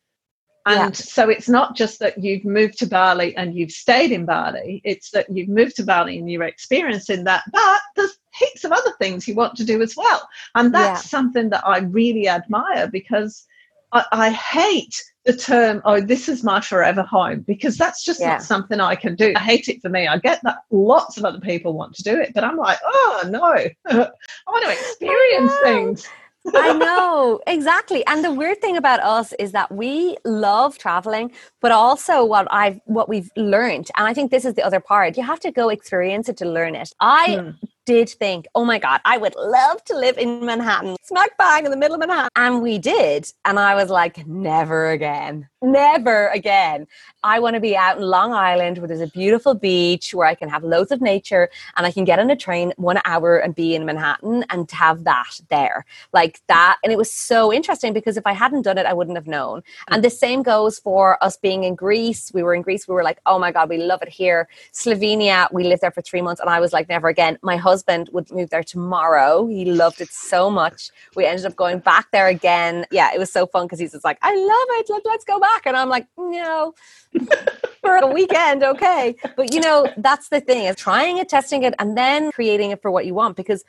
And 0.67 0.77
yeah. 0.79 0.91
so 0.93 1.29
it's 1.29 1.47
not 1.47 1.75
just 1.75 1.99
that 1.99 2.17
you've 2.17 2.43
moved 2.43 2.79
to 2.79 2.87
Bali 2.87 3.37
and 3.37 3.55
you've 3.55 3.71
stayed 3.71 4.11
in 4.11 4.25
Bali, 4.25 4.81
it's 4.83 5.11
that 5.11 5.27
you've 5.29 5.49
moved 5.49 5.75
to 5.75 5.83
Bali 5.83 6.17
and 6.17 6.29
you're 6.29 6.41
experiencing 6.43 7.23
that, 7.25 7.43
but 7.51 7.81
there's 7.95 8.17
heaps 8.33 8.63
of 8.63 8.71
other 8.71 8.91
things 8.99 9.27
you 9.27 9.35
want 9.35 9.55
to 9.57 9.63
do 9.63 9.83
as 9.83 9.95
well. 9.95 10.27
And 10.55 10.73
that's 10.73 11.03
yeah. 11.03 11.09
something 11.09 11.49
that 11.51 11.67
I 11.67 11.79
really 11.79 12.27
admire 12.27 12.87
because 12.87 13.45
I, 13.91 14.05
I 14.11 14.29
hate 14.31 15.03
the 15.25 15.35
term, 15.35 15.81
oh, 15.85 15.99
this 15.99 16.29
is 16.29 16.43
my 16.43 16.61
forever 16.61 17.01
home, 17.01 17.41
because 17.41 17.77
that's 17.77 18.03
just 18.03 18.19
yeah. 18.19 18.33
not 18.33 18.43
something 18.43 18.79
I 18.79 18.95
can 18.95 19.15
do. 19.15 19.33
I 19.35 19.39
hate 19.39 19.67
it 19.67 19.81
for 19.81 19.89
me. 19.89 20.07
I 20.07 20.17
get 20.19 20.39
that 20.43 20.59
lots 20.69 21.17
of 21.17 21.25
other 21.25 21.39
people 21.39 21.73
want 21.73 21.95
to 21.95 22.03
do 22.03 22.19
it, 22.19 22.31
but 22.33 22.43
I'm 22.43 22.57
like, 22.57 22.77
oh, 22.85 23.23
no, 23.27 23.43
I 23.87 24.11
want 24.47 24.65
to 24.65 24.71
experience 24.71 25.51
things. 25.63 26.07
I 26.53 26.73
know, 26.77 27.39
exactly. 27.47 28.05
And 28.05 28.23
the 28.23 28.31
weird 28.31 28.61
thing 28.61 28.77
about 28.77 28.99
us 28.99 29.33
is 29.39 29.51
that 29.53 29.71
we 29.71 30.15
love 30.25 30.77
traveling, 30.77 31.31
but 31.59 31.71
also 31.71 32.23
what 32.23 32.47
I've 32.51 32.79
what 32.85 33.09
we've 33.09 33.31
learned, 33.35 33.89
and 33.97 34.07
I 34.07 34.13
think 34.13 34.29
this 34.29 34.45
is 34.45 34.53
the 34.53 34.63
other 34.63 34.79
part, 34.79 35.17
you 35.17 35.23
have 35.23 35.39
to 35.39 35.51
go 35.51 35.69
experience 35.69 36.29
it 36.29 36.37
to 36.37 36.45
learn 36.45 36.75
it. 36.75 36.93
I 36.99 37.37
hmm 37.37 37.65
did 37.85 38.09
think, 38.09 38.47
oh 38.55 38.65
my 38.65 38.79
God, 38.79 38.99
I 39.05 39.17
would 39.17 39.35
love 39.35 39.83
to 39.85 39.95
live 39.95 40.17
in 40.17 40.45
Manhattan, 40.45 40.95
smack 41.03 41.37
bang 41.37 41.65
in 41.65 41.71
the 41.71 41.77
middle 41.77 41.95
of 41.95 41.99
Manhattan. 41.99 42.29
And 42.35 42.61
we 42.61 42.77
did. 42.77 43.31
And 43.45 43.59
I 43.59 43.75
was 43.75 43.89
like, 43.89 44.25
never 44.27 44.89
again. 44.89 45.47
Never 45.61 46.27
again. 46.29 46.87
I 47.23 47.39
want 47.39 47.55
to 47.55 47.59
be 47.59 47.75
out 47.75 47.97
in 47.97 48.03
Long 48.03 48.33
Island 48.33 48.77
where 48.77 48.87
there's 48.87 49.01
a 49.01 49.07
beautiful 49.07 49.53
beach 49.53 50.13
where 50.13 50.27
I 50.27 50.35
can 50.35 50.49
have 50.49 50.63
loads 50.63 50.91
of 50.91 51.01
nature 51.01 51.49
and 51.75 51.85
I 51.85 51.91
can 51.91 52.05
get 52.05 52.19
on 52.19 52.29
a 52.29 52.35
train 52.35 52.73
one 52.77 52.99
hour 53.05 53.37
and 53.37 53.55
be 53.55 53.75
in 53.75 53.85
Manhattan 53.85 54.45
and 54.49 54.69
have 54.71 55.03
that 55.05 55.39
there. 55.49 55.85
Like 56.13 56.41
that. 56.47 56.77
And 56.83 56.91
it 56.91 56.97
was 56.97 57.11
so 57.11 57.53
interesting 57.53 57.93
because 57.93 58.17
if 58.17 58.25
I 58.25 58.33
hadn't 58.33 58.63
done 58.63 58.77
it, 58.77 58.85
I 58.85 58.93
wouldn't 58.93 59.17
have 59.17 59.27
known. 59.27 59.63
And 59.89 60.03
the 60.03 60.09
same 60.09 60.43
goes 60.43 60.79
for 60.79 61.23
us 61.23 61.37
being 61.37 61.63
in 61.63 61.75
Greece. 61.75 62.31
We 62.33 62.43
were 62.43 62.53
in 62.53 62.61
Greece. 62.61 62.87
We 62.87 62.93
were 62.93 63.03
like, 63.03 63.19
oh 63.25 63.39
my 63.39 63.51
God, 63.51 63.69
we 63.69 63.77
love 63.77 64.01
it 64.01 64.09
here. 64.09 64.47
Slovenia, 64.73 65.51
we 65.51 65.63
lived 65.63 65.81
there 65.81 65.91
for 65.91 66.01
three 66.01 66.21
months 66.21 66.41
and 66.41 66.49
I 66.49 66.59
was 66.59 66.73
like, 66.73 66.89
never 66.89 67.07
again. 67.07 67.37
My 67.41 67.57
husband 67.57 67.74
would 68.11 68.31
move 68.31 68.49
there 68.49 68.63
tomorrow. 68.63 69.47
He 69.47 69.65
loved 69.65 69.99
it 69.99 70.09
so 70.09 70.49
much. 70.49 70.91
We 71.15 71.25
ended 71.25 71.45
up 71.45 71.55
going 71.55 71.79
back 71.79 72.11
there 72.11 72.27
again. 72.27 72.85
Yeah, 72.91 73.13
it 73.13 73.19
was 73.19 73.31
so 73.31 73.47
fun 73.47 73.65
because 73.65 73.79
he's 73.79 73.93
just 73.93 74.05
like, 74.05 74.19
I 74.21 74.35
love 74.35 74.79
it. 74.79 74.89
Let, 74.89 75.05
let's 75.05 75.25
go 75.25 75.39
back 75.39 75.55
back. 75.55 75.65
And 75.65 75.77
I'm 75.77 75.89
like, 75.89 76.07
no, 76.17 76.73
for 77.81 77.95
a 77.97 78.07
weekend, 78.07 78.63
okay. 78.63 79.15
But 79.35 79.53
you 79.53 79.61
know, 79.61 79.87
that's 79.97 80.29
the 80.29 80.41
thing 80.41 80.65
is 80.65 80.75
trying 80.75 81.17
it, 81.17 81.29
testing 81.29 81.63
it, 81.63 81.73
and 81.79 81.97
then 81.97 82.31
creating 82.31 82.71
it 82.71 82.81
for 82.81 82.91
what 82.91 83.05
you 83.05 83.13
want 83.13 83.35
because 83.35 83.63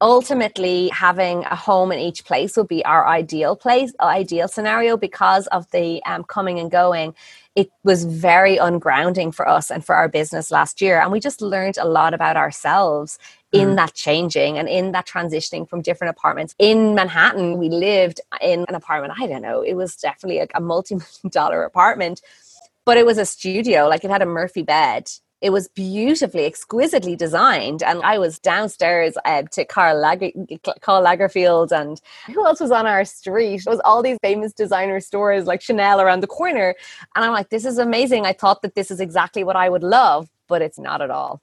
ultimately 0.00 0.88
having 0.88 1.44
a 1.44 1.54
home 1.54 1.92
in 1.92 1.98
each 1.98 2.24
place 2.24 2.56
would 2.56 2.66
be 2.66 2.84
our 2.84 3.06
ideal 3.06 3.54
place 3.54 3.92
ideal 4.00 4.48
scenario 4.48 4.96
because 4.96 5.46
of 5.46 5.70
the 5.70 6.02
um, 6.04 6.24
coming 6.24 6.58
and 6.58 6.70
going 6.70 7.14
it 7.54 7.70
was 7.84 8.04
very 8.04 8.56
ungrounding 8.56 9.32
for 9.32 9.48
us 9.48 9.70
and 9.70 9.84
for 9.84 9.94
our 9.94 10.08
business 10.08 10.50
last 10.50 10.80
year 10.80 11.00
and 11.00 11.12
we 11.12 11.20
just 11.20 11.40
learned 11.40 11.78
a 11.78 11.86
lot 11.86 12.14
about 12.14 12.36
ourselves 12.36 13.18
in 13.54 13.70
mm. 13.70 13.76
that 13.76 13.94
changing 13.94 14.58
and 14.58 14.68
in 14.68 14.92
that 14.92 15.06
transitioning 15.06 15.68
from 15.68 15.80
different 15.80 16.10
apartments. 16.10 16.54
In 16.58 16.94
Manhattan, 16.94 17.56
we 17.56 17.68
lived 17.68 18.20
in 18.42 18.64
an 18.68 18.74
apartment, 18.74 19.14
I 19.18 19.28
don't 19.28 19.42
know, 19.42 19.62
it 19.62 19.74
was 19.74 19.96
definitely 19.96 20.40
a, 20.40 20.48
a 20.54 20.60
multi 20.60 20.96
million 20.96 21.08
dollar 21.30 21.62
apartment, 21.62 22.20
but 22.84 22.96
it 22.96 23.06
was 23.06 23.16
a 23.16 23.24
studio, 23.24 23.88
like 23.88 24.04
it 24.04 24.10
had 24.10 24.22
a 24.22 24.26
Murphy 24.26 24.62
bed. 24.62 25.08
It 25.44 25.50
was 25.50 25.68
beautifully, 25.68 26.46
exquisitely 26.46 27.14
designed. 27.14 27.82
And 27.82 28.02
I 28.02 28.18
was 28.18 28.38
downstairs 28.38 29.14
uh, 29.24 29.42
to 29.52 29.64
Karl, 29.64 30.00
Lager- 30.00 30.32
Karl 30.80 31.04
Lagerfeld 31.04 31.70
and 31.70 32.00
who 32.34 32.44
else 32.44 32.60
was 32.60 32.72
on 32.72 32.86
our 32.86 33.04
street? 33.04 33.62
It 33.66 33.70
was 33.70 33.80
all 33.84 34.02
these 34.02 34.18
famous 34.22 34.52
designer 34.52 35.00
stores 35.00 35.46
like 35.46 35.62
Chanel 35.62 36.00
around 36.00 36.20
the 36.20 36.26
corner. 36.26 36.74
And 37.14 37.24
I'm 37.24 37.32
like, 37.32 37.50
this 37.50 37.64
is 37.64 37.78
amazing. 37.78 38.26
I 38.26 38.32
thought 38.32 38.62
that 38.62 38.74
this 38.74 38.90
is 38.90 39.00
exactly 39.00 39.44
what 39.44 39.54
I 39.54 39.68
would 39.68 39.84
love, 39.84 40.28
but 40.48 40.62
it's 40.62 40.78
not 40.78 41.00
at 41.00 41.10
all 41.10 41.40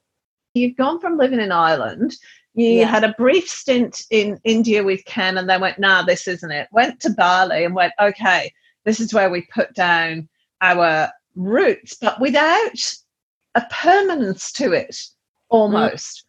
you've 0.54 0.76
gone 0.76 1.00
from 1.00 1.16
living 1.16 1.40
in 1.40 1.52
Ireland, 1.52 2.16
you 2.54 2.68
yeah. 2.68 2.86
had 2.86 3.04
a 3.04 3.14
brief 3.16 3.48
stint 3.48 4.02
in 4.10 4.38
India 4.44 4.82
with 4.82 5.04
Ken 5.04 5.38
and 5.38 5.48
then 5.48 5.60
went, 5.60 5.78
nah, 5.78 6.02
this 6.02 6.28
isn't 6.28 6.50
it. 6.50 6.68
Went 6.72 7.00
to 7.00 7.10
Bali 7.10 7.64
and 7.64 7.74
went, 7.74 7.94
okay, 8.00 8.52
this 8.84 9.00
is 9.00 9.14
where 9.14 9.30
we 9.30 9.46
put 9.52 9.72
down 9.74 10.28
our 10.60 11.10
roots, 11.34 11.96
but 12.00 12.20
without 12.20 12.94
a 13.54 13.62
permanence 13.70 14.52
to 14.52 14.72
it 14.72 14.96
almost. 15.48 16.18
Mm. 16.18 16.24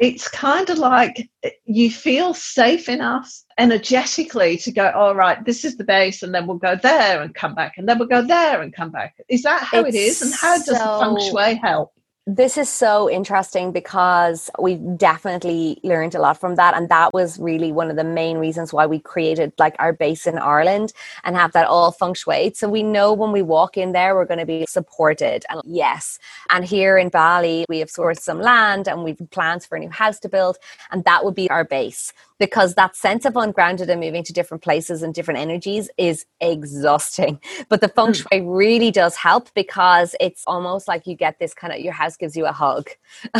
It's 0.00 0.28
kind 0.28 0.68
of 0.68 0.78
like 0.78 1.30
you 1.64 1.90
feel 1.90 2.34
safe 2.34 2.88
enough 2.88 3.32
energetically 3.56 4.56
to 4.58 4.72
go, 4.72 4.90
all 4.90 5.14
right, 5.14 5.44
this 5.44 5.64
is 5.64 5.76
the 5.76 5.84
base, 5.84 6.24
and 6.24 6.34
then 6.34 6.46
we'll 6.46 6.56
go 6.56 6.74
there 6.74 7.22
and 7.22 7.32
come 7.34 7.54
back, 7.54 7.74
and 7.76 7.88
then 7.88 7.98
we'll 7.98 8.08
go 8.08 8.22
there 8.22 8.62
and 8.62 8.74
come 8.74 8.90
back. 8.90 9.14
Is 9.28 9.42
that 9.42 9.62
how 9.62 9.84
it's 9.84 9.94
it 9.94 9.98
is? 9.98 10.22
And 10.22 10.34
how 10.34 10.56
does 10.56 10.66
so, 10.66 10.72
the 10.72 11.04
feng 11.04 11.30
shui 11.30 11.54
help? 11.54 11.92
This 12.24 12.56
is 12.56 12.68
so 12.68 13.10
interesting 13.10 13.72
because 13.72 14.48
we 14.56 14.76
definitely 14.76 15.80
learned 15.82 16.14
a 16.14 16.20
lot 16.20 16.38
from 16.38 16.54
that. 16.54 16.72
And 16.72 16.88
that 16.88 17.12
was 17.12 17.36
really 17.40 17.72
one 17.72 17.90
of 17.90 17.96
the 17.96 18.04
main 18.04 18.38
reasons 18.38 18.72
why 18.72 18.86
we 18.86 19.00
created 19.00 19.52
like 19.58 19.74
our 19.80 19.92
base 19.92 20.28
in 20.28 20.38
Ireland 20.38 20.92
and 21.24 21.34
have 21.34 21.50
that 21.50 21.66
all 21.66 21.90
feng 21.90 22.14
shui. 22.14 22.52
So 22.54 22.68
we 22.68 22.84
know 22.84 23.12
when 23.12 23.32
we 23.32 23.42
walk 23.42 23.76
in 23.76 23.90
there, 23.90 24.14
we're 24.14 24.26
going 24.26 24.38
to 24.38 24.46
be 24.46 24.66
supported. 24.68 25.44
And 25.50 25.62
yes. 25.64 26.20
And 26.50 26.64
here 26.64 26.96
in 26.96 27.08
Bali, 27.08 27.64
we 27.68 27.80
have 27.80 27.90
sourced 27.90 28.20
some 28.20 28.40
land 28.40 28.86
and 28.86 29.02
we've 29.02 29.18
plans 29.32 29.66
for 29.66 29.74
a 29.74 29.80
new 29.80 29.90
house 29.90 30.20
to 30.20 30.28
build. 30.28 30.58
And 30.92 31.02
that 31.02 31.24
would 31.24 31.34
be 31.34 31.50
our 31.50 31.64
base 31.64 32.12
because 32.42 32.74
that 32.74 32.96
sense 32.96 33.24
of 33.24 33.36
ungrounded 33.36 33.88
and 33.88 34.00
moving 34.00 34.24
to 34.24 34.32
different 34.32 34.64
places 34.64 35.00
and 35.00 35.14
different 35.14 35.38
energies 35.38 35.88
is 35.96 36.26
exhausting. 36.40 37.38
But 37.68 37.80
the 37.80 37.88
feng 37.88 38.08
hmm. 38.08 38.12
shui 38.14 38.40
really 38.40 38.90
does 38.90 39.14
help 39.14 39.54
because 39.54 40.16
it's 40.18 40.42
almost 40.48 40.88
like 40.88 41.06
you 41.06 41.14
get 41.14 41.38
this 41.38 41.54
kind 41.54 41.72
of 41.72 41.78
your 41.78 41.92
house 41.92 42.16
gives 42.16 42.36
you 42.36 42.44
a 42.46 42.52
hug 42.52 42.90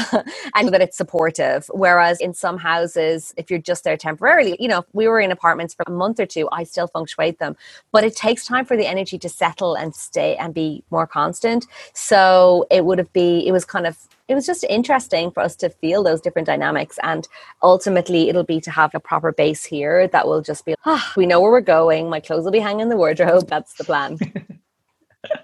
and 0.55 0.69
that 0.73 0.81
it's 0.81 0.97
supportive. 0.97 1.69
Whereas 1.73 2.21
in 2.21 2.33
some 2.33 2.59
houses, 2.59 3.35
if 3.37 3.51
you're 3.51 3.59
just 3.59 3.83
there 3.83 3.97
temporarily, 3.97 4.57
you 4.61 4.69
know, 4.69 4.85
we 4.93 5.09
were 5.09 5.19
in 5.19 5.33
apartments 5.33 5.75
for 5.75 5.85
a 5.89 5.91
month 5.91 6.21
or 6.21 6.27
two, 6.27 6.49
I 6.53 6.63
still 6.63 6.87
feng 6.87 7.07
shui 7.07 7.33
them. 7.33 7.57
But 7.91 8.05
it 8.05 8.15
takes 8.15 8.47
time 8.47 8.65
for 8.65 8.77
the 8.77 8.87
energy 8.87 9.19
to 9.19 9.29
settle 9.29 9.75
and 9.75 9.97
stay 9.97 10.37
and 10.37 10.55
be 10.55 10.85
more 10.93 11.09
constant. 11.09 11.67
So 11.93 12.67
it 12.71 12.85
would 12.85 12.99
have 12.99 13.13
been, 13.13 13.41
it 13.41 13.51
was 13.51 13.65
kind 13.65 13.87
of 13.89 13.97
it 14.33 14.35
was 14.35 14.47
just 14.47 14.65
interesting 14.65 15.31
for 15.31 15.41
us 15.41 15.55
to 15.57 15.69
feel 15.69 16.03
those 16.03 16.23
different 16.23 16.47
dynamics. 16.47 16.99
And 17.03 17.29
ultimately, 17.63 18.31
it'll 18.31 18.45
be 18.45 18.63
to 18.63 18.71
have 18.71 18.95
a 18.95 19.01
proper 19.01 19.31
base 19.31 19.63
here 19.63 20.09
that 20.09 20.27
will 20.27 20.41
just 20.41 20.65
be, 20.65 20.75
ah, 20.87 21.13
we 21.19 21.27
know 21.27 21.39
where 21.39 21.51
we're 21.51 21.61
going. 21.61 22.09
My 22.09 22.19
clothes 22.19 22.45
will 22.45 22.51
be 22.51 22.59
hanging 22.59 22.81
in 22.81 22.89
the 22.89 22.97
wardrobe. 22.97 23.47
That's 23.47 23.75
the 23.75 23.85
plan. 23.85 24.17
so 24.17 25.35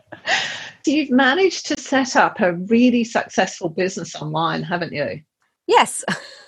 You've 0.87 1.11
managed 1.11 1.67
to 1.67 1.79
set 1.79 2.17
up 2.17 2.41
a 2.41 2.55
really 2.55 3.05
successful 3.05 3.69
business 3.69 4.15
online, 4.17 4.63
haven't 4.63 4.95
you? 4.95 5.21
Yes. 5.67 6.03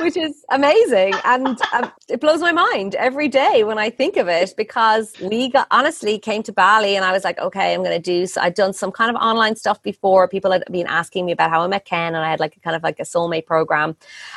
which 0.00 0.16
is 0.16 0.44
amazing. 0.50 1.14
And 1.24 1.58
um, 1.72 1.92
it 2.08 2.20
blows 2.20 2.40
my 2.40 2.52
mind 2.52 2.94
every 2.94 3.28
day 3.28 3.64
when 3.64 3.78
I 3.78 3.90
think 3.90 4.16
of 4.16 4.28
it 4.28 4.54
because 4.56 5.12
we 5.20 5.50
got 5.50 5.66
honestly 5.70 6.18
came 6.18 6.42
to 6.44 6.52
Bali 6.52 6.96
and 6.96 7.04
I 7.04 7.12
was 7.12 7.24
like, 7.24 7.38
okay, 7.38 7.74
I'm 7.74 7.82
going 7.82 7.96
to 7.96 8.02
do, 8.02 8.26
so 8.26 8.40
I'd 8.40 8.54
done 8.54 8.72
some 8.72 8.92
kind 8.92 9.10
of 9.14 9.16
online 9.20 9.56
stuff 9.56 9.82
before. 9.82 10.28
People 10.28 10.50
had 10.52 10.64
been 10.70 10.86
asking 10.86 11.26
me 11.26 11.32
about 11.32 11.50
how 11.50 11.62
I 11.62 11.66
met 11.66 11.84
Ken 11.84 12.14
and 12.14 12.24
I 12.24 12.30
had 12.30 12.40
like 12.40 12.56
a 12.56 12.60
kind 12.60 12.76
of 12.76 12.82
like 12.82 12.98
a 13.00 13.04
soulmate 13.04 13.46
program. 13.46 13.96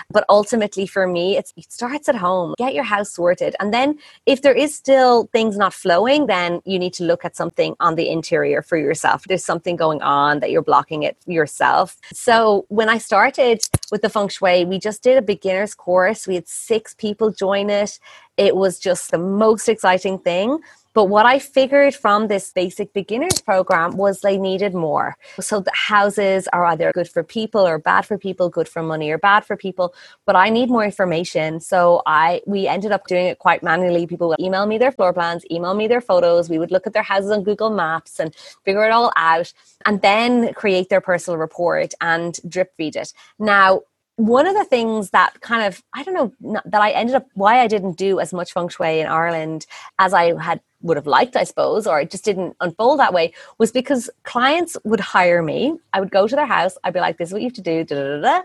But 0.10 0.26
ultimately 0.30 0.88
for 0.88 1.08
me, 1.08 1.38
it 1.38 1.52
starts 1.70 2.10
at 2.10 2.16
home. 2.16 2.54
Get 2.58 2.74
your 2.74 2.84
house 2.84 3.12
sorted. 3.12 3.56
And 3.60 3.74
then 3.74 3.98
if 4.26 4.42
there 4.42 4.54
is 4.54 4.74
still 4.74 5.30
things 5.32 5.58
not 5.58 5.74
flowing, 5.74 6.28
then 6.28 6.62
you 6.66 6.80
need 6.80 6.94
to 6.94 7.04
look 7.04 7.26
at 7.26 7.36
something 7.36 7.76
on 7.80 7.96
the 7.96 8.10
interior 8.10 8.62
for 8.62 8.78
yourself. 8.78 9.24
There's 9.28 9.46
something 9.46 9.76
going 9.76 10.02
on 10.02 10.40
that 10.40 10.52
you're 10.52 10.62
blocking 10.62 11.04
it 11.04 11.18
yourself. 11.26 11.98
So 12.14 12.66
when 12.70 12.90
I 12.90 12.98
started 12.98 13.64
with 13.92 14.02
the 14.02 14.10
feng 14.10 14.28
shui, 14.28 14.66
we 14.66 14.80
just 14.80 15.04
did 15.04 15.18
a 15.18 15.22
beginner's 15.36 15.76
course. 15.76 16.28
We 16.28 16.36
had 16.36 16.48
six 16.48 16.94
people 16.94 17.32
join 17.32 17.70
it. 17.70 18.00
It 18.38 18.56
was 18.56 18.80
just 18.80 19.12
the 19.12 19.18
most 19.18 19.68
exciting 19.70 20.18
thing. 20.20 20.60
But 20.94 21.06
what 21.06 21.26
I 21.26 21.40
figured 21.40 21.96
from 21.96 22.28
this 22.28 22.52
basic 22.52 22.94
beginners 22.94 23.42
program 23.42 23.98
was 23.98 24.22
they 24.22 24.38
needed 24.38 24.74
more. 24.76 25.18
So 25.40 25.60
the 25.60 25.72
houses 25.74 26.48
are 26.54 26.66
either 26.66 26.92
good 26.94 27.10
for 27.10 27.24
people 27.24 27.66
or 27.66 27.80
bad 27.80 28.06
for 28.06 28.18
people, 28.18 28.50
good 28.50 28.70
for 28.70 28.84
money 28.84 29.10
or 29.10 29.18
bad 29.18 29.44
for 29.44 29.58
people. 29.58 29.96
But 30.26 30.36
I 30.36 30.50
need 30.50 30.70
more 30.70 30.86
information. 30.86 31.60
So 31.60 32.04
I 32.06 32.42
we 32.46 32.68
ended 32.68 32.92
up 32.92 33.08
doing 33.08 33.26
it 33.26 33.40
quite 33.40 33.64
manually. 33.64 34.06
People 34.06 34.30
would 34.30 34.40
email 34.40 34.68
me 34.68 34.78
their 34.78 34.92
floor 34.92 35.14
plans, 35.14 35.44
email 35.50 35.74
me 35.74 35.88
their 35.88 36.02
photos. 36.02 36.50
We 36.50 36.60
would 36.60 36.72
look 36.72 36.86
at 36.86 36.94
their 36.94 37.10
houses 37.14 37.32
on 37.32 37.44
Google 37.44 37.72
Maps 37.72 38.20
and 38.20 38.36
figure 38.64 38.86
it 38.86 38.92
all 38.92 39.12
out 39.16 39.52
and 39.86 40.02
then 40.02 40.54
create 40.54 40.90
their 40.90 41.02
personal 41.02 41.40
report 41.40 41.94
and 42.02 42.40
drip 42.48 42.72
feed 42.78 42.96
it. 42.96 43.14
Now 43.40 43.82
one 44.16 44.46
of 44.46 44.54
the 44.54 44.66
things 44.66 45.10
that 45.10 45.42
kind 45.42 45.66
of 45.66 45.82
i 45.94 46.04
don't 46.04 46.14
know 46.14 46.62
that 46.66 46.82
i 46.82 46.92
ended 46.92 47.16
up 47.16 47.26
why 47.34 47.60
i 47.60 47.68
didn't 47.68 47.98
do 47.98 48.20
as 48.20 48.32
much 48.32 48.54
feng 48.54 48.70
shui 48.70 49.00
in 49.00 49.08
ireland 49.08 49.66
as 49.98 50.14
i 50.14 50.40
had 50.40 50.62
would 50.82 50.98
have 50.98 51.08
liked 51.08 51.36
i 51.36 51.44
suppose 51.44 51.88
or 51.88 52.00
it 52.00 52.12
just 52.12 52.24
didn't 52.24 52.56
unfold 52.62 53.00
that 53.00 53.14
way 53.14 53.34
was 53.58 53.72
because 53.72 54.10
clients 54.24 54.78
would 54.84 55.00
hire 55.00 55.42
me. 55.42 55.78
I 55.94 56.00
would 56.00 56.12
go 56.12 56.28
to 56.28 56.36
their 56.36 56.46
house. 56.46 56.78
I'd 56.84 56.94
be 56.94 57.00
like 57.00 57.18
this 57.18 57.30
is 57.30 57.34
what 57.34 57.42
you 57.42 57.48
have 57.48 57.54
to 57.54 57.62
do 57.62 57.84
da, 57.84 57.96
da, 57.96 58.22
da, 58.22 58.42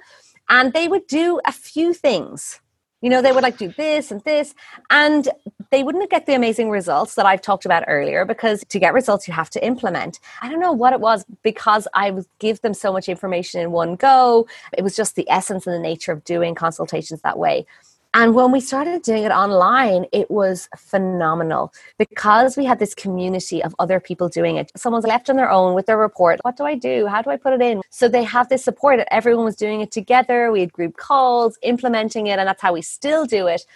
and 0.49 0.73
they 0.73 0.89
would 0.89 1.07
do 1.07 1.41
a 1.45 1.53
few 1.53 1.93
things. 1.93 2.61
You 3.01 3.11
know, 3.11 3.23
they 3.23 3.31
would 3.31 3.45
like 3.45 3.59
do 3.59 3.73
this 3.77 4.11
and 4.11 4.23
this, 4.25 4.55
and 4.91 5.29
they 5.71 5.83
wouldn't 5.83 6.11
get 6.11 6.27
the 6.27 6.35
amazing 6.35 6.71
results 6.71 7.15
that 7.15 7.27
I've 7.27 7.43
talked 7.43 7.65
about 7.65 7.85
earlier 7.87 8.25
because 8.25 8.65
to 8.69 8.79
get 8.79 8.95
results, 8.95 9.29
you 9.29 9.35
have 9.35 9.51
to 9.51 9.65
implement. 9.65 10.21
I 10.41 10.49
don't 10.49 10.61
know 10.61 10.73
what 10.73 10.93
it 10.93 11.01
was 11.01 11.25
because 11.43 11.87
I 11.95 12.11
would 12.11 12.27
give 12.39 12.61
them 12.63 12.75
so 12.75 12.93
much 12.93 13.09
information 13.09 13.61
in 13.61 13.71
one 13.71 13.97
go. 13.97 14.47
It 14.77 14.83
was 14.83 14.97
just 14.97 15.15
the 15.15 15.29
essence 15.31 15.67
and 15.67 15.75
the 15.75 15.81
nature 15.81 16.13
of 16.13 16.25
doing 16.25 16.55
consultations 16.55 17.21
that 17.23 17.39
way. 17.39 17.67
And 18.15 18.35
when 18.35 18.53
we 18.53 18.61
started 18.61 19.03
doing 19.03 19.25
it 19.25 19.33
online, 19.33 20.07
it 20.13 20.31
was 20.31 20.69
phenomenal 20.77 21.75
because 21.99 22.57
we 22.57 22.65
had 22.65 22.79
this 22.79 22.95
community 22.95 23.63
of 23.63 23.75
other 23.79 24.01
people 24.01 24.31
doing 24.31 24.57
it. 24.57 24.73
Someone's 24.75 25.05
left 25.05 25.29
on 25.29 25.37
their 25.37 25.51
own 25.51 25.75
with 25.75 25.85
their 25.85 25.99
report. 25.99 26.41
What 26.43 26.57
do 26.57 26.65
I 26.65 26.75
do? 26.75 27.07
How 27.07 27.21
do 27.21 27.29
I 27.29 27.37
put 27.37 27.53
it 27.53 27.61
in? 27.61 27.83
So 27.91 28.09
they 28.09 28.25
have 28.25 28.49
this 28.49 28.65
support 28.65 29.01
everyone 29.11 29.45
was 29.45 29.57
doing 29.57 29.83
it 29.83 29.91
together. 29.93 30.51
We 30.51 30.61
had 30.61 30.73
group 30.73 30.97
calls, 30.97 31.59
implementing 31.63 32.29
it, 32.29 32.39
and 32.39 32.49
that's 32.49 32.63
how 32.63 32.73
we 32.73 32.81
still 32.81 33.27
do 33.27 33.47
it. 33.47 33.67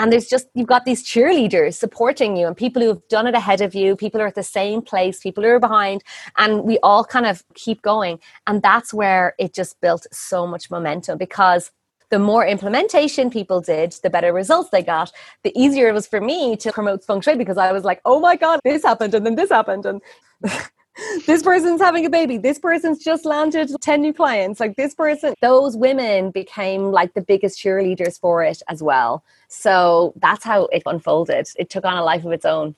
And 0.00 0.10
there's 0.10 0.28
just, 0.28 0.48
you've 0.54 0.66
got 0.66 0.86
these 0.86 1.04
cheerleaders 1.04 1.74
supporting 1.74 2.34
you 2.34 2.46
and 2.46 2.56
people 2.56 2.80
who 2.80 2.88
have 2.88 3.06
done 3.08 3.26
it 3.26 3.34
ahead 3.34 3.60
of 3.60 3.74
you, 3.74 3.94
people 3.94 4.18
are 4.22 4.26
at 4.26 4.34
the 4.34 4.42
same 4.42 4.80
place, 4.80 5.20
people 5.20 5.44
who 5.44 5.50
are 5.50 5.60
behind, 5.60 6.02
and 6.38 6.64
we 6.64 6.78
all 6.78 7.04
kind 7.04 7.26
of 7.26 7.44
keep 7.52 7.82
going. 7.82 8.18
And 8.46 8.62
that's 8.62 8.94
where 8.94 9.34
it 9.38 9.52
just 9.52 9.78
built 9.82 10.06
so 10.10 10.46
much 10.46 10.70
momentum 10.70 11.18
because 11.18 11.70
the 12.08 12.18
more 12.18 12.46
implementation 12.46 13.28
people 13.28 13.60
did, 13.60 13.94
the 14.02 14.08
better 14.08 14.32
results 14.32 14.70
they 14.70 14.82
got. 14.82 15.12
The 15.44 15.52
easier 15.54 15.90
it 15.90 15.92
was 15.92 16.06
for 16.06 16.22
me 16.22 16.56
to 16.56 16.72
promote 16.72 17.04
feng 17.04 17.20
shui 17.20 17.36
because 17.36 17.58
I 17.58 17.70
was 17.70 17.84
like, 17.84 18.00
oh 18.06 18.20
my 18.20 18.36
God, 18.36 18.60
this 18.64 18.82
happened 18.82 19.12
and 19.12 19.26
then 19.26 19.34
this 19.34 19.50
happened. 19.50 19.84
And 19.84 20.00
this 21.26 21.42
person's 21.42 21.80
having 21.80 22.04
a 22.06 22.10
baby. 22.10 22.38
This 22.38 22.58
person's 22.58 23.02
just 23.02 23.24
landed 23.24 23.70
10 23.80 24.00
new 24.00 24.12
clients. 24.12 24.60
Like 24.60 24.76
this 24.76 24.94
person, 24.94 25.34
those 25.40 25.76
women 25.76 26.30
became 26.30 26.90
like 26.90 27.14
the 27.14 27.20
biggest 27.20 27.58
cheerleaders 27.58 28.18
for 28.18 28.42
it 28.42 28.62
as 28.68 28.82
well. 28.82 29.24
So 29.48 30.12
that's 30.16 30.44
how 30.44 30.64
it 30.66 30.82
unfolded. 30.86 31.48
It 31.58 31.70
took 31.70 31.84
on 31.84 31.96
a 31.96 32.04
life 32.04 32.24
of 32.24 32.32
its 32.32 32.44
own. 32.44 32.74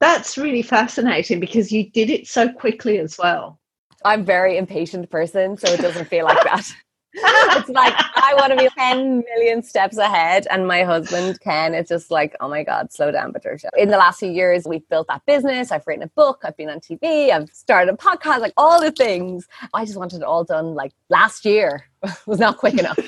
That's 0.00 0.36
really 0.36 0.62
fascinating 0.62 1.40
because 1.40 1.72
you 1.72 1.90
did 1.90 2.10
it 2.10 2.26
so 2.26 2.52
quickly 2.52 2.98
as 2.98 3.16
well. 3.18 3.58
I'm 4.04 4.24
very 4.24 4.58
impatient 4.58 5.08
person, 5.10 5.56
so 5.56 5.72
it 5.72 5.80
doesn't 5.80 6.08
feel 6.08 6.26
like 6.26 6.42
that 6.44 6.70
it's 7.14 7.68
like 7.68 7.94
I 8.16 8.34
want 8.36 8.52
to 8.52 8.58
be 8.58 8.68
10 8.76 9.24
million 9.34 9.62
steps 9.62 9.96
ahead. 9.96 10.46
And 10.50 10.66
my 10.66 10.82
husband, 10.82 11.40
Ken, 11.40 11.74
is 11.74 11.88
just 11.88 12.10
like, 12.10 12.34
oh 12.40 12.48
my 12.48 12.62
God, 12.64 12.92
slow 12.92 13.10
down, 13.10 13.32
Patricia. 13.32 13.70
In 13.76 13.88
the 13.88 13.96
last 13.96 14.18
few 14.18 14.30
years, 14.30 14.64
we've 14.66 14.88
built 14.88 15.06
that 15.08 15.24
business. 15.26 15.70
I've 15.70 15.86
written 15.86 16.02
a 16.02 16.08
book. 16.08 16.42
I've 16.44 16.56
been 16.56 16.70
on 16.70 16.80
TV. 16.80 17.30
I've 17.30 17.50
started 17.50 17.92
a 17.92 17.96
podcast, 17.96 18.40
like 18.40 18.54
all 18.56 18.80
the 18.80 18.90
things. 18.90 19.46
I 19.72 19.84
just 19.84 19.96
wanted 19.96 20.18
it 20.18 20.24
all 20.24 20.44
done 20.44 20.74
like 20.74 20.92
last 21.08 21.44
year. 21.44 21.84
was 22.26 22.38
not 22.38 22.58
quick 22.58 22.78
enough. 22.78 22.98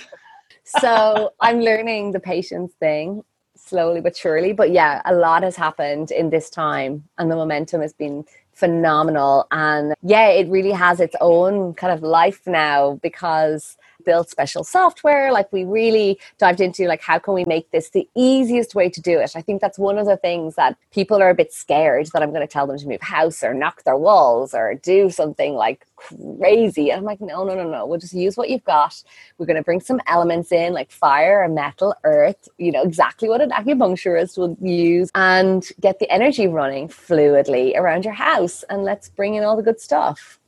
so 0.64 1.32
I'm 1.40 1.60
learning 1.60 2.12
the 2.12 2.20
patience 2.20 2.72
thing 2.78 3.22
slowly 3.56 4.00
but 4.00 4.16
surely. 4.16 4.52
But 4.52 4.70
yeah, 4.70 5.02
a 5.04 5.14
lot 5.14 5.42
has 5.42 5.56
happened 5.56 6.10
in 6.10 6.30
this 6.30 6.48
time 6.50 7.04
and 7.18 7.30
the 7.30 7.36
momentum 7.36 7.80
has 7.80 7.92
been 7.92 8.24
phenomenal. 8.52 9.46
And 9.50 9.94
yeah, 10.02 10.28
it 10.28 10.48
really 10.48 10.72
has 10.72 11.00
its 11.00 11.16
own 11.20 11.74
kind 11.74 11.92
of 11.92 12.02
life 12.02 12.40
now 12.46 12.98
because 13.02 13.76
built 14.06 14.30
special 14.30 14.64
software 14.64 15.30
like 15.32 15.52
we 15.52 15.64
really 15.64 16.18
dived 16.38 16.60
into 16.60 16.86
like 16.86 17.02
how 17.02 17.18
can 17.18 17.34
we 17.34 17.44
make 17.44 17.70
this 17.72 17.90
the 17.90 18.08
easiest 18.14 18.74
way 18.74 18.88
to 18.88 19.00
do 19.00 19.18
it? 19.18 19.32
I 19.36 19.42
think 19.42 19.60
that's 19.60 19.78
one 19.78 19.98
of 19.98 20.06
the 20.06 20.16
things 20.16 20.54
that 20.54 20.78
people 20.92 21.20
are 21.22 21.30
a 21.30 21.34
bit 21.34 21.52
scared 21.52 22.06
that 22.12 22.22
i'm 22.22 22.30
going 22.30 22.46
to 22.46 22.52
tell 22.52 22.66
them 22.66 22.78
to 22.78 22.88
move 22.88 23.02
house 23.02 23.42
or 23.42 23.52
knock 23.52 23.82
their 23.84 23.96
walls 23.96 24.54
or 24.54 24.74
do 24.76 25.10
something 25.10 25.54
like 25.54 25.86
crazy. 25.96 26.90
And 26.90 27.00
i'm 27.00 27.04
like 27.04 27.20
no 27.20 27.44
no 27.44 27.54
no 27.54 27.68
no. 27.68 27.84
We'll 27.86 27.98
just 27.98 28.14
use 28.14 28.36
what 28.36 28.48
you've 28.48 28.64
got. 28.64 29.02
We're 29.36 29.46
going 29.46 29.56
to 29.56 29.62
bring 29.62 29.80
some 29.80 30.00
elements 30.06 30.52
in 30.52 30.72
like 30.72 30.90
fire 30.90 31.42
and 31.42 31.54
metal 31.54 31.94
earth 32.04 32.48
you 32.58 32.72
know 32.72 32.82
exactly 32.82 33.28
what 33.28 33.40
an 33.40 33.50
acupuncturist 33.50 34.38
would 34.38 34.56
use 34.60 35.10
and 35.14 35.68
get 35.80 35.98
the 35.98 36.10
energy 36.10 36.46
running 36.46 36.88
fluidly 36.88 37.76
around 37.76 38.04
your 38.04 38.14
house 38.14 38.62
and 38.70 38.84
let's 38.84 39.08
bring 39.08 39.34
in 39.34 39.44
all 39.44 39.56
the 39.56 39.62
good 39.62 39.80
stuff. 39.80 40.38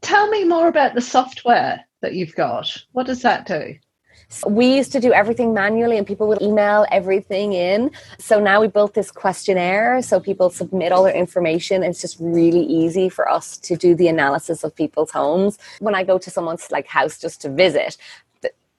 Tell 0.00 0.28
me 0.28 0.44
more 0.44 0.68
about 0.68 0.94
the 0.94 1.00
software 1.00 1.84
that 2.04 2.14
you've 2.14 2.34
got. 2.34 2.66
What 2.92 3.06
does 3.06 3.22
that 3.22 3.46
do? 3.46 3.76
We 4.46 4.76
used 4.76 4.92
to 4.92 5.00
do 5.00 5.12
everything 5.12 5.54
manually 5.54 5.96
and 5.96 6.06
people 6.06 6.26
would 6.28 6.42
email 6.42 6.86
everything 6.90 7.52
in. 7.52 7.90
So 8.18 8.40
now 8.40 8.60
we 8.60 8.68
built 8.68 8.94
this 8.94 9.10
questionnaire 9.10 10.02
so 10.02 10.18
people 10.18 10.50
submit 10.50 10.92
all 10.92 11.04
their 11.04 11.14
information. 11.14 11.82
It's 11.82 12.00
just 12.00 12.16
really 12.20 12.64
easy 12.64 13.08
for 13.08 13.28
us 13.28 13.56
to 13.58 13.76
do 13.76 13.94
the 13.94 14.08
analysis 14.08 14.64
of 14.64 14.74
people's 14.74 15.10
homes. 15.10 15.58
When 15.78 15.94
I 15.94 16.04
go 16.04 16.18
to 16.18 16.30
someone's 16.30 16.70
like 16.70 16.86
house 16.86 17.18
just 17.18 17.40
to 17.42 17.48
visit, 17.48 17.96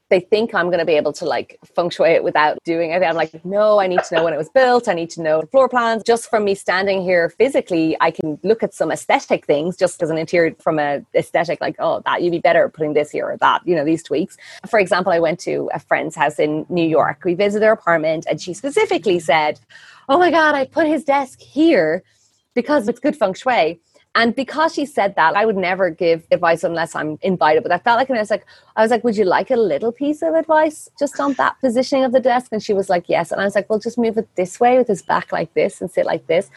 they 0.09 0.19
think 0.19 0.53
I'm 0.53 0.67
going 0.67 0.79
to 0.79 0.85
be 0.85 0.93
able 0.93 1.13
to 1.13 1.25
like 1.25 1.57
feng 1.75 1.89
shui 1.89 2.09
it 2.11 2.23
without 2.23 2.57
doing 2.63 2.91
it. 2.91 3.01
I'm 3.01 3.15
like, 3.15 3.43
no, 3.43 3.79
I 3.79 3.87
need 3.87 4.03
to 4.03 4.15
know 4.15 4.23
when 4.23 4.33
it 4.33 4.37
was 4.37 4.49
built. 4.49 4.87
I 4.87 4.93
need 4.93 5.09
to 5.11 5.21
know 5.21 5.41
the 5.41 5.47
floor 5.47 5.67
plans. 5.67 6.03
Just 6.03 6.29
from 6.29 6.43
me 6.43 6.53
standing 6.53 7.01
here 7.01 7.29
physically, 7.29 7.97
I 7.99 8.11
can 8.11 8.39
look 8.43 8.61
at 8.61 8.73
some 8.73 8.91
aesthetic 8.91 9.45
things 9.45 9.75
just 9.75 10.03
as 10.03 10.09
an 10.11 10.17
interior 10.17 10.55
from 10.59 10.77
a 10.77 11.03
aesthetic, 11.15 11.59
like, 11.59 11.75
oh, 11.79 12.01
that 12.05 12.21
you'd 12.21 12.31
be 12.31 12.39
better 12.39 12.69
putting 12.69 12.93
this 12.93 13.09
here 13.09 13.25
or 13.25 13.37
that, 13.37 13.65
you 13.67 13.75
know, 13.75 13.83
these 13.83 14.03
tweaks. 14.03 14.37
For 14.69 14.79
example, 14.79 15.11
I 15.11 15.19
went 15.19 15.39
to 15.41 15.69
a 15.73 15.79
friend's 15.79 16.15
house 16.15 16.37
in 16.37 16.65
New 16.69 16.87
York. 16.87 17.23
We 17.25 17.33
visited 17.33 17.63
their 17.63 17.73
apartment 17.73 18.27
and 18.29 18.39
she 18.39 18.53
specifically 18.53 19.19
said, 19.19 19.59
oh 20.07 20.19
my 20.19 20.29
God, 20.29 20.53
I 20.53 20.65
put 20.65 20.85
his 20.85 21.03
desk 21.03 21.39
here 21.39 22.03
because 22.53 22.87
it's 22.87 22.99
good 22.99 23.15
feng 23.15 23.33
shui. 23.33 23.79
And 24.15 24.33
because 24.33 24.73
she 24.73 24.85
said 24.85 25.15
that, 25.17 25.35
I 25.35 25.45
would 25.45 25.57
never 25.57 25.89
give 25.89 26.25
advice 26.31 26.63
unless 26.63 26.95
I'm 26.95 27.19
invited. 27.21 27.63
But 27.63 27.73
I 27.73 27.77
felt 27.77 27.97
like, 27.97 28.09
and 28.09 28.17
I 28.17 28.21
was 28.21 28.31
like, 28.31 28.45
I 28.77 28.81
was 28.81 28.89
like, 28.89 29.03
would 29.03 29.17
you 29.17 29.25
like 29.25 29.51
a 29.51 29.57
little 29.57 29.91
piece 29.91 30.21
of 30.21 30.33
advice 30.33 30.89
just 30.97 31.19
on 31.19 31.33
that 31.33 31.59
positioning 31.59 32.05
of 32.05 32.13
the 32.13 32.21
desk? 32.21 32.53
And 32.53 32.63
she 32.63 32.73
was 32.73 32.89
like, 32.89 33.09
yes. 33.09 33.31
And 33.31 33.41
I 33.41 33.43
was 33.43 33.55
like, 33.55 33.69
well, 33.69 33.77
just 33.77 33.97
move 33.97 34.17
it 34.17 34.33
this 34.35 34.57
way 34.59 34.77
with 34.77 34.87
his 34.87 35.01
back 35.01 35.33
like 35.33 35.53
this 35.53 35.81
and 35.81 35.91
sit 35.91 36.05
like 36.05 36.27
this 36.27 36.49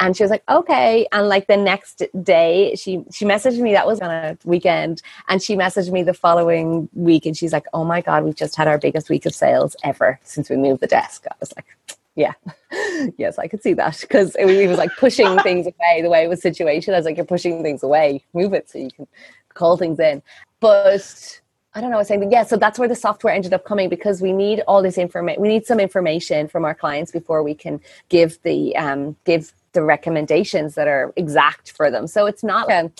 and 0.00 0.16
she 0.16 0.24
was 0.24 0.30
like 0.30 0.42
okay 0.48 1.06
and 1.12 1.28
like 1.28 1.46
the 1.46 1.56
next 1.56 2.02
day 2.22 2.74
she 2.74 3.04
she 3.12 3.24
messaged 3.24 3.60
me 3.60 3.72
that 3.72 3.86
was 3.86 4.00
on 4.00 4.10
a 4.10 4.36
weekend 4.44 5.02
and 5.28 5.42
she 5.42 5.54
messaged 5.54 5.92
me 5.92 6.02
the 6.02 6.14
following 6.14 6.88
week 6.94 7.26
and 7.26 7.36
she's 7.36 7.52
like 7.52 7.66
oh 7.74 7.84
my 7.84 8.00
god 8.00 8.24
we've 8.24 8.34
just 8.34 8.56
had 8.56 8.66
our 8.66 8.78
biggest 8.78 9.10
week 9.10 9.26
of 9.26 9.34
sales 9.34 9.76
ever 9.84 10.18
since 10.24 10.48
we 10.48 10.56
moved 10.56 10.80
the 10.80 10.86
desk 10.86 11.26
i 11.30 11.34
was 11.38 11.52
like 11.54 11.66
yeah 12.16 12.32
yes 13.18 13.38
i 13.38 13.46
could 13.46 13.62
see 13.62 13.72
that 13.72 13.98
because 14.00 14.34
it, 14.36 14.68
was 14.68 14.78
like 14.78 14.90
pushing 14.96 15.38
things 15.42 15.66
away 15.66 16.02
the 16.02 16.10
way 16.10 16.24
it 16.24 16.28
was 16.28 16.42
situation 16.42 16.94
i 16.94 16.96
was 16.96 17.06
like 17.06 17.16
you're 17.16 17.24
pushing 17.24 17.62
things 17.62 17.82
away 17.82 18.22
move 18.34 18.52
it 18.52 18.68
so 18.68 18.78
you 18.78 18.90
can 18.90 19.06
call 19.54 19.76
things 19.76 19.98
in 19.98 20.22
but 20.60 21.40
I 21.72 21.80
don't 21.80 21.90
know. 21.90 21.96
I 21.96 22.00
was 22.00 22.08
saying, 22.08 22.30
yeah. 22.32 22.42
So 22.42 22.56
that's 22.56 22.78
where 22.78 22.88
the 22.88 22.96
software 22.96 23.32
ended 23.32 23.54
up 23.54 23.64
coming 23.64 23.88
because 23.88 24.20
we 24.20 24.32
need 24.32 24.60
all 24.66 24.82
this 24.82 24.98
information. 24.98 25.40
We 25.40 25.48
need 25.48 25.66
some 25.66 25.78
information 25.78 26.48
from 26.48 26.64
our 26.64 26.74
clients 26.74 27.12
before 27.12 27.44
we 27.44 27.54
can 27.54 27.80
give 28.08 28.42
the 28.42 28.74
um, 28.76 29.16
give 29.24 29.52
the 29.72 29.82
recommendations 29.82 30.74
that 30.74 30.88
are 30.88 31.12
exact 31.14 31.70
for 31.70 31.90
them. 31.90 32.08
So 32.08 32.26
it's 32.26 32.42
not 32.42 32.68
not 32.68 32.90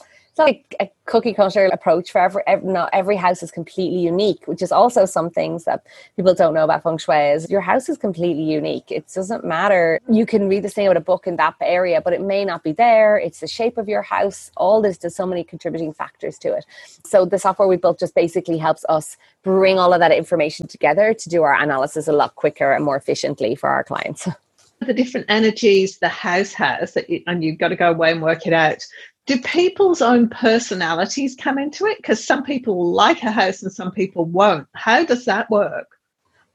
like 0.41 0.75
a 0.81 0.91
cookie 1.07 1.35
cutter 1.35 1.67
approach 1.67 2.11
for 2.11 2.21
every, 2.21 2.43
every 2.47 2.73
not 2.73 2.91
every 2.93 3.17
house 3.17 3.43
is 3.43 3.51
completely 3.51 3.99
unique, 3.99 4.47
which 4.47 4.63
is 4.63 4.73
also 4.73 5.05
some 5.05 5.31
things 5.31 5.65
that 5.65 5.87
people 6.17 6.35
don't 6.35 6.55
know 6.55 6.65
about 6.65 6.83
feng 6.83 6.99
shui 6.99 7.33
is 7.33 7.51
your 7.51 7.61
house 7.61 7.89
is 7.89 7.99
completely 7.99 8.43
unique. 8.43 8.91
It 8.91 9.07
doesn't 9.15 9.45
matter. 9.45 10.01
You 10.09 10.27
can 10.27 10.49
read 10.49 10.65
the 10.65 10.69
same 10.69 10.91
out 10.91 10.97
a 10.97 11.01
book 11.01 11.27
in 11.27 11.37
that 11.37 11.55
area, 11.61 12.01
but 12.01 12.13
it 12.13 12.23
may 12.23 12.45
not 12.45 12.65
be 12.65 12.73
there. 12.73 13.19
It's 13.19 13.41
the 13.41 13.47
shape 13.47 13.79
of 13.79 13.89
your 13.89 14.03
house. 14.03 14.51
All 14.57 14.81
this 14.81 14.99
there's 14.99 15.15
so 15.15 15.27
many 15.27 15.45
contributing 15.45 15.93
factors 15.93 16.39
to 16.39 16.53
it. 16.55 16.65
So 17.05 17.25
the 17.25 17.39
software 17.39 17.69
we 17.69 17.77
built 17.77 18.01
just 18.01 18.15
basically 18.15 18.59
helps 18.59 18.85
us 18.89 19.17
bring 19.43 19.79
all 19.79 19.93
of 19.93 20.01
that 20.01 20.13
information 20.13 20.67
together 20.67 21.15
to 21.15 21.29
do 21.29 21.43
our 21.43 21.55
analysis 21.55 22.09
a 22.09 22.13
lot 22.13 22.35
quicker 22.35 22.73
and 22.73 22.85
more 22.85 22.97
efficiently 22.97 23.55
for 23.55 23.69
our 23.69 23.85
clients. 23.85 24.29
the 24.81 24.95
different 24.95 25.27
energies 25.29 25.99
the 25.99 26.09
house 26.09 26.53
has 26.53 26.95
that 26.95 27.09
you, 27.11 27.23
and 27.27 27.45
you've 27.45 27.59
got 27.59 27.69
to 27.69 27.77
go 27.77 27.91
away 27.91 28.13
and 28.13 28.23
work 28.23 28.47
it 28.47 28.53
out 28.53 28.85
do 29.31 29.41
people's 29.43 30.03
own 30.03 30.29
personalities 30.29 31.37
come 31.37 31.57
into 31.57 31.87
it 31.87 31.99
because 31.99 32.25
some 32.25 32.43
people 32.43 32.91
like 32.91 33.23
a 33.23 33.31
house 33.31 33.63
and 33.63 33.73
some 33.73 33.93
people 33.93 34.25
won't 34.25 34.67
how 34.75 35.05
does 35.05 35.25
that 35.25 35.49
work 35.51 35.87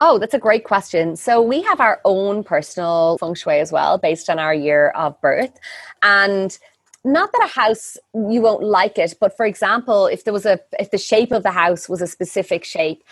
Oh, 0.02 0.20
that's 0.20 0.34
a 0.34 0.40
great 0.40 0.66
question. 0.66 1.16
So, 1.16 1.42
we 1.42 1.62
have 1.62 1.80
our 1.80 2.02
own 2.04 2.44
personal 2.44 3.18
feng 3.18 3.34
shui 3.34 3.60
as 3.60 3.72
well, 3.72 3.98
based 3.98 4.30
on 4.30 4.40
our 4.40 4.54
year 4.54 4.90
of 4.90 5.20
birth. 5.22 5.58
And 6.04 6.60
not 7.06 7.32
that 7.32 7.44
a 7.44 7.48
house 7.48 7.98
you 8.14 8.42
won't 8.42 8.64
like 8.64 8.98
it 8.98 9.14
but 9.20 9.36
for 9.38 9.46
example 9.46 10.08
if 10.08 10.24
there 10.24 10.34
was 10.34 10.46
a 10.46 10.60
if 10.80 10.92
the 10.92 10.98
shape 10.98 11.32
of 11.32 11.44
the 11.44 11.52
house 11.52 11.88
was 11.88 12.02
a 12.02 12.08
specific 12.08 12.66
shape 12.66 13.04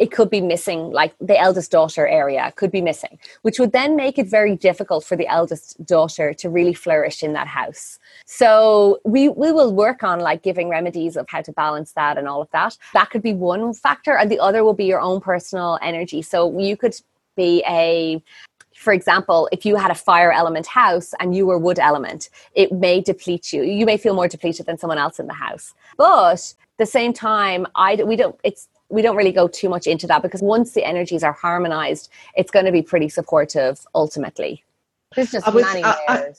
it 0.00 0.10
could 0.10 0.30
be 0.30 0.40
missing 0.40 0.90
like 0.90 1.14
the 1.20 1.38
eldest 1.38 1.70
daughter 1.70 2.06
area 2.06 2.52
could 2.56 2.72
be 2.72 2.80
missing 2.80 3.18
which 3.42 3.58
would 3.58 3.72
then 3.72 3.96
make 3.96 4.18
it 4.18 4.26
very 4.26 4.56
difficult 4.56 5.04
for 5.04 5.16
the 5.16 5.26
eldest 5.26 5.84
daughter 5.84 6.32
to 6.32 6.48
really 6.48 6.74
flourish 6.74 7.22
in 7.22 7.32
that 7.34 7.46
house. 7.46 7.98
So 8.26 9.00
we 9.04 9.28
we 9.28 9.52
will 9.52 9.72
work 9.74 10.02
on 10.02 10.20
like 10.20 10.42
giving 10.42 10.68
remedies 10.68 11.16
of 11.16 11.26
how 11.28 11.42
to 11.42 11.52
balance 11.52 11.92
that 11.92 12.18
and 12.18 12.28
all 12.28 12.42
of 12.42 12.50
that. 12.52 12.76
That 12.92 13.10
could 13.10 13.22
be 13.22 13.34
one 13.34 13.74
factor 13.74 14.16
and 14.16 14.30
the 14.30 14.40
other 14.40 14.64
will 14.64 14.74
be 14.74 14.86
your 14.86 15.00
own 15.00 15.20
personal 15.20 15.78
energy. 15.82 16.22
So 16.22 16.58
you 16.58 16.76
could 16.76 16.94
be 17.36 17.62
a 17.68 18.22
for 18.74 18.92
example, 18.92 19.48
if 19.52 19.64
you 19.64 19.76
had 19.76 19.90
a 19.90 19.94
fire 19.94 20.32
element 20.32 20.66
house 20.66 21.14
and 21.20 21.34
you 21.34 21.46
were 21.46 21.58
wood 21.58 21.78
element, 21.78 22.28
it 22.54 22.72
may 22.72 23.00
deplete 23.00 23.52
you. 23.52 23.62
You 23.62 23.86
may 23.86 23.96
feel 23.96 24.14
more 24.14 24.28
depleted 24.28 24.66
than 24.66 24.78
someone 24.78 24.98
else 24.98 25.18
in 25.18 25.26
the 25.26 25.34
house. 25.34 25.74
But 25.96 26.54
the 26.78 26.86
same 26.86 27.12
time, 27.12 27.66
I 27.74 27.94
we 28.02 28.16
don't. 28.16 28.38
It's 28.42 28.68
we 28.88 29.02
don't 29.02 29.16
really 29.16 29.32
go 29.32 29.48
too 29.48 29.68
much 29.68 29.86
into 29.86 30.06
that 30.08 30.22
because 30.22 30.42
once 30.42 30.72
the 30.72 30.84
energies 30.84 31.22
are 31.22 31.32
harmonized, 31.32 32.10
it's 32.36 32.50
going 32.50 32.66
to 32.66 32.72
be 32.72 32.82
pretty 32.82 33.08
supportive 33.08 33.86
ultimately. 33.94 34.62
There's 35.14 35.30
just 35.30 35.52
was, 35.52 35.64
many 35.64 35.82
layers. 35.82 35.92
I, 36.08 36.08
Many 36.08 36.34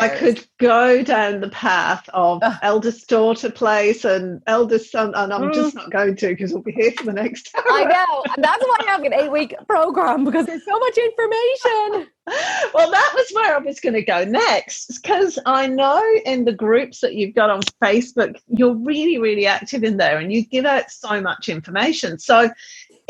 I 0.00 0.08
could 0.08 0.46
go 0.58 1.02
down 1.02 1.40
the 1.40 1.50
path 1.50 2.08
of 2.14 2.42
eldest 2.62 3.08
daughter 3.08 3.50
place 3.50 4.04
and 4.04 4.42
eldest 4.46 4.92
son, 4.92 5.12
and 5.16 5.32
I'm 5.32 5.50
mm. 5.50 5.54
just 5.54 5.74
not 5.74 5.90
going 5.90 6.14
to 6.16 6.28
because 6.28 6.52
we'll 6.52 6.62
be 6.62 6.72
here 6.72 6.92
for 6.92 7.04
the 7.04 7.12
next 7.12 7.50
hour. 7.56 7.64
I 7.68 7.84
know, 7.84 8.24
and 8.36 8.44
that's 8.44 8.62
why 8.62 8.76
I 8.80 8.90
have 8.90 9.02
an 9.02 9.12
eight 9.12 9.32
week 9.32 9.54
program 9.68 10.24
because 10.24 10.46
there's 10.46 10.64
so 10.64 10.78
much 10.78 10.96
information. 10.96 12.06
well, 12.74 12.90
that 12.90 13.12
was 13.14 13.30
where 13.32 13.54
I 13.54 13.58
was 13.58 13.80
going 13.80 13.94
to 13.94 14.02
go 14.02 14.24
next 14.24 15.00
because 15.00 15.38
I 15.44 15.66
know 15.66 16.02
in 16.24 16.44
the 16.44 16.52
groups 16.52 17.00
that 17.00 17.14
you've 17.14 17.34
got 17.34 17.50
on 17.50 17.60
Facebook, 17.82 18.36
you're 18.48 18.74
really, 18.74 19.18
really 19.18 19.46
active 19.46 19.82
in 19.82 19.96
there 19.96 20.18
and 20.18 20.32
you 20.32 20.44
give 20.44 20.66
out 20.66 20.90
so 20.90 21.20
much 21.20 21.48
information. 21.48 22.18
So, 22.18 22.50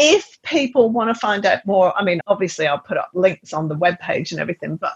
if 0.01 0.41
people 0.43 0.91
want 0.91 1.13
to 1.13 1.19
find 1.19 1.45
out 1.45 1.67
more, 1.67 1.97
I 1.99 2.05
mean, 2.05 2.21
obviously, 2.29 2.69
I'll 2.69 2.79
put 2.79 2.97
up 2.97 3.11
links 3.15 3.53
on 3.53 3.67
the 3.67 3.75
webpage 3.75 4.31
and 4.31 4.41
everything, 4.41 4.77
but 4.77 4.93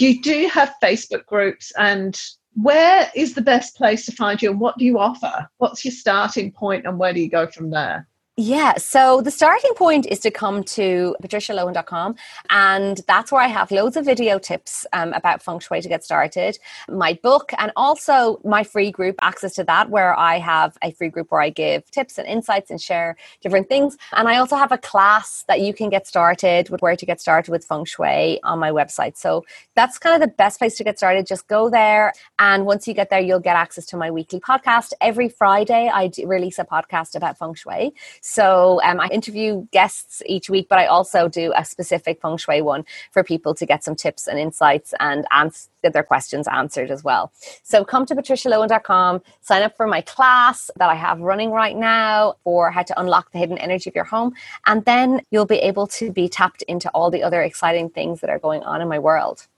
you 0.00 0.20
do 0.20 0.48
have 0.48 0.74
Facebook 0.82 1.26
groups 1.26 1.72
and 1.78 2.20
where 2.54 3.10
is 3.14 3.34
the 3.34 3.42
best 3.42 3.76
place 3.76 4.06
to 4.06 4.12
find 4.12 4.42
you 4.42 4.50
and 4.50 4.60
what 4.60 4.76
do 4.78 4.84
you 4.84 4.98
offer? 4.98 5.48
What's 5.58 5.84
your 5.84 5.92
starting 5.92 6.52
point 6.52 6.86
and 6.86 6.98
where 6.98 7.12
do 7.12 7.20
you 7.20 7.30
go 7.30 7.46
from 7.46 7.70
there? 7.70 8.08
Yeah, 8.42 8.78
so 8.78 9.20
the 9.20 9.30
starting 9.30 9.74
point 9.74 10.06
is 10.06 10.18
to 10.20 10.30
come 10.30 10.64
to 10.64 11.14
patricialohan.com, 11.22 12.14
and 12.48 12.98
that's 13.06 13.30
where 13.30 13.42
I 13.42 13.48
have 13.48 13.70
loads 13.70 13.98
of 13.98 14.06
video 14.06 14.38
tips 14.38 14.86
um, 14.94 15.12
about 15.12 15.42
feng 15.42 15.58
shui 15.58 15.82
to 15.82 15.88
get 15.90 16.02
started, 16.02 16.58
my 16.88 17.18
book, 17.22 17.52
and 17.58 17.70
also 17.76 18.40
my 18.42 18.64
free 18.64 18.90
group, 18.90 19.16
access 19.20 19.52
to 19.56 19.64
that, 19.64 19.90
where 19.90 20.18
I 20.18 20.38
have 20.38 20.78
a 20.82 20.90
free 20.92 21.10
group 21.10 21.30
where 21.30 21.42
I 21.42 21.50
give 21.50 21.90
tips 21.90 22.16
and 22.16 22.26
insights 22.26 22.70
and 22.70 22.80
share 22.80 23.14
different 23.42 23.68
things. 23.68 23.98
And 24.12 24.26
I 24.26 24.38
also 24.38 24.56
have 24.56 24.72
a 24.72 24.78
class 24.78 25.44
that 25.46 25.60
you 25.60 25.74
can 25.74 25.90
get 25.90 26.06
started 26.06 26.70
with 26.70 26.80
where 26.80 26.96
to 26.96 27.04
get 27.04 27.20
started 27.20 27.50
with 27.50 27.66
feng 27.66 27.84
shui 27.84 28.40
on 28.42 28.58
my 28.58 28.70
website. 28.70 29.18
So 29.18 29.44
that's 29.74 29.98
kind 29.98 30.14
of 30.14 30.26
the 30.26 30.34
best 30.34 30.58
place 30.58 30.78
to 30.78 30.84
get 30.84 30.96
started. 30.96 31.26
Just 31.26 31.46
go 31.46 31.68
there, 31.68 32.14
and 32.38 32.64
once 32.64 32.88
you 32.88 32.94
get 32.94 33.10
there, 33.10 33.20
you'll 33.20 33.38
get 33.38 33.56
access 33.56 33.84
to 33.86 33.98
my 33.98 34.10
weekly 34.10 34.40
podcast. 34.40 34.94
Every 35.02 35.28
Friday, 35.28 35.90
I 35.92 36.10
release 36.24 36.58
a 36.58 36.64
podcast 36.64 37.14
about 37.14 37.36
feng 37.36 37.52
shui. 37.52 37.92
So 38.30 38.80
um, 38.84 39.00
I 39.00 39.08
interview 39.08 39.66
guests 39.72 40.22
each 40.24 40.48
week, 40.48 40.68
but 40.68 40.78
I 40.78 40.86
also 40.86 41.28
do 41.28 41.52
a 41.56 41.64
specific 41.64 42.22
feng 42.22 42.36
shui 42.36 42.62
one 42.62 42.84
for 43.10 43.24
people 43.24 43.56
to 43.56 43.66
get 43.66 43.82
some 43.82 43.96
tips 43.96 44.28
and 44.28 44.38
insights 44.38 44.94
and 45.00 45.26
answer 45.32 45.68
their 45.82 46.04
questions 46.04 46.46
answered 46.46 46.92
as 46.92 47.02
well. 47.02 47.32
So 47.64 47.84
come 47.84 48.06
to 48.06 48.14
patricialohan.com, 48.14 49.22
sign 49.40 49.62
up 49.62 49.76
for 49.76 49.88
my 49.88 50.02
class 50.02 50.70
that 50.76 50.88
I 50.88 50.94
have 50.94 51.18
running 51.18 51.50
right 51.50 51.76
now 51.76 52.36
for 52.44 52.70
how 52.70 52.84
to 52.84 53.00
unlock 53.00 53.32
the 53.32 53.38
hidden 53.38 53.58
energy 53.58 53.90
of 53.90 53.96
your 53.96 54.04
home. 54.04 54.32
And 54.64 54.84
then 54.84 55.22
you'll 55.32 55.44
be 55.44 55.56
able 55.56 55.88
to 55.88 56.12
be 56.12 56.28
tapped 56.28 56.62
into 56.62 56.88
all 56.90 57.10
the 57.10 57.24
other 57.24 57.42
exciting 57.42 57.90
things 57.90 58.20
that 58.20 58.30
are 58.30 58.38
going 58.38 58.62
on 58.62 58.80
in 58.80 58.86
my 58.86 59.00
world. 59.00 59.48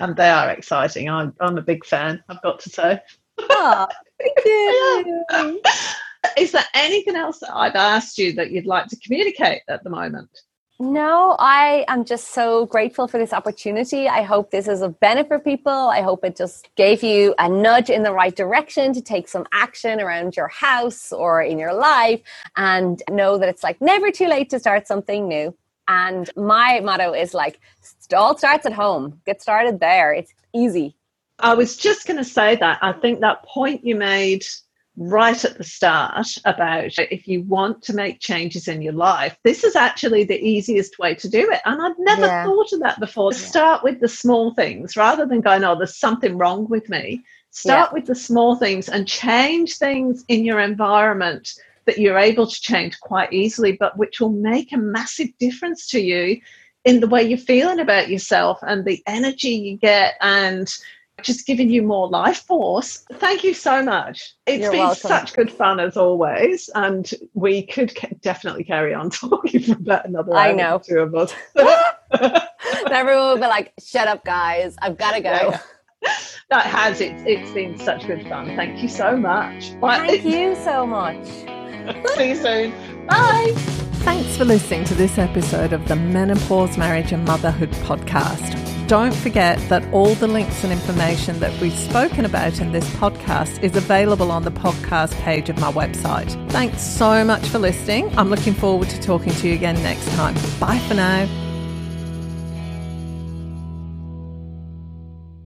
And 0.00 0.14
they 0.14 0.28
are 0.28 0.50
exciting. 0.50 1.08
I'm, 1.08 1.34
I'm 1.40 1.56
a 1.56 1.62
big 1.62 1.86
fan, 1.86 2.22
I've 2.28 2.42
got 2.42 2.60
to 2.60 2.68
say. 2.68 3.00
Oh, 3.38 3.88
thank 4.18 4.44
you. 4.44 5.62
Is 6.36 6.52
there 6.52 6.64
anything 6.74 7.16
else 7.16 7.38
that 7.40 7.54
I've 7.54 7.74
asked 7.74 8.18
you 8.18 8.32
that 8.34 8.50
you'd 8.50 8.66
like 8.66 8.86
to 8.88 8.96
communicate 8.96 9.62
at 9.68 9.84
the 9.84 9.90
moment? 9.90 10.30
No, 10.80 11.34
I 11.40 11.84
am 11.88 12.04
just 12.04 12.28
so 12.28 12.66
grateful 12.66 13.08
for 13.08 13.18
this 13.18 13.32
opportunity. 13.32 14.08
I 14.08 14.22
hope 14.22 14.52
this 14.52 14.68
is 14.68 14.80
a 14.80 14.88
benefit 14.88 15.28
for 15.28 15.38
people. 15.40 15.72
I 15.72 16.02
hope 16.02 16.24
it 16.24 16.36
just 16.36 16.68
gave 16.76 17.02
you 17.02 17.34
a 17.40 17.48
nudge 17.48 17.90
in 17.90 18.04
the 18.04 18.12
right 18.12 18.34
direction 18.34 18.92
to 18.92 19.02
take 19.02 19.26
some 19.26 19.44
action 19.50 20.00
around 20.00 20.36
your 20.36 20.46
house 20.46 21.12
or 21.12 21.42
in 21.42 21.58
your 21.58 21.74
life 21.74 22.20
and 22.56 23.02
know 23.10 23.38
that 23.38 23.48
it's 23.48 23.64
like 23.64 23.80
never 23.80 24.12
too 24.12 24.28
late 24.28 24.50
to 24.50 24.60
start 24.60 24.86
something 24.86 25.26
new. 25.26 25.52
And 25.88 26.30
my 26.36 26.78
motto 26.78 27.12
is 27.12 27.34
like, 27.34 27.58
all 28.14 28.38
starts 28.38 28.64
at 28.64 28.72
home. 28.72 29.20
Get 29.26 29.42
started 29.42 29.80
there. 29.80 30.12
It's 30.12 30.32
easy. 30.54 30.94
I 31.40 31.54
was 31.54 31.76
just 31.76 32.06
going 32.06 32.18
to 32.18 32.24
say 32.24 32.54
that. 32.56 32.78
I 32.82 32.92
think 32.92 33.20
that 33.20 33.44
point 33.44 33.84
you 33.84 33.96
made 33.96 34.44
right 34.98 35.44
at 35.44 35.56
the 35.56 35.64
start 35.64 36.26
about 36.44 36.98
if 36.98 37.28
you 37.28 37.42
want 37.42 37.82
to 37.82 37.94
make 37.94 38.20
changes 38.20 38.66
in 38.66 38.82
your 38.82 38.92
life, 38.92 39.38
this 39.44 39.62
is 39.62 39.76
actually 39.76 40.24
the 40.24 40.40
easiest 40.40 40.98
way 40.98 41.14
to 41.14 41.28
do 41.28 41.48
it. 41.50 41.60
And 41.64 41.80
I'd 41.80 41.98
never 41.98 42.26
yeah. 42.26 42.44
thought 42.44 42.72
of 42.72 42.80
that 42.80 42.98
before. 42.98 43.32
Yeah. 43.32 43.38
Start 43.38 43.84
with 43.84 44.00
the 44.00 44.08
small 44.08 44.54
things 44.54 44.96
rather 44.96 45.24
than 45.24 45.40
going, 45.40 45.62
oh, 45.64 45.76
there's 45.76 45.98
something 45.98 46.36
wrong 46.36 46.68
with 46.68 46.88
me. 46.88 47.22
Start 47.50 47.90
yeah. 47.90 47.94
with 47.94 48.06
the 48.06 48.14
small 48.14 48.56
things 48.56 48.88
and 48.88 49.06
change 49.06 49.76
things 49.76 50.24
in 50.28 50.44
your 50.44 50.60
environment 50.60 51.54
that 51.86 51.98
you're 51.98 52.18
able 52.18 52.46
to 52.46 52.60
change 52.60 52.98
quite 53.00 53.32
easily, 53.32 53.72
but 53.72 53.96
which 53.96 54.20
will 54.20 54.32
make 54.32 54.72
a 54.72 54.76
massive 54.76 55.28
difference 55.38 55.86
to 55.88 56.00
you 56.00 56.40
in 56.84 57.00
the 57.00 57.08
way 57.08 57.22
you're 57.22 57.38
feeling 57.38 57.80
about 57.80 58.08
yourself 58.08 58.58
and 58.62 58.84
the 58.84 59.02
energy 59.06 59.50
you 59.50 59.76
get 59.76 60.14
and 60.20 60.68
just 61.22 61.46
giving 61.46 61.70
you 61.70 61.82
more 61.82 62.08
life 62.08 62.44
force. 62.44 63.04
Thank 63.14 63.44
you 63.44 63.54
so 63.54 63.82
much. 63.82 64.34
It's 64.46 64.62
You're 64.62 64.70
been 64.72 64.80
welcome. 64.80 65.08
such 65.08 65.32
good 65.34 65.50
fun 65.50 65.80
as 65.80 65.96
always, 65.96 66.70
and 66.74 67.10
we 67.34 67.62
could 67.66 67.96
definitely 68.20 68.64
carry 68.64 68.94
on 68.94 69.10
talking 69.10 69.62
for 69.62 69.72
about 69.72 70.06
another. 70.06 70.34
I 70.34 70.52
know 70.52 70.80
two 70.84 70.98
of 70.98 71.14
us. 71.14 71.32
Everyone 72.90 73.24
will 73.28 73.36
be 73.36 73.42
like, 73.42 73.72
"Shut 73.84 74.08
up, 74.08 74.24
guys! 74.24 74.76
I've 74.80 74.96
got 74.98 75.12
to 75.12 75.20
go." 75.20 75.30
Yeah. 75.30 75.60
that 76.50 76.66
has. 76.66 77.00
It's 77.00 77.22
it's 77.26 77.50
been 77.52 77.78
such 77.78 78.06
good 78.06 78.26
fun. 78.28 78.54
Thank 78.56 78.82
you 78.82 78.88
so 78.88 79.16
much. 79.16 79.70
Thank 79.80 80.24
you 80.24 80.54
so 80.54 80.86
much. 80.86 81.26
See 82.16 82.28
you 82.30 82.36
soon. 82.36 83.06
Bye. 83.06 83.52
Thanks 84.04 84.36
for 84.36 84.44
listening 84.44 84.84
to 84.84 84.94
this 84.94 85.18
episode 85.18 85.72
of 85.72 85.88
the 85.88 85.96
Menopause, 85.96 86.78
Marriage 86.78 87.12
and 87.12 87.24
Motherhood 87.24 87.70
podcast. 87.72 88.77
Don't 88.88 89.14
forget 89.14 89.58
that 89.68 89.84
all 89.92 90.14
the 90.14 90.26
links 90.26 90.64
and 90.64 90.72
information 90.72 91.40
that 91.40 91.60
we've 91.60 91.74
spoken 91.74 92.24
about 92.24 92.58
in 92.58 92.72
this 92.72 92.88
podcast 92.94 93.62
is 93.62 93.76
available 93.76 94.32
on 94.32 94.44
the 94.44 94.50
podcast 94.50 95.12
page 95.20 95.50
of 95.50 95.60
my 95.60 95.70
website. 95.70 96.32
Thanks 96.50 96.80
so 96.80 97.22
much 97.22 97.46
for 97.48 97.58
listening. 97.58 98.10
I'm 98.16 98.30
looking 98.30 98.54
forward 98.54 98.88
to 98.88 98.98
talking 98.98 99.34
to 99.34 99.48
you 99.48 99.52
again 99.52 99.74
next 99.82 100.08
time. 100.14 100.34
Bye 100.58 100.78
for 100.88 100.94
now. 100.94 101.47